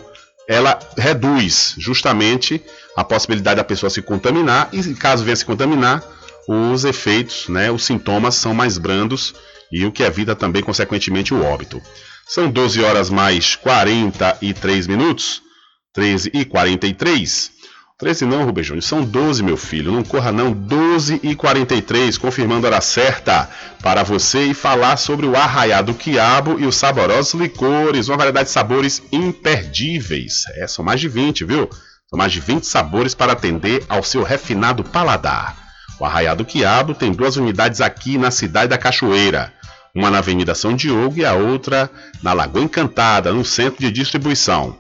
ela 0.48 0.78
reduz 0.96 1.74
justamente 1.78 2.62
a 2.96 3.04
possibilidade 3.04 3.56
da 3.56 3.64
pessoa 3.64 3.88
se 3.90 4.02
contaminar 4.02 4.68
e 4.72 4.82
caso 4.94 5.24
venha 5.24 5.36
se 5.36 5.44
contaminar, 5.44 6.02
os 6.48 6.84
efeitos, 6.84 7.48
né, 7.48 7.70
os 7.70 7.84
sintomas 7.84 8.34
são 8.34 8.52
mais 8.52 8.76
brandos 8.76 9.34
e 9.72 9.84
o 9.84 9.92
que 9.92 10.02
evita 10.02 10.34
também 10.34 10.62
consequentemente 10.62 11.32
o 11.32 11.42
óbito. 11.42 11.80
São 12.26 12.50
12 12.50 12.82
horas 12.82 13.10
mais 13.10 13.56
43 13.56 14.86
minutos. 14.86 15.42
13 15.92 16.30
e 16.32 16.44
43. 16.44 17.50
13 17.98 18.24
não, 18.24 18.44
Rubem 18.44 18.62
Júnior, 18.64 18.82
são 18.82 19.02
12, 19.02 19.42
meu 19.42 19.56
filho. 19.56 19.90
Não 19.90 20.04
corra 20.04 20.30
não, 20.30 20.52
12 20.52 21.20
e 21.22 21.34
43, 21.34 22.16
confirmando 22.16 22.66
a 22.66 22.70
hora 22.70 22.80
certa 22.80 23.50
para 23.82 24.02
você 24.04 24.44
e 24.44 24.54
falar 24.54 24.96
sobre 24.96 25.26
o 25.26 25.36
arraiado 25.36 25.92
quiabo 25.92 26.58
e 26.58 26.64
os 26.64 26.76
saborosos 26.76 27.38
licores, 27.38 28.08
uma 28.08 28.16
variedade 28.16 28.46
de 28.46 28.52
sabores 28.52 29.02
imperdíveis. 29.10 30.44
É, 30.54 30.66
são 30.66 30.84
mais 30.84 31.00
de 31.00 31.08
20, 31.08 31.44
viu? 31.44 31.68
São 32.08 32.16
mais 32.16 32.32
de 32.32 32.40
20 32.40 32.64
sabores 32.64 33.14
para 33.14 33.32
atender 33.32 33.84
ao 33.88 34.02
seu 34.02 34.22
refinado 34.22 34.84
paladar. 34.84 35.56
O 35.98 36.04
arraiado 36.04 36.44
quiabo 36.44 36.94
tem 36.94 37.12
duas 37.12 37.36
unidades 37.36 37.80
aqui 37.80 38.16
na 38.16 38.30
cidade 38.30 38.68
da 38.68 38.78
Cachoeira 38.78 39.52
uma 39.94 40.10
na 40.10 40.18
Avenida 40.18 40.54
São 40.54 40.74
Diogo 40.74 41.18
e 41.18 41.24
a 41.24 41.34
outra 41.34 41.90
na 42.22 42.32
Lagoa 42.32 42.62
Encantada, 42.62 43.32
no 43.32 43.44
centro 43.44 43.80
de 43.80 43.90
distribuição. 43.90 44.76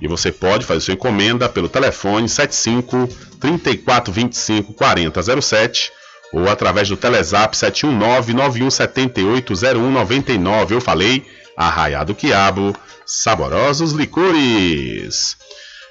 E 0.00 0.08
você 0.08 0.32
pode 0.32 0.64
fazer 0.64 0.80
sua 0.80 0.94
encomenda 0.94 1.48
pelo 1.48 1.68
telefone 1.68 2.28
75 2.28 3.08
3425 3.40 4.74
4007 4.74 5.92
ou 6.32 6.48
através 6.48 6.88
do 6.88 6.96
Telezap 6.96 7.56
719 7.56 8.32
9178 8.34 9.54
0199. 9.54 10.74
Eu 10.74 10.80
falei, 10.80 11.24
Arraiado 11.56 12.14
Quiabo, 12.14 12.74
saborosos 13.04 13.92
licores. 13.92 15.36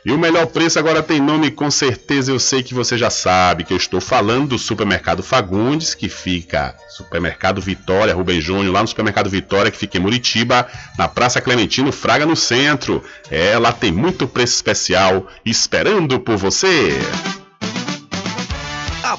E 0.04 0.12
o 0.12 0.18
melhor 0.18 0.48
preço 0.48 0.80
agora 0.80 1.04
tem 1.04 1.22
nome, 1.22 1.52
com 1.52 1.70
certeza 1.70 2.32
eu 2.32 2.40
sei 2.40 2.64
que 2.64 2.74
você 2.74 2.98
já 2.98 3.12
sabe, 3.12 3.64
que 3.64 3.72
eu 3.72 3.78
estou 3.78 4.02
falando 4.02 4.50
do 4.50 4.58
Supermercado 4.58 5.22
Fagundes, 5.22 5.94
que 5.94 6.10
fica 6.10 6.76
Supermercado 6.90 7.62
Vitória, 7.62 8.14
Rubem 8.14 8.42
Júnior, 8.42 8.74
lá 8.74 8.82
no 8.82 8.88
Supermercado 8.88 9.30
Vitória, 9.30 9.70
que 9.70 9.78
fica 9.78 10.00
em 10.00 10.02
Muritiba, 10.02 10.68
na 10.98 11.08
Praça 11.08 11.40
Clementino 11.40 11.92
Fraga, 11.92 12.26
no 12.26 12.36
centro. 12.36 13.04
É, 13.30 13.58
lá 13.60 13.72
tem 13.72 13.92
muito 13.92 14.28
preço 14.28 14.56
especial 14.56 15.28
esperando 15.46 16.20
por 16.20 16.36
você. 16.36 16.98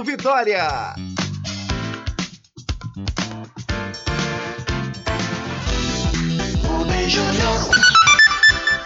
Vitória. 0.00 0.94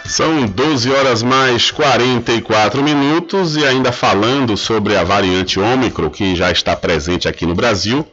São 0.05 0.45
12 0.45 0.91
horas 0.91 1.23
mais 1.23 1.71
44 1.71 2.83
minutos 2.83 3.55
e 3.55 3.65
ainda 3.65 3.91
falando 3.91 4.57
sobre 4.57 4.97
a 4.97 5.03
variante 5.03 5.59
Ômicron 5.59 6.09
que 6.09 6.35
já 6.35 6.51
está 6.51 6.75
presente 6.75 7.27
aqui 7.27 7.45
no 7.45 7.55
Brasil, 7.55 8.05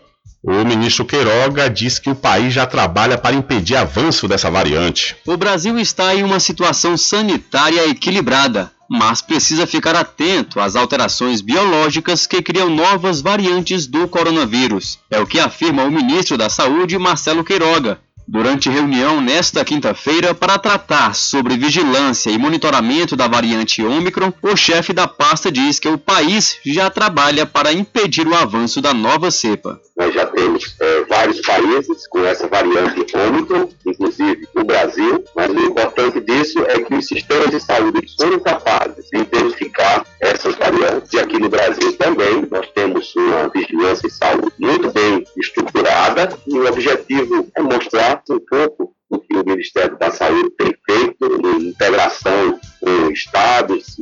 o 0.42 0.64
ministro 0.64 1.04
Queiroga 1.04 1.70
diz 1.70 1.98
que 1.98 2.10
o 2.10 2.14
país 2.14 2.52
já 2.52 2.66
trabalha 2.66 3.16
para 3.16 3.34
impedir 3.34 3.76
avanço 3.76 4.28
dessa 4.28 4.50
variante. 4.50 5.16
O 5.26 5.36
Brasil 5.36 5.78
está 5.78 6.14
em 6.14 6.22
uma 6.22 6.38
situação 6.38 6.96
sanitária 6.96 7.88
equilibrada, 7.88 8.70
mas 8.88 9.22
precisa 9.22 9.66
ficar 9.66 9.94
atento 9.96 10.60
às 10.60 10.76
alterações 10.76 11.40
biológicas 11.40 12.26
que 12.26 12.42
criam 12.42 12.68
novas 12.68 13.20
variantes 13.20 13.86
do 13.86 14.06
coronavírus. 14.08 14.98
É 15.10 15.20
o 15.20 15.26
que 15.26 15.40
afirma 15.40 15.84
o 15.84 15.90
ministro 15.90 16.36
da 16.36 16.48
Saúde, 16.48 16.98
Marcelo 16.98 17.44
Queiroga, 17.44 18.00
Durante 18.26 18.70
reunião 18.70 19.20
nesta 19.20 19.62
quinta-feira 19.64 20.34
para 20.34 20.58
tratar 20.58 21.14
sobre 21.14 21.58
vigilância 21.58 22.30
e 22.30 22.38
monitoramento 22.38 23.14
da 23.14 23.28
variante 23.28 23.84
Ômicron, 23.84 24.32
o 24.42 24.56
chefe 24.56 24.94
da 24.94 25.06
pasta 25.06 25.52
diz 25.52 25.78
que 25.78 25.88
o 25.88 25.98
país 25.98 26.58
já 26.64 26.88
trabalha 26.88 27.44
para 27.44 27.72
impedir 27.72 28.26
o 28.26 28.34
avanço 28.34 28.80
da 28.80 28.94
nova 28.94 29.30
cepa. 29.30 29.78
Nós 29.96 30.12
já 30.12 30.26
temos 30.26 30.74
é, 30.80 31.04
vários 31.04 31.40
países 31.42 32.06
com 32.08 32.24
essa 32.24 32.48
variante 32.48 33.06
Ômicron, 33.14 33.68
inclusive 33.86 34.48
o 34.56 34.64
Brasil, 34.64 35.22
mas 35.36 35.50
o 35.50 35.60
importante 35.60 36.20
disso 36.20 36.64
é 36.66 36.80
que 36.80 36.94
os 36.94 37.06
sistemas 37.06 37.50
de 37.50 37.60
saúde 37.60 38.06
foram 38.18 38.40
capazes 38.40 39.06
de 39.12 39.20
identificar 39.20 40.04
essas 40.18 40.56
variantes. 40.56 41.12
E 41.12 41.18
aqui 41.18 41.38
no 41.38 41.48
Brasil 41.48 41.92
também 41.96 42.48
nós 42.50 42.66
temos 42.74 43.14
uma 43.14 43.48
vigilância 43.48 44.06
em 44.06 44.10
saúde 44.10 44.52
muito 44.58 44.90
bem 44.92 45.24
estruturada 45.36 46.36
e 46.46 46.58
o 46.58 46.66
objetivo 46.66 47.46
é 47.54 47.62
mostrar 47.62 48.13
um 48.30 48.40
pouco 48.40 48.94
do 49.10 49.20
que 49.20 49.36
o 49.36 49.44
Ministério 49.44 49.98
da 49.98 50.10
Saúde 50.10 50.50
tem 50.56 50.74
feito 50.86 51.24
em 51.46 51.68
integração 51.68 52.58
com 52.80 53.10
estados, 53.10 53.96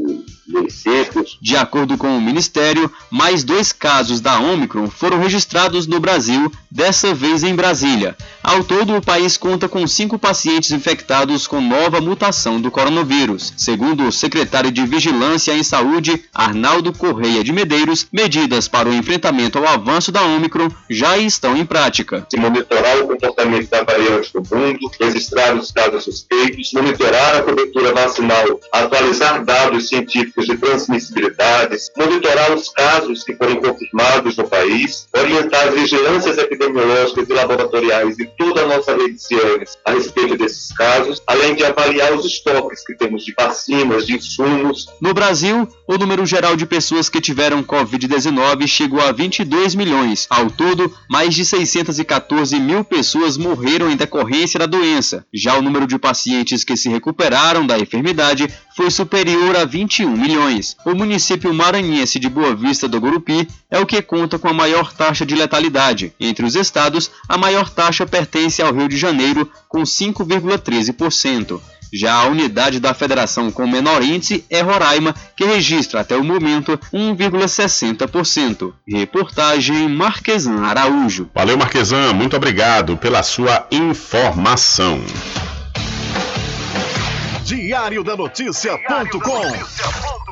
De 1.40 1.56
acordo 1.56 1.96
com 1.96 2.16
o 2.16 2.20
Ministério, 2.20 2.90
mais 3.10 3.44
dois 3.44 3.72
casos 3.72 4.20
da 4.20 4.38
Omicron 4.40 4.88
foram 4.88 5.18
registrados 5.18 5.86
no 5.86 6.00
Brasil, 6.00 6.50
dessa 6.70 7.14
vez 7.14 7.42
em 7.42 7.54
Brasília. 7.54 8.16
Ao 8.42 8.64
todo, 8.64 8.96
o 8.96 9.02
país 9.02 9.36
conta 9.36 9.68
com 9.68 9.86
cinco 9.86 10.18
pacientes 10.18 10.70
infectados 10.70 11.46
com 11.46 11.60
nova 11.60 12.00
mutação 12.00 12.60
do 12.60 12.70
coronavírus. 12.70 13.52
Segundo 13.56 14.06
o 14.06 14.12
secretário 14.12 14.70
de 14.70 14.84
Vigilância 14.84 15.54
em 15.54 15.62
Saúde, 15.62 16.24
Arnaldo 16.34 16.92
Correia 16.92 17.44
de 17.44 17.52
Medeiros, 17.52 18.06
medidas 18.12 18.66
para 18.68 18.88
o 18.88 18.94
enfrentamento 18.94 19.58
ao 19.58 19.66
avanço 19.66 20.10
da 20.10 20.22
Omicron 20.22 20.68
já 20.88 21.18
estão 21.18 21.56
em 21.56 21.64
prática. 21.64 22.26
Se 22.30 22.38
monitorar 22.38 22.98
o 22.98 23.08
comportamento 23.08 23.68
da 23.68 23.82
variante 23.82 24.30
no 24.34 24.42
mundo, 24.42 24.90
registrar 25.00 25.54
os 25.54 25.70
casos 25.70 26.04
suspeitos, 26.04 26.72
monitorar 26.72 27.36
a 27.36 27.42
cobertura 27.42 27.92
vacinal, 27.92 28.60
atualizar 28.72 29.44
dados 29.44 29.88
científicos 29.88 30.41
de 30.46 30.56
transmissibilidades, 30.56 31.90
monitorar 31.96 32.52
os 32.52 32.68
casos 32.68 33.24
que 33.24 33.34
forem 33.34 33.60
confirmados 33.60 34.36
no 34.36 34.48
país, 34.48 35.08
orientar 35.16 35.68
as 35.68 35.74
vigilâncias 35.74 36.38
epidemiológicas 36.38 37.28
e 37.28 37.32
laboratoriais 37.32 38.16
de 38.16 38.26
toda 38.36 38.62
a 38.62 38.66
nossa 38.66 38.96
rede 38.96 39.14
de 39.14 39.22
ciências 39.22 39.78
a 39.84 39.92
respeito 39.92 40.36
desses 40.36 40.72
casos, 40.76 41.22
além 41.26 41.54
de 41.54 41.64
avaliar 41.64 42.12
os 42.12 42.24
estoques 42.24 42.84
que 42.84 42.94
temos 42.94 43.24
de 43.24 43.34
vacinas, 43.38 44.06
de 44.06 44.16
insumos. 44.16 44.86
No 45.00 45.14
Brasil, 45.14 45.68
o 45.92 45.98
número 45.98 46.24
geral 46.24 46.56
de 46.56 46.64
pessoas 46.64 47.10
que 47.10 47.20
tiveram 47.20 47.62
Covid-19 47.62 48.66
chegou 48.66 49.00
a 49.00 49.12
22 49.12 49.74
milhões. 49.74 50.26
Ao 50.30 50.50
todo, 50.50 50.90
mais 51.08 51.34
de 51.34 51.44
614 51.44 52.58
mil 52.58 52.82
pessoas 52.82 53.36
morreram 53.36 53.90
em 53.90 53.96
decorrência 53.96 54.58
da 54.58 54.64
doença. 54.64 55.26
Já 55.32 55.58
o 55.58 55.62
número 55.62 55.86
de 55.86 55.98
pacientes 55.98 56.64
que 56.64 56.76
se 56.76 56.88
recuperaram 56.88 57.66
da 57.66 57.78
enfermidade 57.78 58.48
foi 58.74 58.90
superior 58.90 59.54
a 59.54 59.66
21 59.66 60.16
milhões. 60.16 60.76
O 60.86 60.94
município 60.94 61.52
maranhense 61.52 62.18
de 62.18 62.28
Boa 62.28 62.54
Vista 62.54 62.88
do 62.88 63.00
Gurupi 63.00 63.46
é 63.70 63.78
o 63.78 63.86
que 63.86 64.00
conta 64.00 64.38
com 64.38 64.48
a 64.48 64.54
maior 64.54 64.92
taxa 64.94 65.26
de 65.26 65.34
letalidade. 65.34 66.14
Entre 66.18 66.46
os 66.46 66.54
estados, 66.54 67.10
a 67.28 67.36
maior 67.36 67.68
taxa 67.68 68.06
pertence 68.06 68.62
ao 68.62 68.72
Rio 68.72 68.88
de 68.88 68.96
Janeiro, 68.96 69.50
com 69.68 69.82
5,13%. 69.82 71.60
Já 71.92 72.14
a 72.14 72.26
unidade 72.26 72.80
da 72.80 72.94
federação 72.94 73.52
com 73.52 73.66
menor 73.66 74.02
índice 74.02 74.44
é 74.48 74.62
Roraima, 74.62 75.14
que 75.36 75.44
registra 75.44 76.00
até 76.00 76.16
o 76.16 76.24
momento 76.24 76.78
1,60%. 76.92 78.72
Reportagem 78.88 79.88
Marquesan 79.88 80.62
Araújo. 80.62 81.28
Valeu, 81.34 81.58
Marquesan, 81.58 82.14
muito 82.14 82.34
obrigado 82.34 82.96
pela 82.96 83.22
sua 83.22 83.66
informação. 83.70 85.04
Diário 87.44 88.02
da 88.02 88.16
Notícia.com 88.16 90.31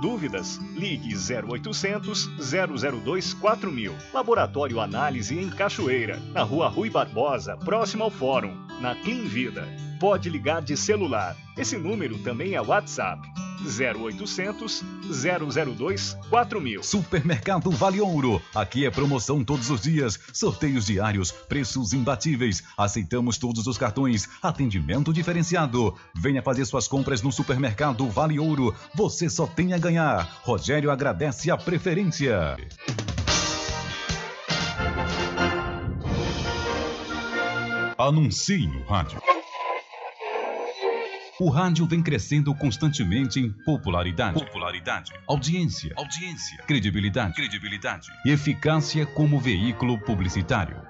Dúvidas? 0.00 0.58
Ligue 0.74 1.14
0800 1.14 2.30
002 2.38 3.34
4000. 3.34 3.94
Laboratório 4.12 4.80
Análise 4.80 5.38
em 5.38 5.50
Cachoeira, 5.50 6.18
na 6.32 6.42
Rua 6.42 6.68
Rui 6.68 6.90
Barbosa, 6.90 7.56
próximo 7.56 8.04
ao 8.04 8.10
Fórum, 8.10 8.54
na 8.80 8.94
Clean 8.94 9.24
Vida. 9.24 9.68
Pode 10.00 10.30
ligar 10.30 10.62
de 10.62 10.76
celular. 10.76 11.36
Esse 11.56 11.76
número 11.76 12.18
também 12.18 12.54
é 12.54 12.60
WhatsApp. 12.60 13.28
0800 13.60 14.82
002 15.76 16.16
4000. 16.30 16.82
Supermercado 16.82 17.70
Vale 17.70 18.00
Ouro. 18.00 18.40
Aqui 18.54 18.86
é 18.86 18.90
promoção 18.90 19.44
todos 19.44 19.68
os 19.68 19.82
dias, 19.82 20.18
sorteios 20.32 20.86
diários, 20.86 21.30
preços 21.30 21.92
imbatíveis. 21.92 22.62
Aceitamos 22.78 23.36
todos 23.36 23.66
os 23.66 23.76
cartões, 23.76 24.26
atendimento 24.42 25.12
diferenciado. 25.12 25.94
Venha 26.14 26.42
fazer 26.42 26.64
suas 26.64 26.88
compras 26.88 27.20
no 27.20 27.30
Supermercado 27.30 28.08
Vale 28.08 28.38
Ouro. 28.38 28.74
Você 28.94 29.28
só 29.28 29.46
tem 29.46 29.74
a 29.74 29.78
ganhar 29.78 29.89
ganhar. 29.90 30.40
Rogério 30.42 30.90
agradece 30.90 31.50
a 31.50 31.56
preferência. 31.56 32.56
Anuncie 37.98 38.66
no 38.66 38.82
rádio. 38.84 39.20
O 41.38 41.48
rádio 41.48 41.86
vem 41.86 42.02
crescendo 42.02 42.54
constantemente 42.54 43.40
em 43.40 43.50
popularidade, 43.50 44.44
popularidade, 44.44 45.12
audiência, 45.26 45.92
audiência, 45.96 46.62
credibilidade, 46.66 47.34
credibilidade 47.34 48.08
e 48.26 48.30
eficácia 48.30 49.06
como 49.06 49.40
veículo 49.40 49.98
publicitário. 49.98 50.89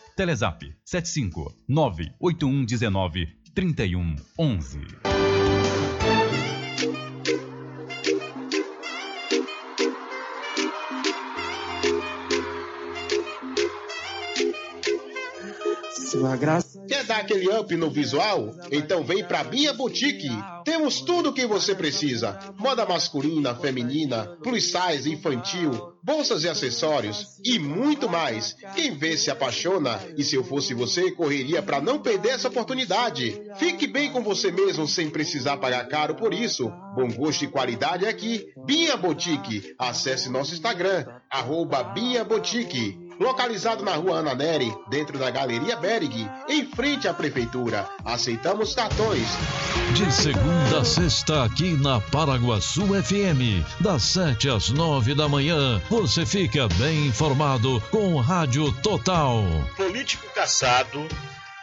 Telezap 0.15 0.63
75 0.83 1.53
98119 1.67 3.27
3111. 3.53 5.20
Quer 16.87 17.03
dar 17.05 17.17
aquele 17.17 17.49
up 17.49 17.75
no 17.75 17.89
visual? 17.89 18.51
Então 18.71 19.03
vem 19.03 19.23
pra 19.23 19.43
Bia 19.43 19.73
Boutique. 19.73 20.29
Temos 20.63 21.01
tudo 21.01 21.29
o 21.29 21.33
que 21.33 21.45
você 21.45 21.73
precisa: 21.73 22.37
moda 22.57 22.85
masculina, 22.85 23.55
feminina, 23.55 24.37
plus 24.43 24.71
size, 24.71 25.11
infantil, 25.11 25.71
bolsas 26.03 26.43
e 26.43 26.49
acessórios 26.49 27.39
e 27.43 27.57
muito 27.59 28.09
mais. 28.09 28.55
Quem 28.75 28.97
vê 28.97 29.17
se 29.17 29.31
apaixona 29.31 29.99
e 30.17 30.23
se 30.23 30.35
eu 30.35 30.43
fosse 30.43 30.73
você, 30.73 31.11
correria 31.11 31.61
para 31.61 31.81
não 31.81 31.99
perder 31.99 32.29
essa 32.29 32.47
oportunidade. 32.47 33.41
Fique 33.57 33.87
bem 33.87 34.11
com 34.11 34.21
você 34.21 34.51
mesmo 34.51 34.87
sem 34.87 35.09
precisar 35.09 35.57
pagar 35.57 35.87
caro 35.87 36.15
por 36.15 36.33
isso. 36.33 36.71
Bom 36.95 37.09
gosto 37.11 37.45
e 37.45 37.47
qualidade 37.47 38.05
é 38.05 38.09
aqui. 38.09 38.47
Bia 38.65 38.97
Boutique. 38.97 39.73
Acesse 39.77 40.29
nosso 40.29 40.53
Instagram, 40.53 41.05
arroba 41.29 41.83
Bia 41.83 42.23
Boutique 42.23 43.10
localizado 43.19 43.83
na 43.83 43.95
rua 43.95 44.19
Ana 44.19 44.35
Neri, 44.35 44.73
dentro 44.89 45.17
da 45.17 45.29
Galeria 45.29 45.75
Berg, 45.75 46.29
em 46.47 46.65
frente 46.65 47.07
à 47.07 47.13
Prefeitura. 47.13 47.87
Aceitamos 48.03 48.73
cartões. 48.73 49.27
De 49.93 50.11
segunda 50.11 50.79
a 50.79 50.85
sexta, 50.85 51.43
aqui 51.43 51.73
na 51.73 51.99
Paraguaçu 51.99 52.87
FM, 53.03 53.63
das 53.79 54.03
7 54.03 54.49
às 54.49 54.69
9 54.69 55.13
da 55.15 55.27
manhã, 55.27 55.81
você 55.89 56.25
fica 56.25 56.67
bem 56.79 57.07
informado 57.07 57.81
com 57.91 58.15
Rádio 58.17 58.71
Total. 58.81 59.43
Político 59.75 60.25
caçado 60.33 61.07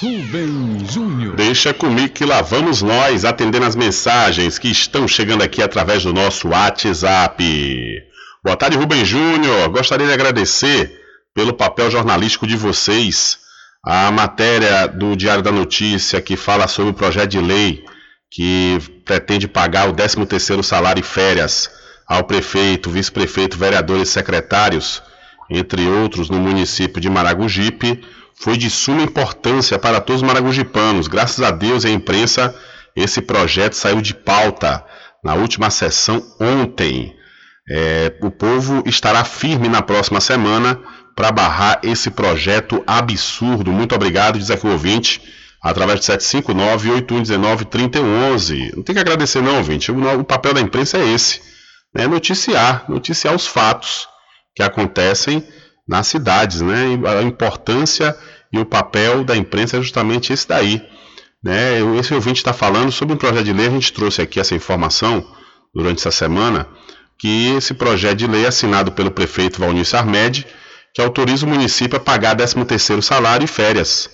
Rubem 0.00 0.78
Júnior. 0.90 1.36
Deixa 1.36 1.74
comigo 1.74 2.14
que 2.14 2.24
lá 2.24 2.40
vamos 2.40 2.80
nós 2.80 3.26
atendendo 3.26 3.66
as 3.66 3.76
mensagens 3.76 4.58
que 4.58 4.68
estão 4.68 5.06
chegando 5.06 5.42
aqui 5.42 5.62
através 5.62 6.04
do 6.04 6.14
nosso 6.14 6.48
WhatsApp. 6.48 7.44
Boa 8.42 8.56
tarde, 8.56 8.78
Rubem 8.78 9.04
Júnior. 9.04 9.68
Gostaria 9.68 10.06
de 10.06 10.12
agradecer 10.14 10.98
pelo 11.34 11.52
papel 11.52 11.90
jornalístico 11.90 12.46
de 12.46 12.56
vocês. 12.56 13.40
A 13.84 14.10
matéria 14.10 14.86
do 14.86 15.14
Diário 15.14 15.42
da 15.42 15.52
Notícia 15.52 16.22
que 16.22 16.34
fala 16.34 16.66
sobre 16.66 16.92
o 16.92 16.94
projeto 16.94 17.32
de 17.32 17.40
lei 17.40 17.84
que 18.30 18.78
pretende 19.04 19.48
pagar 19.48 19.88
o 19.88 19.94
13º 19.94 20.62
salário 20.62 21.00
e 21.00 21.04
férias 21.04 21.70
ao 22.06 22.24
prefeito, 22.24 22.90
vice-prefeito, 22.90 23.56
vereadores 23.56 24.08
e 24.08 24.12
secretários, 24.12 25.02
entre 25.50 25.86
outros, 25.86 26.28
no 26.28 26.38
município 26.38 27.00
de 27.00 27.08
Maragogipe, 27.08 28.02
foi 28.34 28.56
de 28.56 28.70
suma 28.70 29.02
importância 29.02 29.78
para 29.78 30.00
todos 30.00 30.22
os 30.22 30.26
maragogipanos. 30.26 31.08
Graças 31.08 31.42
a 31.42 31.50
Deus 31.50 31.84
e 31.84 31.88
à 31.88 31.90
imprensa, 31.90 32.54
esse 32.94 33.20
projeto 33.20 33.74
saiu 33.74 34.00
de 34.00 34.14
pauta 34.14 34.84
na 35.22 35.34
última 35.34 35.70
sessão 35.70 36.22
ontem. 36.40 37.14
É, 37.70 38.14
o 38.22 38.30
povo 38.30 38.82
estará 38.86 39.24
firme 39.24 39.68
na 39.68 39.82
próxima 39.82 40.20
semana 40.20 40.80
para 41.16 41.32
barrar 41.32 41.80
esse 41.82 42.10
projeto 42.10 42.82
absurdo. 42.86 43.72
Muito 43.72 43.94
obrigado, 43.94 44.38
diz 44.38 44.50
aqui 44.50 44.66
o 44.66 44.70
ouvinte 44.70 45.20
através 45.62 46.00
de 46.00 46.06
759-8119-3011. 46.06 48.76
Não 48.76 48.82
tem 48.82 48.94
que 48.94 49.00
agradecer 49.00 49.42
não, 49.42 49.58
ouvinte. 49.58 49.90
O, 49.90 50.20
o 50.20 50.24
papel 50.24 50.54
da 50.54 50.60
imprensa 50.60 50.98
é 50.98 51.08
esse, 51.08 51.40
né? 51.94 52.06
noticiar, 52.06 52.84
noticiar 52.88 53.34
os 53.34 53.46
fatos 53.46 54.08
que 54.54 54.62
acontecem 54.62 55.42
nas 55.86 56.06
cidades, 56.06 56.60
né? 56.60 56.98
A 57.18 57.22
importância 57.22 58.14
e 58.52 58.58
o 58.58 58.66
papel 58.66 59.24
da 59.24 59.36
imprensa 59.36 59.76
é 59.76 59.80
justamente 59.80 60.32
esse 60.32 60.46
daí. 60.46 60.82
Né? 61.42 61.78
Esse 61.98 62.14
ouvinte 62.14 62.38
está 62.38 62.52
falando 62.52 62.92
sobre 62.92 63.14
um 63.14 63.18
projeto 63.18 63.44
de 63.44 63.52
lei, 63.52 63.68
a 63.68 63.70
gente 63.70 63.92
trouxe 63.92 64.20
aqui 64.20 64.40
essa 64.40 64.54
informação 64.54 65.24
durante 65.74 65.98
essa 65.98 66.10
semana, 66.10 66.68
que 67.18 67.54
esse 67.56 67.74
projeto 67.74 68.18
de 68.18 68.26
lei 68.26 68.44
é 68.44 68.48
assinado 68.48 68.92
pelo 68.92 69.10
prefeito 69.10 69.60
Valnício 69.60 69.98
Armed, 69.98 70.46
que 70.94 71.00
autoriza 71.00 71.46
o 71.46 71.48
município 71.48 71.96
a 71.96 72.00
pagar 72.00 72.36
13º 72.36 73.00
salário 73.02 73.44
e 73.44 73.48
férias 73.48 74.10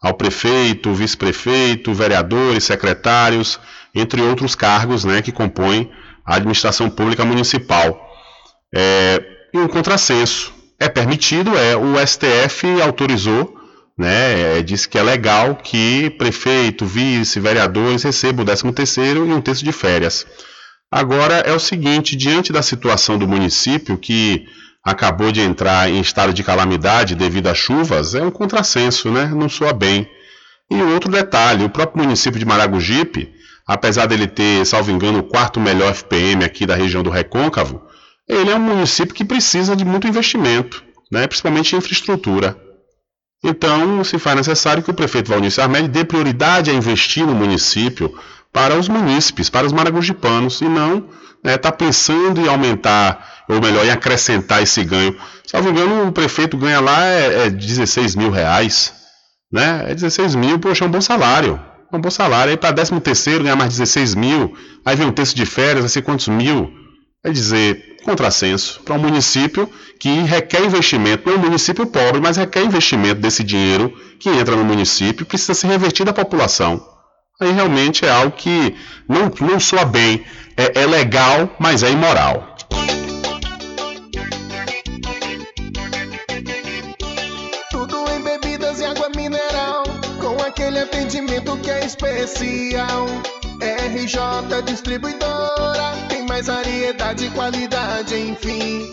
ao 0.00 0.14
prefeito, 0.14 0.94
vice-prefeito, 0.94 1.92
vereadores, 1.92 2.64
secretários, 2.64 3.58
entre 3.94 4.20
outros 4.22 4.54
cargos 4.54 5.04
né, 5.04 5.20
que 5.22 5.32
compõem 5.32 5.90
a 6.24 6.36
administração 6.36 6.88
pública 6.88 7.24
municipal. 7.24 8.06
É, 8.74 9.22
e 9.52 9.58
um 9.58 9.68
contrassenso. 9.68 10.52
É 10.80 10.88
permitido, 10.88 11.56
é, 11.56 11.76
o 11.76 11.94
STF 12.06 12.80
autorizou, 12.80 13.56
né, 13.98 14.58
é, 14.58 14.62
diz 14.62 14.86
que 14.86 14.96
é 14.96 15.02
legal 15.02 15.56
que 15.56 16.10
prefeito, 16.10 16.86
vice, 16.86 17.40
vereadores 17.40 18.04
recebam 18.04 18.44
o 18.44 18.46
13 18.46 18.72
terceiro 18.72 19.26
e 19.26 19.32
um 19.32 19.40
terço 19.40 19.64
de 19.64 19.72
férias. 19.72 20.24
Agora 20.90 21.38
é 21.38 21.52
o 21.52 21.58
seguinte, 21.58 22.14
diante 22.14 22.52
da 22.52 22.62
situação 22.62 23.18
do 23.18 23.26
município 23.26 23.98
que 23.98 24.46
acabou 24.88 25.30
de 25.30 25.40
entrar 25.40 25.90
em 25.90 26.00
estado 26.00 26.32
de 26.32 26.42
calamidade 26.42 27.14
devido 27.14 27.48
às 27.48 27.58
chuvas, 27.58 28.14
é 28.14 28.22
um 28.22 28.30
contrassenso, 28.30 29.10
né? 29.10 29.26
Não 29.26 29.48
soa 29.48 29.72
bem. 29.72 30.08
E 30.70 30.80
outro 30.82 31.10
detalhe, 31.10 31.64
o 31.64 31.68
próprio 31.68 32.02
município 32.02 32.38
de 32.38 32.46
Maragogipe, 32.46 33.30
apesar 33.66 34.06
dele 34.06 34.26
ter, 34.26 34.64
salvo 34.64 34.90
engano, 34.90 35.18
o 35.18 35.22
quarto 35.22 35.60
melhor 35.60 35.94
FPM 35.94 36.42
aqui 36.42 36.64
da 36.64 36.74
região 36.74 37.02
do 37.02 37.10
Recôncavo, 37.10 37.82
ele 38.26 38.50
é 38.50 38.56
um 38.56 38.60
município 38.60 39.14
que 39.14 39.24
precisa 39.24 39.76
de 39.76 39.84
muito 39.84 40.08
investimento, 40.08 40.82
né? 41.12 41.26
principalmente 41.26 41.74
em 41.74 41.78
infraestrutura. 41.78 42.56
Então, 43.44 44.02
se 44.04 44.18
faz 44.18 44.36
necessário 44.36 44.82
que 44.82 44.90
o 44.90 44.94
prefeito 44.94 45.30
Valnício 45.30 45.62
Armelli 45.62 45.88
dê 45.88 46.02
prioridade 46.02 46.70
a 46.70 46.74
investir 46.74 47.26
no 47.26 47.34
município 47.34 48.12
para 48.52 48.78
os 48.78 48.88
munícipes, 48.88 49.50
para 49.50 49.66
os 49.66 49.72
maragogipanos, 49.72 50.60
e 50.60 50.68
não 50.68 51.08
está 51.38 51.50
né, 51.50 51.56
tá 51.56 51.72
pensando 51.72 52.40
em 52.40 52.48
aumentar, 52.48 53.44
ou 53.48 53.60
melhor, 53.60 53.84
em 53.84 53.90
acrescentar 53.90 54.62
esse 54.62 54.84
ganho. 54.84 55.16
Salvo 55.46 55.70
engano, 55.70 56.08
o 56.08 56.12
prefeito 56.12 56.56
ganha 56.56 56.80
lá 56.80 57.04
é, 57.06 57.46
é 57.46 57.50
16 57.50 58.16
mil 58.16 58.30
reais, 58.30 58.92
né? 59.50 59.86
É 59.88 59.94
16 59.94 60.34
mil, 60.34 60.58
poxa, 60.58 60.84
é 60.84 60.88
um 60.88 60.90
bom 60.90 61.00
salário. 61.00 61.60
É 61.90 61.96
um 61.96 62.00
bom 62.00 62.10
salário. 62.10 62.50
Aí 62.50 62.56
para 62.56 62.74
13 62.74 63.00
terceiro 63.00 63.44
ganhar 63.44 63.56
mais 63.56 63.70
16 63.70 64.14
mil, 64.14 64.54
aí 64.84 64.94
vem 64.96 65.06
um 65.06 65.12
terço 65.12 65.34
de 65.34 65.46
férias, 65.46 65.80
vai 65.80 65.88
ser 65.88 66.02
quantos 66.02 66.28
mil? 66.28 66.70
Quer 67.24 67.32
dizer, 67.32 67.96
contrassenso 68.04 68.80
para 68.84 68.94
um 68.94 68.98
município 68.98 69.70
que 69.98 70.08
requer 70.20 70.64
investimento, 70.64 71.26
não 71.26 71.34
é 71.34 71.38
um 71.38 71.42
município 71.42 71.86
pobre, 71.86 72.20
mas 72.20 72.36
requer 72.36 72.62
investimento 72.62 73.20
desse 73.20 73.42
dinheiro 73.42 73.92
que 74.20 74.28
entra 74.28 74.54
no 74.54 74.64
município 74.64 75.26
precisa 75.26 75.54
ser 75.54 75.66
revertido 75.68 76.10
à 76.10 76.12
população. 76.12 76.97
Aí 77.40 77.52
realmente 77.52 78.04
é 78.04 78.10
algo 78.10 78.32
que 78.32 78.74
não, 79.08 79.30
não 79.40 79.60
soa 79.60 79.84
bem, 79.84 80.24
é, 80.56 80.80
é 80.82 80.86
legal, 80.86 81.48
mas 81.56 81.84
é 81.84 81.90
imoral. 81.92 82.56
Tudo 87.70 88.10
em 88.10 88.22
bebidas 88.24 88.80
e 88.80 88.84
água 88.84 89.08
mineral, 89.10 89.84
com 90.20 90.42
aquele 90.42 90.80
atendimento 90.80 91.56
que 91.58 91.70
é 91.70 91.86
especial. 91.86 93.06
RJ 93.60 94.62
Distribuidora, 94.64 95.92
tem 96.08 96.26
mais 96.26 96.48
variedade 96.48 97.26
e 97.26 97.30
qualidade, 97.30 98.16
enfim. 98.16 98.92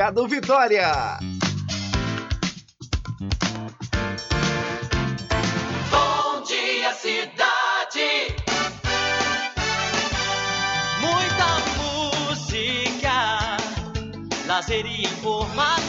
Vitória. 0.09 1.19
Bom 5.91 6.41
dia, 6.41 6.91
cidade. 6.91 8.35
Muita 10.99 11.45
música, 11.77 13.57
lazer 14.47 14.85
e 14.87 15.03
informação. 15.03 15.81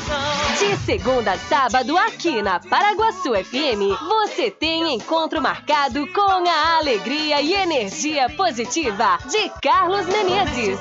De 0.59 0.77
segunda 0.85 1.33
a 1.33 1.39
sábado, 1.39 1.97
aqui 1.97 2.43
na 2.43 2.61
Paraguaçu 2.61 3.33
FM, 3.33 3.99
você 4.09 4.51
tem 4.51 4.95
encontro 4.95 5.41
marcado 5.41 6.07
com 6.13 6.21
a 6.21 6.77
alegria 6.77 7.41
e 7.41 7.55
energia 7.55 8.29
positiva 8.29 9.19
de 9.31 9.49
Carlos 9.63 10.05
Menezes. 10.07 10.81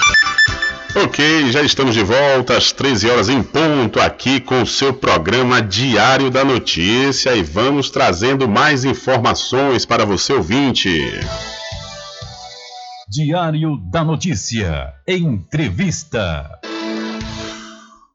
Ok, 0.93 1.49
já 1.51 1.61
estamos 1.61 1.93
de 1.93 2.03
volta 2.03 2.57
às 2.57 2.73
13 2.73 3.09
horas 3.09 3.29
em 3.29 3.41
ponto 3.41 3.97
aqui 4.01 4.41
com 4.41 4.61
o 4.61 4.67
seu 4.67 4.93
programa 4.93 5.61
Diário 5.61 6.29
da 6.29 6.43
Notícia 6.43 7.33
e 7.33 7.41
vamos 7.41 7.89
trazendo 7.89 8.45
mais 8.45 8.83
informações 8.83 9.85
para 9.85 10.03
você 10.03 10.33
ouvinte. 10.33 10.89
Diário 13.09 13.77
da 13.89 14.03
Notícia. 14.03 14.93
Entrevista. 15.07 16.59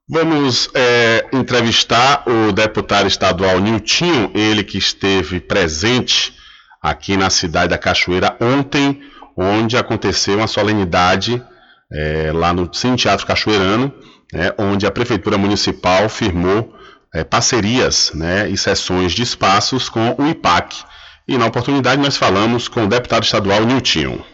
Vamos 0.07 0.69
é, 0.75 1.27
entrevistar 1.33 2.25
o 2.29 2.53
deputado 2.53 3.07
estadual 3.07 3.59
Niltinho, 3.59 4.31
ele 4.35 4.63
que 4.63 4.77
esteve 4.77 5.41
presente 5.41 6.35
aqui 6.83 7.17
na 7.17 7.31
cidade 7.31 7.71
da 7.71 7.79
Cachoeira 7.79 8.37
ontem, 8.39 9.01
onde 9.35 9.79
aconteceu 9.79 10.37
uma 10.37 10.47
solenidade 10.47 11.43
é, 11.93 12.31
lá 12.33 12.53
no 12.53 12.69
Cine 12.73 12.97
Teatro 12.97 13.27
Cachoeirano, 13.27 13.93
né, 14.33 14.53
onde 14.59 14.87
a 14.87 14.91
Prefeitura 14.91 15.39
Municipal 15.39 16.09
firmou 16.09 16.75
é, 17.15 17.25
parcerias 17.25 18.13
né, 18.15 18.49
e 18.49 18.57
sessões 18.57 19.13
de 19.13 19.23
espaços 19.23 19.89
com 19.89 20.15
o 20.19 20.29
IPAC. 20.29 20.77
E 21.29 21.37
na 21.37 21.47
oportunidade 21.47 22.01
nós 22.01 22.17
falamos 22.17 22.69
com 22.69 22.85
o 22.85 22.89
deputado 22.89 23.25
estadual 23.25 23.65
Niltinho. 23.65 24.25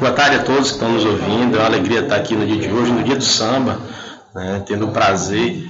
Boa 0.00 0.12
tarde 0.12 0.36
a 0.36 0.42
todos 0.42 0.68
que 0.68 0.74
estão 0.74 0.92
nos 0.92 1.04
ouvindo, 1.04 1.56
é 1.56 1.60
uma 1.60 1.66
alegria 1.66 2.00
estar 2.00 2.16
aqui 2.16 2.34
no 2.34 2.44
dia 2.44 2.56
de 2.56 2.72
hoje, 2.72 2.90
no 2.90 3.04
dia 3.04 3.14
do 3.14 3.24
samba, 3.24 3.80
né, 4.34 4.62
tendo 4.66 4.86
o 4.86 4.92
prazer 4.92 5.64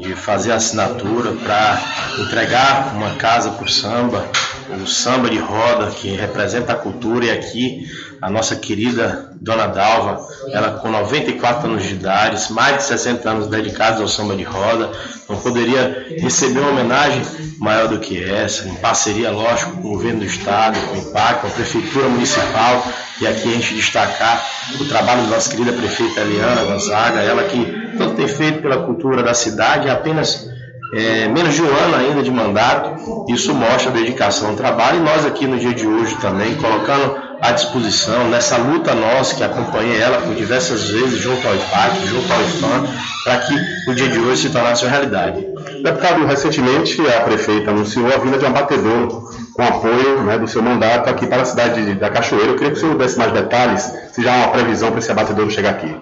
de 0.00 0.14
fazer 0.14 0.52
a 0.52 0.56
assinatura 0.56 1.32
para 1.32 1.80
entregar 2.18 2.94
uma 2.94 3.14
casa 3.14 3.50
o 3.50 3.68
samba, 3.68 4.28
o 4.70 4.86
samba 4.86 5.30
de 5.30 5.38
roda 5.38 5.90
que 5.90 6.08
representa 6.10 6.72
a 6.72 6.76
cultura 6.76 7.26
e 7.26 7.30
aqui 7.30 7.86
a 8.20 8.28
nossa 8.28 8.56
querida 8.56 9.32
Dona 9.40 9.66
Dalva, 9.68 10.26
ela 10.50 10.72
com 10.72 10.90
94 10.90 11.68
anos 11.68 11.84
de 11.84 11.94
idade, 11.94 12.52
mais 12.52 12.78
de 12.78 12.82
60 12.84 13.30
anos 13.30 13.46
dedicados 13.46 14.00
ao 14.00 14.08
samba 14.08 14.34
de 14.34 14.42
roda, 14.42 14.90
não 15.28 15.36
poderia 15.36 16.06
receber 16.18 16.58
uma 16.58 16.70
homenagem 16.70 17.22
maior 17.58 17.88
do 17.88 17.98
que 17.98 18.22
essa, 18.22 18.68
em 18.68 18.74
parceria, 18.76 19.30
lógico, 19.30 19.72
com 19.72 19.88
o 19.88 19.92
governo 19.92 20.20
do 20.20 20.26
estado, 20.26 20.78
com 20.88 20.96
o 20.96 21.10
IPAC, 21.10 21.40
com 21.40 21.46
a 21.46 21.50
prefeitura 21.50 22.08
municipal, 22.08 22.84
e 23.20 23.26
aqui 23.26 23.48
a 23.48 23.56
gente 23.56 23.74
destacar 23.74 24.44
o 24.80 24.84
trabalho 24.86 25.22
da 25.22 25.28
nossa 25.28 25.50
querida 25.50 25.72
prefeita 25.72 26.20
Eliana 26.20 26.64
Gonzaga, 26.64 27.20
ela 27.20 27.44
que 27.44 27.64
tanto 27.96 28.14
tem 28.14 28.28
feito 28.28 28.62
pela 28.62 28.84
cultura 28.84 29.22
da 29.22 29.34
cidade, 29.34 29.88
apenas 29.88 30.48
é, 30.92 31.28
menos 31.28 31.54
de 31.54 31.62
um 31.62 31.66
ano 31.66 31.96
ainda 31.96 32.22
de 32.22 32.30
mandato, 32.30 33.26
isso 33.28 33.54
mostra 33.54 33.90
a 33.90 33.92
dedicação 33.94 34.50
ao 34.50 34.56
trabalho 34.56 34.98
e 34.98 35.00
nós 35.00 35.26
aqui 35.26 35.46
no 35.46 35.58
dia 35.58 35.74
de 35.74 35.86
hoje 35.86 36.14
também 36.16 36.54
colocando 36.56 37.28
à 37.40 37.52
disposição 37.52 38.28
nessa 38.28 38.56
luta 38.56 38.94
nossa 38.94 39.36
que 39.36 39.44
acompanhei 39.44 40.00
ela 40.00 40.18
por 40.22 40.34
diversas 40.34 40.88
vezes 40.88 41.20
junto 41.20 41.46
ao 41.46 41.54
IPAC, 41.54 42.06
junto 42.06 42.32
ao 42.32 42.40
IFAM, 42.40 42.86
para 43.24 43.38
que 43.38 43.54
o 43.90 43.94
dia 43.94 44.08
de 44.08 44.18
hoje 44.18 44.42
se 44.42 44.50
tornasse 44.50 44.84
uma 44.84 44.90
realidade. 44.90 45.46
Deputado, 45.82 46.26
recentemente 46.26 47.00
a 47.06 47.20
prefeita 47.20 47.70
anunciou 47.70 48.06
a 48.12 48.18
vinda 48.18 48.38
de 48.38 48.44
um 48.44 48.48
abatedor 48.48 49.32
com 49.52 49.62
apoio 49.62 50.22
né, 50.22 50.38
do 50.38 50.48
seu 50.48 50.62
mandato 50.62 51.10
aqui 51.10 51.26
para 51.26 51.42
a 51.42 51.44
cidade 51.44 51.94
da 51.94 52.10
Cachoeira. 52.10 52.52
Eu 52.52 52.54
queria 52.54 52.70
que 52.72 52.78
o 52.78 52.80
senhor 52.80 52.96
desse 52.96 53.18
mais 53.18 53.32
detalhes, 53.32 53.92
se 54.12 54.22
já 54.22 54.32
há 54.32 54.36
uma 54.38 54.48
previsão 54.48 54.90
para 54.90 54.98
esse 55.00 55.10
abatedouro 55.10 55.50
chegar 55.50 55.70
aqui. 55.70 55.94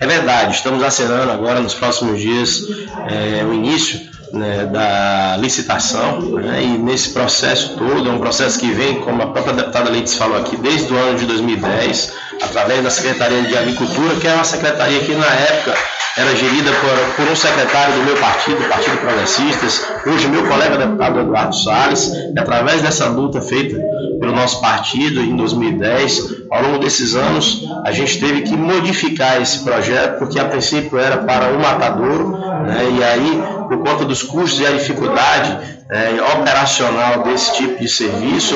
É 0.00 0.06
verdade, 0.06 0.54
estamos 0.54 0.82
acerando 0.82 1.30
agora 1.32 1.60
nos 1.60 1.74
próximos 1.74 2.20
dias 2.20 2.62
é, 3.08 3.44
o 3.44 3.54
início 3.54 4.15
né, 4.32 4.66
da 4.66 5.36
licitação, 5.38 6.20
né, 6.20 6.62
e 6.62 6.78
nesse 6.78 7.10
processo 7.10 7.76
todo, 7.76 8.08
é 8.08 8.12
um 8.12 8.18
processo 8.18 8.58
que 8.58 8.70
vem, 8.70 9.00
como 9.00 9.22
a 9.22 9.26
própria 9.28 9.54
deputada 9.54 9.90
Leites 9.90 10.14
falou 10.14 10.38
aqui, 10.38 10.56
desde 10.56 10.92
o 10.92 10.96
ano 10.96 11.18
de 11.18 11.26
2010, 11.26 12.12
através 12.42 12.82
da 12.82 12.90
Secretaria 12.90 13.42
de 13.42 13.56
Agricultura, 13.56 14.16
que 14.16 14.26
é 14.26 14.34
uma 14.34 14.44
secretaria 14.44 15.00
que 15.00 15.14
na 15.14 15.26
época 15.26 15.74
era 16.16 16.34
gerida 16.34 16.70
por, 16.72 17.16
por 17.16 17.30
um 17.30 17.36
secretário 17.36 17.94
do 17.94 18.04
meu 18.04 18.16
partido, 18.16 18.56
Partido 18.68 18.96
Progressistas, 18.98 19.86
hoje 20.06 20.28
meu 20.28 20.46
colega 20.46 20.78
deputado 20.78 21.20
Eduardo 21.20 21.54
Salles, 21.54 22.10
e 22.34 22.38
através 22.38 22.80
dessa 22.80 23.06
luta 23.06 23.40
feita 23.42 23.76
pelo 24.26 24.34
nosso 24.34 24.60
partido 24.60 25.20
em 25.20 25.36
2010, 25.36 26.46
ao 26.50 26.62
longo 26.62 26.78
desses 26.80 27.14
anos, 27.14 27.64
a 27.84 27.92
gente 27.92 28.18
teve 28.18 28.42
que 28.42 28.56
modificar 28.56 29.40
esse 29.40 29.62
projeto, 29.62 30.18
porque 30.18 30.38
a 30.38 30.44
princípio 30.46 30.98
era 30.98 31.18
para 31.18 31.52
o 31.52 31.60
matadouro, 31.60 32.36
né, 32.64 32.88
e 32.98 33.04
aí, 33.04 33.42
por 33.68 33.78
conta 33.78 34.04
dos 34.04 34.24
custos 34.24 34.60
e 34.60 34.66
a 34.66 34.72
dificuldade 34.72 35.75
é, 35.88 36.20
operacional 36.34 37.22
desse 37.22 37.54
tipo 37.54 37.80
de 37.80 37.88
serviço, 37.88 38.54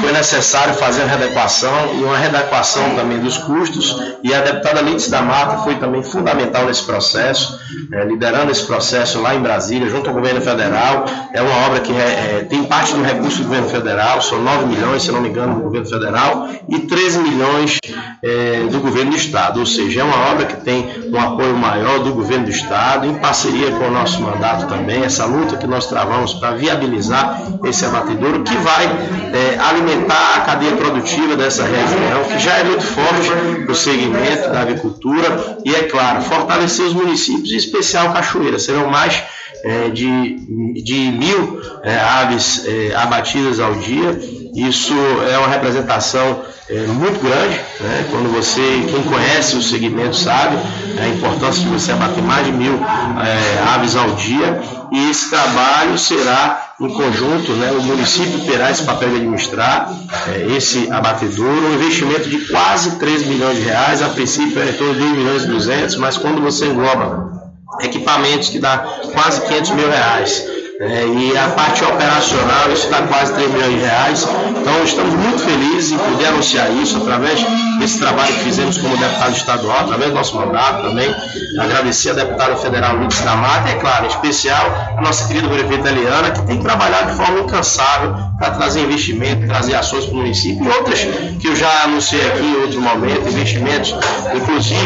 foi 0.00 0.12
necessário 0.12 0.74
fazer 0.74 1.02
uma 1.02 1.16
readequação 1.16 1.94
e 1.94 2.04
uma 2.04 2.16
readequação 2.16 2.96
também 2.96 3.20
dos 3.20 3.38
custos, 3.38 3.96
e 4.22 4.34
a 4.34 4.40
deputada 4.40 4.80
Lides 4.80 5.08
da 5.08 5.22
Mata 5.22 5.58
foi 5.58 5.76
também 5.76 6.02
fundamental 6.02 6.66
nesse 6.66 6.84
processo, 6.84 7.58
é, 7.92 8.04
liderando 8.04 8.50
esse 8.50 8.64
processo 8.66 9.20
lá 9.20 9.34
em 9.34 9.40
Brasília, 9.40 9.88
junto 9.88 10.08
ao 10.08 10.14
governo 10.14 10.40
federal. 10.40 11.04
É 11.32 11.40
uma 11.40 11.66
obra 11.66 11.80
que 11.80 11.92
é, 11.92 12.40
é 12.40 12.46
tem 12.48 12.64
parte 12.64 12.94
do 12.94 13.02
recurso 13.02 13.38
do 13.38 13.44
governo 13.44 13.68
federal, 13.68 14.20
são 14.20 14.42
9 14.42 14.66
milhões, 14.66 15.02
se 15.02 15.12
não 15.12 15.20
me 15.20 15.28
engano, 15.28 15.54
do 15.56 15.60
governo 15.62 15.88
federal, 15.88 16.48
e 16.68 16.80
13 16.80 17.18
milhões 17.20 17.78
é, 18.22 18.66
do 18.70 18.80
governo 18.80 19.12
do 19.12 19.16
Estado, 19.16 19.60
ou 19.60 19.66
seja, 19.66 20.00
é 20.00 20.04
uma 20.04 20.30
obra 20.32 20.46
que 20.46 20.56
tem 20.62 21.10
um 21.12 21.20
apoio 21.20 21.56
maior 21.56 22.00
do 22.00 22.12
governo 22.12 22.44
do 22.44 22.50
Estado, 22.50 23.06
em 23.06 23.14
parceria 23.14 23.70
com 23.72 23.86
o 23.86 23.90
nosso 23.90 24.20
mandato 24.20 24.66
também, 24.66 25.04
essa 25.04 25.24
luta 25.26 25.56
que 25.56 25.66
nós 25.66 25.86
travamos 25.86 26.34
para 26.34 26.52
via 26.52 26.71
viabilizar 26.76 27.42
esse 27.64 27.84
abatedouro 27.84 28.42
que 28.42 28.56
vai 28.56 28.86
é, 28.86 29.58
alimentar 29.58 30.36
a 30.36 30.40
cadeia 30.40 30.76
produtiva 30.76 31.36
dessa 31.36 31.64
região, 31.64 32.24
que 32.30 32.38
já 32.38 32.58
é 32.58 32.64
muito 32.64 32.84
forte 32.84 33.30
no 33.66 33.74
segmento 33.74 34.50
da 34.50 34.60
agricultura 34.60 35.58
e, 35.64 35.74
é 35.74 35.84
claro, 35.84 36.22
fortalecer 36.22 36.86
os 36.86 36.94
municípios, 36.94 37.52
em 37.52 37.56
especial 37.56 38.12
Cachoeira. 38.12 38.58
Serão 38.58 38.88
mais 38.88 39.22
é, 39.64 39.88
de, 39.90 40.82
de 40.82 41.12
mil 41.12 41.60
é, 41.82 41.96
aves 41.98 42.64
é, 42.66 42.94
abatidas 42.96 43.60
ao 43.60 43.74
dia. 43.76 44.18
Isso 44.54 44.94
é 45.30 45.38
uma 45.38 45.48
representação 45.48 46.42
é, 46.68 46.80
muito 46.86 47.22
grande. 47.22 47.60
Né? 47.80 48.06
Quando 48.10 48.32
você, 48.32 48.60
quem 48.90 49.02
conhece 49.04 49.56
o 49.56 49.62
segmento 49.62 50.16
sabe 50.16 50.56
a 51.00 51.08
importância 51.08 51.62
de 51.62 51.68
você 51.68 51.92
abater 51.92 52.22
mais 52.22 52.46
de 52.46 52.52
mil 52.52 52.74
é, 52.74 53.74
aves 53.74 53.96
ao 53.96 54.10
dia. 54.12 54.60
E 54.90 55.10
esse 55.10 55.30
trabalho 55.30 55.96
será 55.96 56.74
em 56.80 56.88
conjunto, 56.88 57.52
né? 57.52 57.70
o 57.72 57.82
município 57.82 58.40
terá 58.40 58.70
esse 58.70 58.82
papel 58.82 59.10
de 59.10 59.16
administrar 59.16 59.90
é, 60.28 60.54
esse 60.54 60.90
abatedouro, 60.90 61.68
um 61.68 61.74
investimento 61.74 62.28
de 62.28 62.38
quase 62.46 62.98
3 62.98 63.26
milhões 63.26 63.56
de 63.56 63.62
reais, 63.62 64.02
a 64.02 64.08
princípio 64.08 64.60
é 64.60 64.68
em 64.68 64.72
torno 64.72 64.94
de 64.94 65.02
1 65.02 65.10
milhões 65.12 65.44
e 65.44 65.46
200, 65.46 65.96
mas 65.96 66.18
quando 66.18 66.42
você 66.42 66.66
engloba 66.66 67.31
equipamentos 67.80 68.48
que 68.48 68.58
dá 68.58 68.78
quase 69.12 69.40
500 69.42 69.70
mil 69.70 69.88
reais, 69.88 70.44
é, 70.82 71.06
e 71.06 71.38
a 71.38 71.46
parte 71.50 71.84
operacional, 71.84 72.72
isso 72.72 72.86
está 72.86 73.02
quase 73.02 73.32
3 73.34 73.52
milhões 73.52 73.74
de 73.74 73.78
reais. 73.78 74.28
Então, 74.48 74.82
estamos 74.82 75.14
muito 75.14 75.38
felizes 75.38 75.92
em 75.92 75.98
poder 75.98 76.26
anunciar 76.26 76.72
isso 76.72 76.96
através 76.96 77.40
desse 77.78 78.00
trabalho 78.00 78.34
que 78.34 78.40
fizemos 78.40 78.78
como 78.78 78.96
deputado 78.96 79.36
estadual, 79.36 79.78
através 79.78 80.10
do 80.10 80.16
nosso 80.16 80.34
mandato 80.34 80.82
também. 80.82 81.14
Agradecer 81.60 82.10
a 82.10 82.14
deputada 82.14 82.56
federal 82.56 82.96
Luiz 82.96 83.20
da 83.20 83.36
Mata 83.36 83.68
e, 83.68 83.72
é 83.72 83.74
claro, 83.76 84.06
em 84.06 84.08
especial, 84.08 84.94
a 84.98 85.00
nossa 85.00 85.28
querida 85.28 85.48
prefeita 85.48 85.88
Eliana, 85.88 86.32
que 86.32 86.42
tem 86.46 86.60
trabalhado 86.60 87.12
de 87.12 87.16
forma 87.16 87.40
incansável 87.40 88.16
para 88.40 88.50
trazer 88.50 88.80
investimento, 88.80 89.46
trazer 89.46 89.76
ações 89.76 90.06
para 90.06 90.14
o 90.14 90.16
município 90.16 90.64
e 90.64 90.68
outras 90.68 90.98
que 91.38 91.46
eu 91.46 91.54
já 91.54 91.84
anunciei 91.84 92.26
aqui 92.26 92.44
em 92.44 92.56
outro 92.56 92.80
momento, 92.80 93.28
investimentos, 93.28 93.94
inclusive 94.34 94.80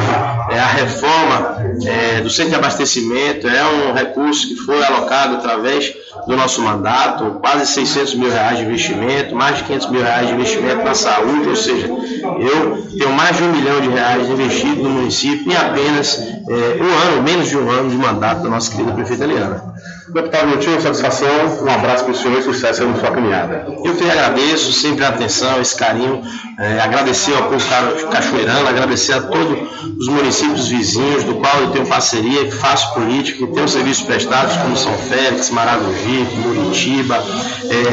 é, 0.50 0.58
a 0.58 0.66
reforma 0.66 1.56
é, 1.86 2.20
do 2.20 2.28
centro 2.28 2.50
de 2.50 2.56
abastecimento, 2.56 3.48
é 3.48 3.64
um 3.64 3.94
recurso 3.94 4.48
que 4.48 4.56
foi 4.56 4.84
alocado 4.84 5.36
através 5.36 5.85
do 6.26 6.36
nosso 6.36 6.62
mandato, 6.62 7.38
quase 7.40 7.66
600 7.66 8.14
mil 8.14 8.30
reais 8.30 8.58
de 8.58 8.64
investimento, 8.64 9.34
mais 9.34 9.58
de 9.58 9.64
500 9.64 9.90
mil 9.90 10.02
reais 10.02 10.28
de 10.28 10.34
investimento 10.34 10.84
na 10.84 10.94
saúde, 10.94 11.48
ou 11.48 11.56
seja, 11.56 11.86
eu 11.86 12.86
tenho 12.98 13.12
mais 13.12 13.36
de 13.36 13.42
um 13.42 13.52
milhão 13.52 13.80
de 13.80 13.88
reais 13.88 14.28
investido 14.28 14.82
no 14.82 14.90
município 14.90 15.50
em 15.50 15.56
apenas 15.56 16.18
é, 16.18 16.82
um 16.82 17.10
ano, 17.12 17.22
menos 17.22 17.48
de 17.48 17.56
um 17.56 17.70
ano 17.70 17.90
de 17.90 17.96
mandato 17.96 18.42
da 18.42 18.48
nossa 18.48 18.70
querida 18.70 18.92
prefeita 18.92 19.24
Eliana. 19.24 19.74
Deputado 20.08 20.46
Miltinho, 20.48 20.80
satisfação, 20.80 21.28
um 21.64 21.70
abraço 21.70 22.04
para 22.04 22.12
o 22.12 22.16
senhor 22.16 22.38
e 22.38 22.42
sucesso 22.42 22.84
na 22.84 22.96
sua 22.98 23.10
caminhada. 23.10 23.66
Eu 23.84 23.94
que 23.96 24.08
agradeço 24.08 24.72
sempre 24.72 25.04
a 25.04 25.08
atenção, 25.08 25.60
esse 25.60 25.76
carinho, 25.76 26.22
é, 26.58 26.80
agradecer 26.80 27.34
ao 27.34 27.44
povo 27.50 27.64
ca- 27.68 28.08
cachoeirano, 28.10 28.68
agradecer 28.68 29.14
a 29.14 29.22
todos 29.22 29.58
os 29.98 30.06
municípios 30.08 30.68
vizinhos, 30.68 31.24
do 31.24 31.34
qual 31.36 31.58
eu 31.60 31.70
tenho 31.70 31.86
parceria, 31.86 32.50
faço 32.52 32.94
política, 32.94 33.46
tenho 33.48 33.68
serviços 33.68 34.04
prestados, 34.04 34.56
como 34.56 34.76
São 34.76 34.92
Félix, 34.96 35.50
Maragogi, 35.50 36.26
Muritiba, 36.36 37.22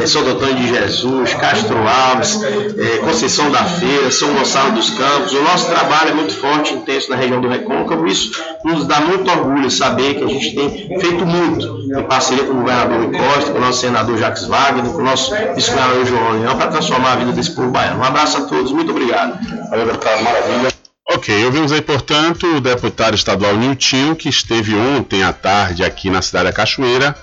é, 0.02 0.06
São 0.06 0.22
Doutor 0.22 0.54
de 0.54 0.68
Jesus, 0.68 1.34
Castro 1.34 1.76
Alves, 1.86 2.40
é, 2.42 2.98
Conceição 2.98 3.50
da 3.50 3.64
Feira, 3.64 4.10
São 4.10 4.32
Gonçalo 4.34 4.72
dos 4.72 4.90
Campos. 4.90 5.32
O 5.32 5.42
nosso 5.42 5.66
trabalho 5.68 6.10
é 6.10 6.14
muito 6.14 6.34
forte 6.34 6.74
intenso 6.74 7.10
na 7.10 7.16
região 7.16 7.40
do 7.40 7.48
Recôncavo, 7.48 8.06
isso 8.06 8.30
nos 8.64 8.86
dá 8.86 9.00
muito 9.00 9.28
orgulho 9.30 9.70
saber 9.70 10.14
que 10.14 10.24
a 10.24 10.28
gente 10.28 10.54
tem 10.54 11.00
feito 11.00 11.26
muito 11.26 11.74
parceria 12.04 12.44
com 12.44 12.52
o 12.52 12.56
governador 12.56 13.04
Rui 13.04 13.18
Costa, 13.18 13.52
com 13.52 13.58
o 13.58 13.60
nosso 13.60 13.80
senador 13.80 14.18
Jacques 14.18 14.46
Wagner, 14.46 14.84
com 14.92 14.98
o 14.98 15.04
nosso 15.04 15.34
vice-governador 15.54 16.06
João 16.06 16.32
Leão, 16.32 16.56
para 16.56 16.68
transformar 16.68 17.12
a 17.12 17.16
vida 17.16 17.32
desse 17.32 17.50
povo 17.50 17.70
baiano. 17.70 18.00
Um 18.00 18.04
abraço 18.04 18.38
a 18.38 18.42
todos, 18.42 18.72
muito 18.72 18.90
obrigado. 18.90 19.38
Valeu, 19.70 19.86
deputado, 19.86 20.22
maravilha. 20.22 20.74
Ok, 21.10 21.44
ouvimos 21.44 21.70
aí, 21.70 21.82
portanto, 21.82 22.46
o 22.56 22.60
deputado 22.60 23.14
estadual 23.14 23.56
Niltinho, 23.56 24.16
que 24.16 24.28
esteve 24.28 24.74
ontem 24.74 25.22
à 25.22 25.32
tarde 25.32 25.84
aqui 25.84 26.08
na 26.08 26.22
cidade 26.22 26.46
da 26.46 26.52
Cachoeira, 26.52 27.14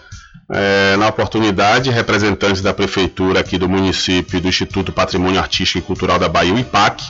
eh, 0.54 0.96
na 0.98 1.08
oportunidade, 1.08 1.90
representantes 1.90 2.62
da 2.62 2.74
prefeitura 2.74 3.40
aqui 3.40 3.58
do 3.58 3.68
município 3.68 4.38
e 4.38 4.40
do 4.40 4.48
Instituto 4.48 4.92
Patrimônio 4.92 5.40
Artístico 5.40 5.80
e 5.80 5.82
Cultural 5.82 6.20
da 6.20 6.30
Bahia, 6.30 6.54
o 6.54 6.60
IPAC, 6.60 7.04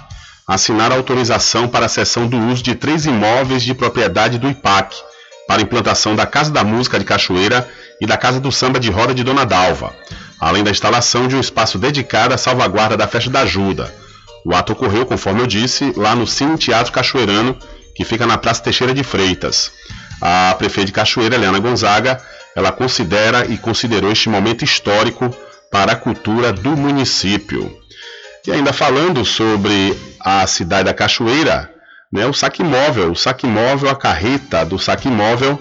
assinaram 0.47 0.95
autorização 0.95 1.67
para 1.67 1.87
a 1.87 1.89
cessão 1.89 2.27
do 2.27 2.37
uso 2.37 2.63
de 2.63 2.75
três 2.75 3.05
imóveis 3.05 3.63
de 3.63 3.73
propriedade 3.73 4.37
do 4.37 4.49
IPAC, 4.49 4.95
para 5.47 5.61
implantação 5.61 6.15
da 6.15 6.25
Casa 6.25 6.51
da 6.51 6.63
Música 6.63 6.97
de 6.97 7.05
Cachoeira 7.05 7.67
e 7.99 8.05
da 8.05 8.17
Casa 8.17 8.39
do 8.39 8.51
Samba 8.51 8.79
de 8.79 8.89
Roda 8.89 9.13
de 9.13 9.23
Dona 9.23 9.45
Dalva, 9.45 9.93
além 10.39 10.63
da 10.63 10.71
instalação 10.71 11.27
de 11.27 11.35
um 11.35 11.39
espaço 11.39 11.77
dedicado 11.77 12.33
à 12.33 12.37
salvaguarda 12.37 12.97
da 12.97 13.07
Festa 13.07 13.29
da 13.29 13.41
Ajuda. 13.41 13.93
O 14.43 14.55
ato 14.55 14.73
ocorreu, 14.73 15.05
conforme 15.05 15.41
eu 15.41 15.47
disse, 15.47 15.93
lá 15.95 16.15
no 16.15 16.25
Cine 16.25 16.57
Teatro 16.57 16.91
Cachoeirano, 16.91 17.57
que 17.95 18.03
fica 18.03 18.25
na 18.25 18.37
Praça 18.37 18.63
Teixeira 18.63 18.93
de 18.93 19.03
Freitas. 19.03 19.71
A 20.19 20.55
prefeita 20.57 20.87
de 20.87 20.91
Cachoeira, 20.91 21.35
Helena 21.35 21.59
Gonzaga, 21.59 22.19
ela 22.55 22.71
considera 22.71 23.45
e 23.45 23.57
considerou 23.57 24.11
este 24.11 24.29
momento 24.29 24.63
histórico 24.63 25.29
para 25.71 25.93
a 25.93 25.95
cultura 25.95 26.51
do 26.51 26.71
município. 26.71 27.77
E 28.45 28.51
ainda 28.51 28.73
falando 28.73 29.23
sobre 29.23 29.95
a 30.19 30.45
cidade 30.47 30.85
da 30.85 30.93
Cachoeira, 30.93 31.70
né, 32.11 32.25
o 32.25 32.33
saque 32.33 32.63
móvel, 32.63 33.11
o 33.11 33.15
saque 33.15 33.47
móvel, 33.47 33.89
a 33.89 33.95
carreta 33.95 34.65
do 34.65 34.77
saque 34.77 35.07
móvel 35.07 35.59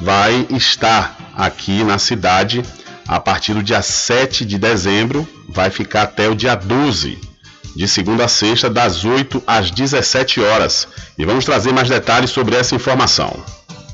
vai 0.00 0.46
estar 0.50 1.16
aqui 1.36 1.84
na 1.84 1.98
cidade 1.98 2.62
a 3.06 3.20
partir 3.20 3.54
do 3.54 3.62
dia 3.62 3.82
7 3.82 4.44
de 4.44 4.58
dezembro, 4.58 5.28
vai 5.48 5.70
ficar 5.70 6.02
até 6.02 6.28
o 6.28 6.34
dia 6.34 6.54
12, 6.54 7.18
de 7.76 7.88
segunda 7.88 8.24
a 8.24 8.28
sexta, 8.28 8.70
das 8.70 9.04
8 9.04 9.42
às 9.46 9.70
17 9.70 10.40
horas. 10.40 10.88
E 11.18 11.24
vamos 11.24 11.44
trazer 11.44 11.72
mais 11.72 11.88
detalhes 11.88 12.30
sobre 12.30 12.56
essa 12.56 12.74
informação. 12.74 13.34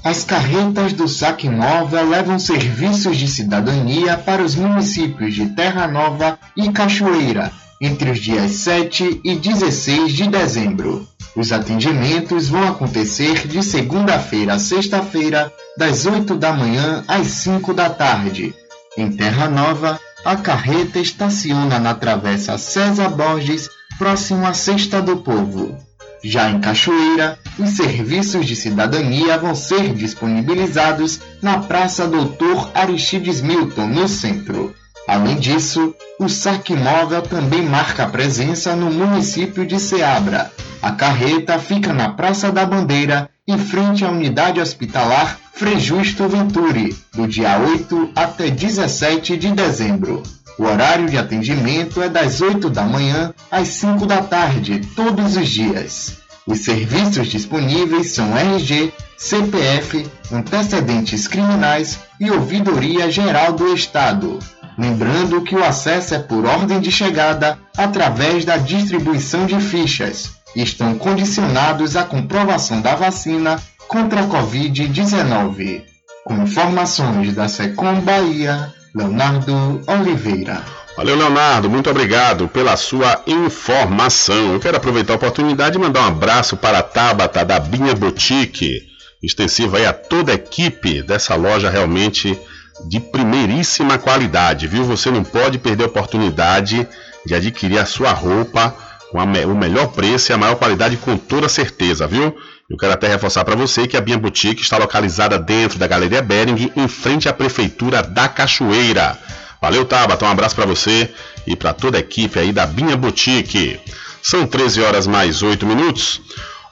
As 0.04 0.24
carretas 0.24 0.92
do 0.92 1.08
Saque 1.08 1.48
Móvel 1.48 2.08
levam 2.08 2.38
serviços 2.38 3.16
de 3.16 3.28
cidadania 3.28 4.16
para 4.16 4.42
os 4.42 4.54
municípios 4.54 5.34
de 5.34 5.46
Terra 5.46 5.86
Nova 5.86 6.38
e 6.56 6.70
Cachoeira, 6.70 7.50
entre 7.80 8.10
os 8.10 8.18
dias 8.18 8.52
7 8.52 9.20
e 9.24 9.34
16 9.34 10.12
de 10.12 10.28
dezembro. 10.28 11.06
Os 11.36 11.52
atendimentos 11.52 12.48
vão 12.48 12.66
acontecer 12.66 13.46
de 13.46 13.62
segunda-feira 13.62 14.54
a 14.54 14.58
sexta-feira, 14.58 15.52
das 15.76 16.06
8 16.06 16.34
da 16.36 16.52
manhã 16.52 17.04
às 17.06 17.28
5 17.28 17.72
da 17.72 17.88
tarde. 17.90 18.54
Em 18.96 19.10
Terra 19.12 19.48
Nova, 19.48 20.00
a 20.24 20.36
carreta 20.36 20.98
estaciona 20.98 21.78
na 21.78 21.94
Travessa 21.94 22.58
César 22.58 23.10
Borges, 23.10 23.68
próximo 23.98 24.46
à 24.46 24.52
Cesta 24.52 25.00
do 25.00 25.18
Povo. 25.18 25.78
Já 26.22 26.50
em 26.50 26.60
Cachoeira, 26.60 27.38
os 27.58 27.70
serviços 27.70 28.44
de 28.44 28.56
cidadania 28.56 29.38
vão 29.38 29.54
ser 29.54 29.94
disponibilizados 29.94 31.20
na 31.40 31.58
Praça 31.58 32.08
Doutor 32.08 32.72
Aristides 32.74 33.40
Milton, 33.40 33.86
no 33.86 34.08
centro. 34.08 34.74
Além 35.08 35.36
disso, 35.36 35.94
o 36.20 36.28
saque 36.28 36.74
móvel 36.74 37.22
também 37.22 37.62
marca 37.62 38.04
a 38.04 38.08
presença 38.10 38.76
no 38.76 38.90
município 38.90 39.64
de 39.66 39.80
Ceabra. 39.80 40.52
A 40.82 40.92
carreta 40.92 41.58
fica 41.58 41.94
na 41.94 42.10
Praça 42.10 42.52
da 42.52 42.66
Bandeira, 42.66 43.30
em 43.46 43.56
frente 43.56 44.04
à 44.04 44.10
unidade 44.10 44.60
hospitalar 44.60 45.38
Frei 45.54 45.80
Justo 45.80 46.28
Venturi, 46.28 46.94
do 47.14 47.26
dia 47.26 47.58
8 47.58 48.10
até 48.14 48.50
17 48.50 49.38
de 49.38 49.50
dezembro. 49.50 50.22
O 50.58 50.64
horário 50.64 51.08
de 51.08 51.16
atendimento 51.16 52.02
é 52.02 52.10
das 52.10 52.42
8 52.42 52.68
da 52.68 52.82
manhã 52.82 53.32
às 53.50 53.68
5 53.68 54.04
da 54.04 54.20
tarde, 54.20 54.82
todos 54.94 55.38
os 55.38 55.48
dias. 55.48 56.18
Os 56.46 56.58
serviços 56.60 57.28
disponíveis 57.28 58.10
são 58.10 58.36
RG, 58.36 58.92
CPF, 59.16 60.06
antecedentes 60.30 61.26
criminais 61.26 61.98
e 62.20 62.30
ouvidoria 62.30 63.10
geral 63.10 63.54
do 63.54 63.72
Estado. 63.72 64.38
Lembrando 64.78 65.42
que 65.42 65.56
o 65.56 65.64
acesso 65.64 66.14
é 66.14 66.20
por 66.20 66.46
ordem 66.46 66.78
de 66.78 66.92
chegada 66.92 67.58
através 67.76 68.44
da 68.44 68.56
distribuição 68.56 69.44
de 69.44 69.60
fichas. 69.60 70.30
Estão 70.54 70.96
condicionados 70.96 71.96
à 71.96 72.04
comprovação 72.04 72.80
da 72.80 72.94
vacina 72.94 73.60
contra 73.88 74.20
a 74.20 74.28
Covid-19. 74.28 75.82
Com 76.24 76.42
informações 76.44 77.34
da 77.34 77.48
Secom 77.48 78.00
Bahia, 78.02 78.72
Leonardo 78.94 79.82
Oliveira. 79.88 80.62
Valeu, 80.96 81.16
Leonardo, 81.16 81.68
muito 81.68 81.90
obrigado 81.90 82.46
pela 82.46 82.76
sua 82.76 83.22
informação. 83.26 84.52
Eu 84.52 84.60
quero 84.60 84.76
aproveitar 84.76 85.14
a 85.14 85.16
oportunidade 85.16 85.76
e 85.76 85.80
mandar 85.80 86.02
um 86.02 86.08
abraço 86.08 86.56
para 86.56 86.78
a 86.78 86.82
Tabata 86.82 87.44
da 87.44 87.58
Binha 87.58 87.94
Boutique, 87.94 88.82
extensiva 89.20 89.78
aí 89.78 89.86
a 89.86 89.92
toda 89.92 90.30
a 90.30 90.36
equipe 90.36 91.02
dessa 91.02 91.34
loja 91.34 91.68
realmente 91.68 92.38
de 92.86 93.00
primeiríssima 93.00 93.98
qualidade, 93.98 94.66
viu? 94.66 94.84
Você 94.84 95.10
não 95.10 95.24
pode 95.24 95.58
perder 95.58 95.84
a 95.84 95.86
oportunidade 95.88 96.86
de 97.26 97.34
adquirir 97.34 97.78
a 97.78 97.86
sua 97.86 98.12
roupa 98.12 98.74
com 99.10 99.24
me- 99.26 99.44
o 99.44 99.54
melhor 99.56 99.88
preço 99.88 100.30
e 100.30 100.32
a 100.34 100.38
maior 100.38 100.56
qualidade 100.56 100.96
com 100.98 101.16
toda 101.16 101.48
certeza, 101.48 102.06
viu? 102.06 102.36
Eu 102.70 102.76
quero 102.76 102.92
até 102.92 103.08
reforçar 103.08 103.44
para 103.44 103.56
você 103.56 103.86
que 103.86 103.96
a 103.96 104.00
Binha 104.00 104.18
Boutique 104.18 104.60
está 104.62 104.76
localizada 104.76 105.38
dentro 105.38 105.78
da 105.78 105.86
Galeria 105.86 106.20
Bering, 106.20 106.70
em 106.76 106.86
frente 106.88 107.28
à 107.28 107.32
Prefeitura 107.32 108.02
da 108.02 108.28
Cachoeira. 108.28 109.18
Valeu, 109.60 109.84
Tabata, 109.86 110.24
um 110.26 110.28
abraço 110.28 110.54
para 110.54 110.66
você 110.66 111.10
e 111.46 111.56
para 111.56 111.72
toda 111.72 111.96
a 111.96 112.00
equipe 112.00 112.38
aí 112.38 112.52
da 112.52 112.66
Binha 112.66 112.96
Boutique. 112.96 113.80
São 114.22 114.46
13 114.46 114.82
horas 114.82 115.06
mais 115.06 115.42
8 115.42 115.64
minutos. 115.64 116.20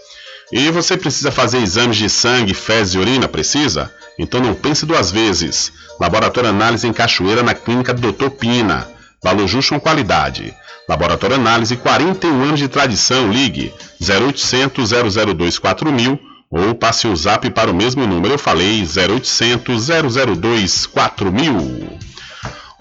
E 0.51 0.69
você 0.71 0.97
precisa 0.97 1.31
fazer 1.31 1.59
exames 1.59 1.95
de 1.95 2.09
sangue, 2.09 2.53
fezes 2.53 2.95
e 2.95 2.97
urina? 2.97 3.29
Precisa? 3.29 3.89
Então 4.19 4.41
não 4.41 4.53
pense 4.53 4.85
duas 4.85 5.09
vezes. 5.09 5.71
Laboratório 5.97 6.49
Análise 6.49 6.85
em 6.85 6.91
Cachoeira, 6.91 7.41
na 7.41 7.53
clínica 7.53 7.93
Dr. 7.93 8.29
Pina. 8.37 8.89
Valor 9.23 9.47
justo 9.47 9.73
com 9.73 9.79
qualidade. 9.79 10.53
Laboratório 10.85 11.37
Análise, 11.37 11.77
41 11.77 12.43
anos 12.43 12.59
de 12.59 12.67
tradição. 12.67 13.31
Ligue 13.31 13.73
0800 14.01 14.89
002 15.33 15.57
4000 15.57 16.19
ou 16.51 16.75
passe 16.75 17.07
o 17.07 17.15
zap 17.15 17.49
para 17.51 17.71
o 17.71 17.73
mesmo 17.73 18.05
número. 18.05 18.33
Eu 18.33 18.37
falei 18.37 18.83
0800 18.83 19.87
002 19.87 20.87
4000. 20.87 21.99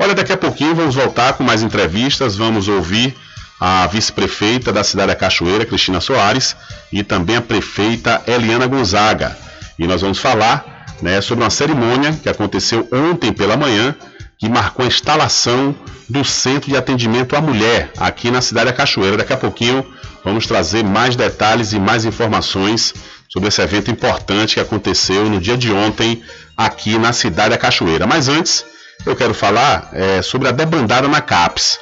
Olha, 0.00 0.14
daqui 0.16 0.32
a 0.32 0.36
pouquinho 0.36 0.74
vamos 0.74 0.96
voltar 0.96 1.34
com 1.34 1.44
mais 1.44 1.62
entrevistas. 1.62 2.34
Vamos 2.34 2.66
ouvir 2.66 3.14
a 3.60 3.86
vice-prefeita 3.86 4.72
da 4.72 4.82
cidade 4.82 5.08
da 5.08 5.14
Cachoeira, 5.14 5.66
Cristina 5.66 6.00
Soares, 6.00 6.56
e 6.90 7.02
também 7.02 7.36
a 7.36 7.42
prefeita 7.42 8.22
Eliana 8.26 8.66
Gonzaga. 8.66 9.36
E 9.78 9.86
nós 9.86 10.00
vamos 10.00 10.18
falar 10.18 10.86
né, 11.02 11.20
sobre 11.20 11.44
uma 11.44 11.50
cerimônia 11.50 12.12
que 12.12 12.28
aconteceu 12.28 12.88
ontem 12.90 13.32
pela 13.32 13.56
manhã, 13.56 13.94
que 14.38 14.48
marcou 14.48 14.84
a 14.84 14.88
instalação 14.88 15.74
do 16.08 16.24
Centro 16.24 16.70
de 16.70 16.76
Atendimento 16.76 17.36
à 17.36 17.40
Mulher 17.40 17.92
aqui 17.98 18.30
na 18.30 18.40
cidade 18.40 18.66
da 18.66 18.72
Cachoeira. 18.72 19.18
Daqui 19.18 19.34
a 19.34 19.36
pouquinho 19.36 19.84
vamos 20.24 20.46
trazer 20.46 20.82
mais 20.82 21.14
detalhes 21.14 21.72
e 21.72 21.78
mais 21.78 22.06
informações 22.06 22.94
sobre 23.28 23.48
esse 23.48 23.60
evento 23.60 23.90
importante 23.90 24.54
que 24.54 24.60
aconteceu 24.60 25.28
no 25.28 25.38
dia 25.38 25.56
de 25.56 25.70
ontem 25.70 26.22
aqui 26.56 26.98
na 26.98 27.12
cidade 27.12 27.50
da 27.50 27.58
Cachoeira. 27.58 28.06
Mas 28.06 28.28
antes, 28.28 28.64
eu 29.06 29.14
quero 29.14 29.34
falar 29.34 29.90
é, 29.92 30.22
sobre 30.22 30.48
a 30.48 30.50
debandada 30.50 31.06
na 31.06 31.20
CAPES. 31.20 31.78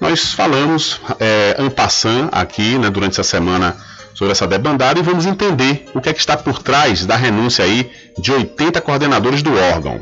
Nós 0.00 0.32
falamos 0.32 1.00
é, 1.20 1.56
en 1.58 1.68
passant 1.68 2.30
aqui 2.32 2.78
né, 2.78 2.88
durante 2.88 3.20
essa 3.20 3.22
semana 3.22 3.76
sobre 4.14 4.32
essa 4.32 4.46
debandada 4.46 4.98
e 4.98 5.02
vamos 5.02 5.26
entender 5.26 5.86
o 5.94 6.00
que 6.00 6.08
é 6.08 6.12
que 6.12 6.20
está 6.20 6.36
por 6.36 6.62
trás 6.62 7.04
da 7.04 7.16
renúncia 7.16 7.64
aí 7.64 7.90
de 8.18 8.32
80 8.32 8.80
coordenadores 8.80 9.42
do 9.42 9.54
órgão. 9.54 10.00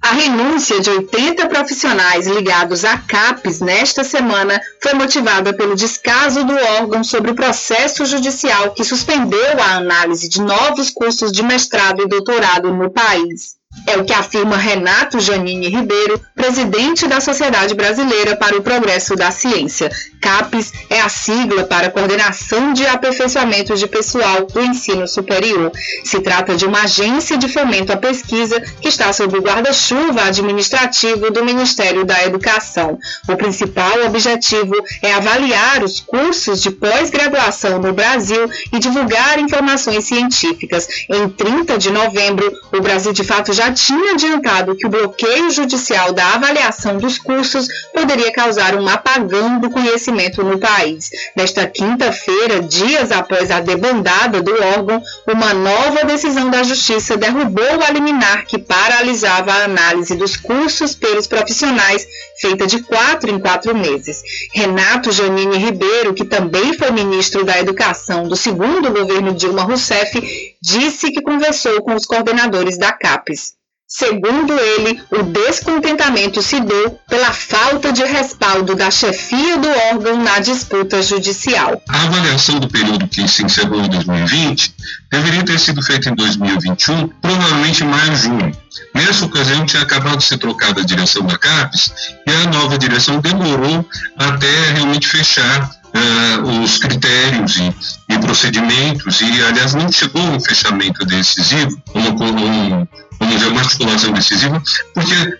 A 0.00 0.12
renúncia 0.12 0.80
de 0.80 0.90
80 0.90 1.48
profissionais 1.48 2.26
ligados 2.26 2.84
à 2.84 2.96
CAPES 2.96 3.60
nesta 3.60 4.04
semana 4.04 4.60
foi 4.80 4.94
motivada 4.94 5.52
pelo 5.52 5.74
descaso 5.74 6.44
do 6.44 6.54
órgão 6.54 7.04
sobre 7.04 7.32
o 7.32 7.34
processo 7.34 8.06
judicial 8.06 8.70
que 8.72 8.84
suspendeu 8.84 9.60
a 9.60 9.76
análise 9.76 10.28
de 10.28 10.40
novos 10.40 10.90
cursos 10.90 11.30
de 11.30 11.42
mestrado 11.42 12.02
e 12.02 12.08
doutorado 12.08 12.72
no 12.72 12.90
país. 12.90 13.57
É 13.86 13.96
o 13.96 14.04
que 14.04 14.12
afirma 14.12 14.56
Renato 14.56 15.20
Janine 15.20 15.68
Ribeiro, 15.68 16.20
presidente 16.34 17.06
da 17.06 17.20
Sociedade 17.20 17.74
Brasileira 17.74 18.36
para 18.36 18.56
o 18.56 18.62
Progresso 18.62 19.16
da 19.16 19.30
Ciência. 19.30 19.90
CAPES 20.20 20.72
é 20.90 21.00
a 21.00 21.08
sigla 21.08 21.64
para 21.64 21.90
Coordenação 21.90 22.72
de 22.72 22.86
Aperfeiçoamento 22.86 23.76
de 23.76 23.86
Pessoal 23.86 24.46
do 24.46 24.60
Ensino 24.60 25.06
Superior. 25.06 25.70
Se 26.04 26.20
trata 26.20 26.56
de 26.56 26.66
uma 26.66 26.82
agência 26.82 27.36
de 27.38 27.48
fomento 27.48 27.92
à 27.92 27.96
pesquisa 27.96 28.60
que 28.80 28.88
está 28.88 29.12
sob 29.12 29.38
o 29.38 29.42
guarda-chuva 29.42 30.24
administrativo 30.24 31.30
do 31.30 31.44
Ministério 31.44 32.04
da 32.04 32.24
Educação. 32.24 32.98
O 33.28 33.36
principal 33.36 34.04
objetivo 34.06 34.74
é 35.02 35.12
avaliar 35.12 35.82
os 35.82 36.00
cursos 36.00 36.62
de 36.62 36.70
pós-graduação 36.70 37.78
no 37.78 37.92
Brasil 37.92 38.50
e 38.72 38.78
divulgar 38.78 39.38
informações 39.38 40.04
científicas. 40.04 40.86
Em 41.08 41.28
30 41.28 41.78
de 41.78 41.90
novembro, 41.90 42.52
o 42.72 42.80
Brasil 42.80 43.12
de 43.12 43.24
fato 43.24 43.52
já 43.52 43.67
tinha 43.72 44.12
adiantado 44.12 44.76
que 44.76 44.86
o 44.86 44.90
bloqueio 44.90 45.50
judicial 45.50 46.12
da 46.12 46.34
avaliação 46.34 46.98
dos 46.98 47.18
cursos 47.18 47.66
poderia 47.92 48.32
causar 48.32 48.74
um 48.74 48.88
apagão 48.88 49.60
do 49.60 49.70
conhecimento 49.70 50.42
no 50.42 50.58
país. 50.58 51.10
Nesta 51.36 51.66
quinta-feira, 51.66 52.60
dias 52.60 53.10
após 53.10 53.50
a 53.50 53.60
debandada 53.60 54.42
do 54.42 54.52
órgão, 54.62 55.02
uma 55.26 55.52
nova 55.54 56.04
decisão 56.04 56.50
da 56.50 56.62
Justiça 56.62 57.16
derrubou 57.16 57.64
o 57.64 57.92
liminar 57.92 58.46
que 58.46 58.58
paralisava 58.58 59.52
a 59.52 59.64
análise 59.64 60.14
dos 60.14 60.36
cursos 60.36 60.94
pelos 60.94 61.26
profissionais, 61.26 62.06
feita 62.40 62.66
de 62.66 62.82
quatro 62.82 63.30
em 63.30 63.38
quatro 63.38 63.76
meses. 63.76 64.22
Renato 64.52 65.12
Janine 65.12 65.58
Ribeiro, 65.58 66.14
que 66.14 66.24
também 66.24 66.72
foi 66.74 66.90
ministro 66.90 67.44
da 67.44 67.58
Educação 67.58 68.28
do 68.28 68.36
segundo 68.36 68.92
governo 68.92 69.34
Dilma 69.34 69.62
Rousseff, 69.62 70.20
disse 70.60 71.10
que 71.10 71.22
conversou 71.22 71.82
com 71.82 71.94
os 71.94 72.06
coordenadores 72.06 72.78
da 72.78 72.92
CAPES. 72.92 73.57
Segundo 73.90 74.52
ele, 74.52 75.02
o 75.10 75.22
descontentamento 75.22 76.42
se 76.42 76.60
deu 76.60 76.90
pela 77.08 77.32
falta 77.32 77.90
de 77.90 78.04
respaldo 78.04 78.74
da 78.74 78.90
chefia 78.90 79.56
do 79.56 79.68
órgão 79.90 80.22
na 80.22 80.38
disputa 80.40 81.00
judicial. 81.00 81.80
A 81.88 82.02
avaliação 82.02 82.60
do 82.60 82.68
período 82.68 83.08
que 83.08 83.26
se 83.26 83.42
encerrou 83.42 83.82
em 83.82 83.88
2020 83.88 84.74
deveria 85.10 85.42
ter 85.42 85.58
sido 85.58 85.82
feita 85.82 86.10
em 86.10 86.14
2021, 86.14 87.08
provavelmente 87.08 87.82
maio 87.82 88.14
junho. 88.14 88.52
Nessa 88.94 89.24
ocasião, 89.24 89.64
tinha 89.64 89.82
acabado 89.82 90.18
de 90.18 90.24
ser 90.24 90.36
trocada 90.36 90.82
a 90.82 90.84
direção 90.84 91.24
da 91.24 91.38
CAPES 91.38 91.92
e 92.26 92.30
a 92.30 92.50
nova 92.50 92.76
direção 92.76 93.20
demorou 93.20 93.88
até 94.18 94.72
realmente 94.74 95.08
fechar 95.08 95.62
uh, 95.64 96.62
os 96.62 96.76
critérios 96.76 97.56
e, 97.56 97.74
e, 98.08 98.18
procedimentos, 98.18 99.20
e 99.20 99.42
aliás 99.42 99.74
não 99.74 99.90
chegou 99.92 100.22
um 100.22 100.40
fechamento 100.40 101.04
decisivo, 101.04 101.80
uma, 101.94 102.08
um, 102.10 102.88
vamos 103.20 103.34
dizer, 103.34 103.48
uma 103.48 103.60
articulação 103.60 104.12
decisiva, 104.12 104.62
porque 104.94 105.38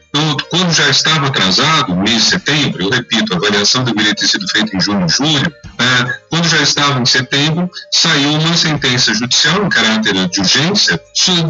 quando 0.51 0.73
já 0.73 0.89
estava 0.89 1.29
atrasado, 1.29 1.97
mês 1.97 2.25
de 2.25 2.31
setembro, 2.31 2.83
eu 2.83 2.91
repito, 2.91 3.33
a 3.33 3.37
avaliação 3.37 3.85
deveria 3.85 4.15
ter 4.15 4.27
sido 4.27 4.47
feita 4.49 4.77
em 4.77 4.81
junho 4.81 5.07
e 5.07 5.09
julho, 5.09 5.47
uh, 5.47 6.13
quando 6.29 6.49
já 6.49 6.61
estava 6.61 7.01
em 7.01 7.07
setembro, 7.07 7.71
saiu 7.93 8.33
uma 8.33 8.57
sentença 8.57 9.15
judicial 9.15 9.65
em 9.65 9.69
caráter 9.69 10.29
de 10.29 10.41
urgência, 10.41 11.01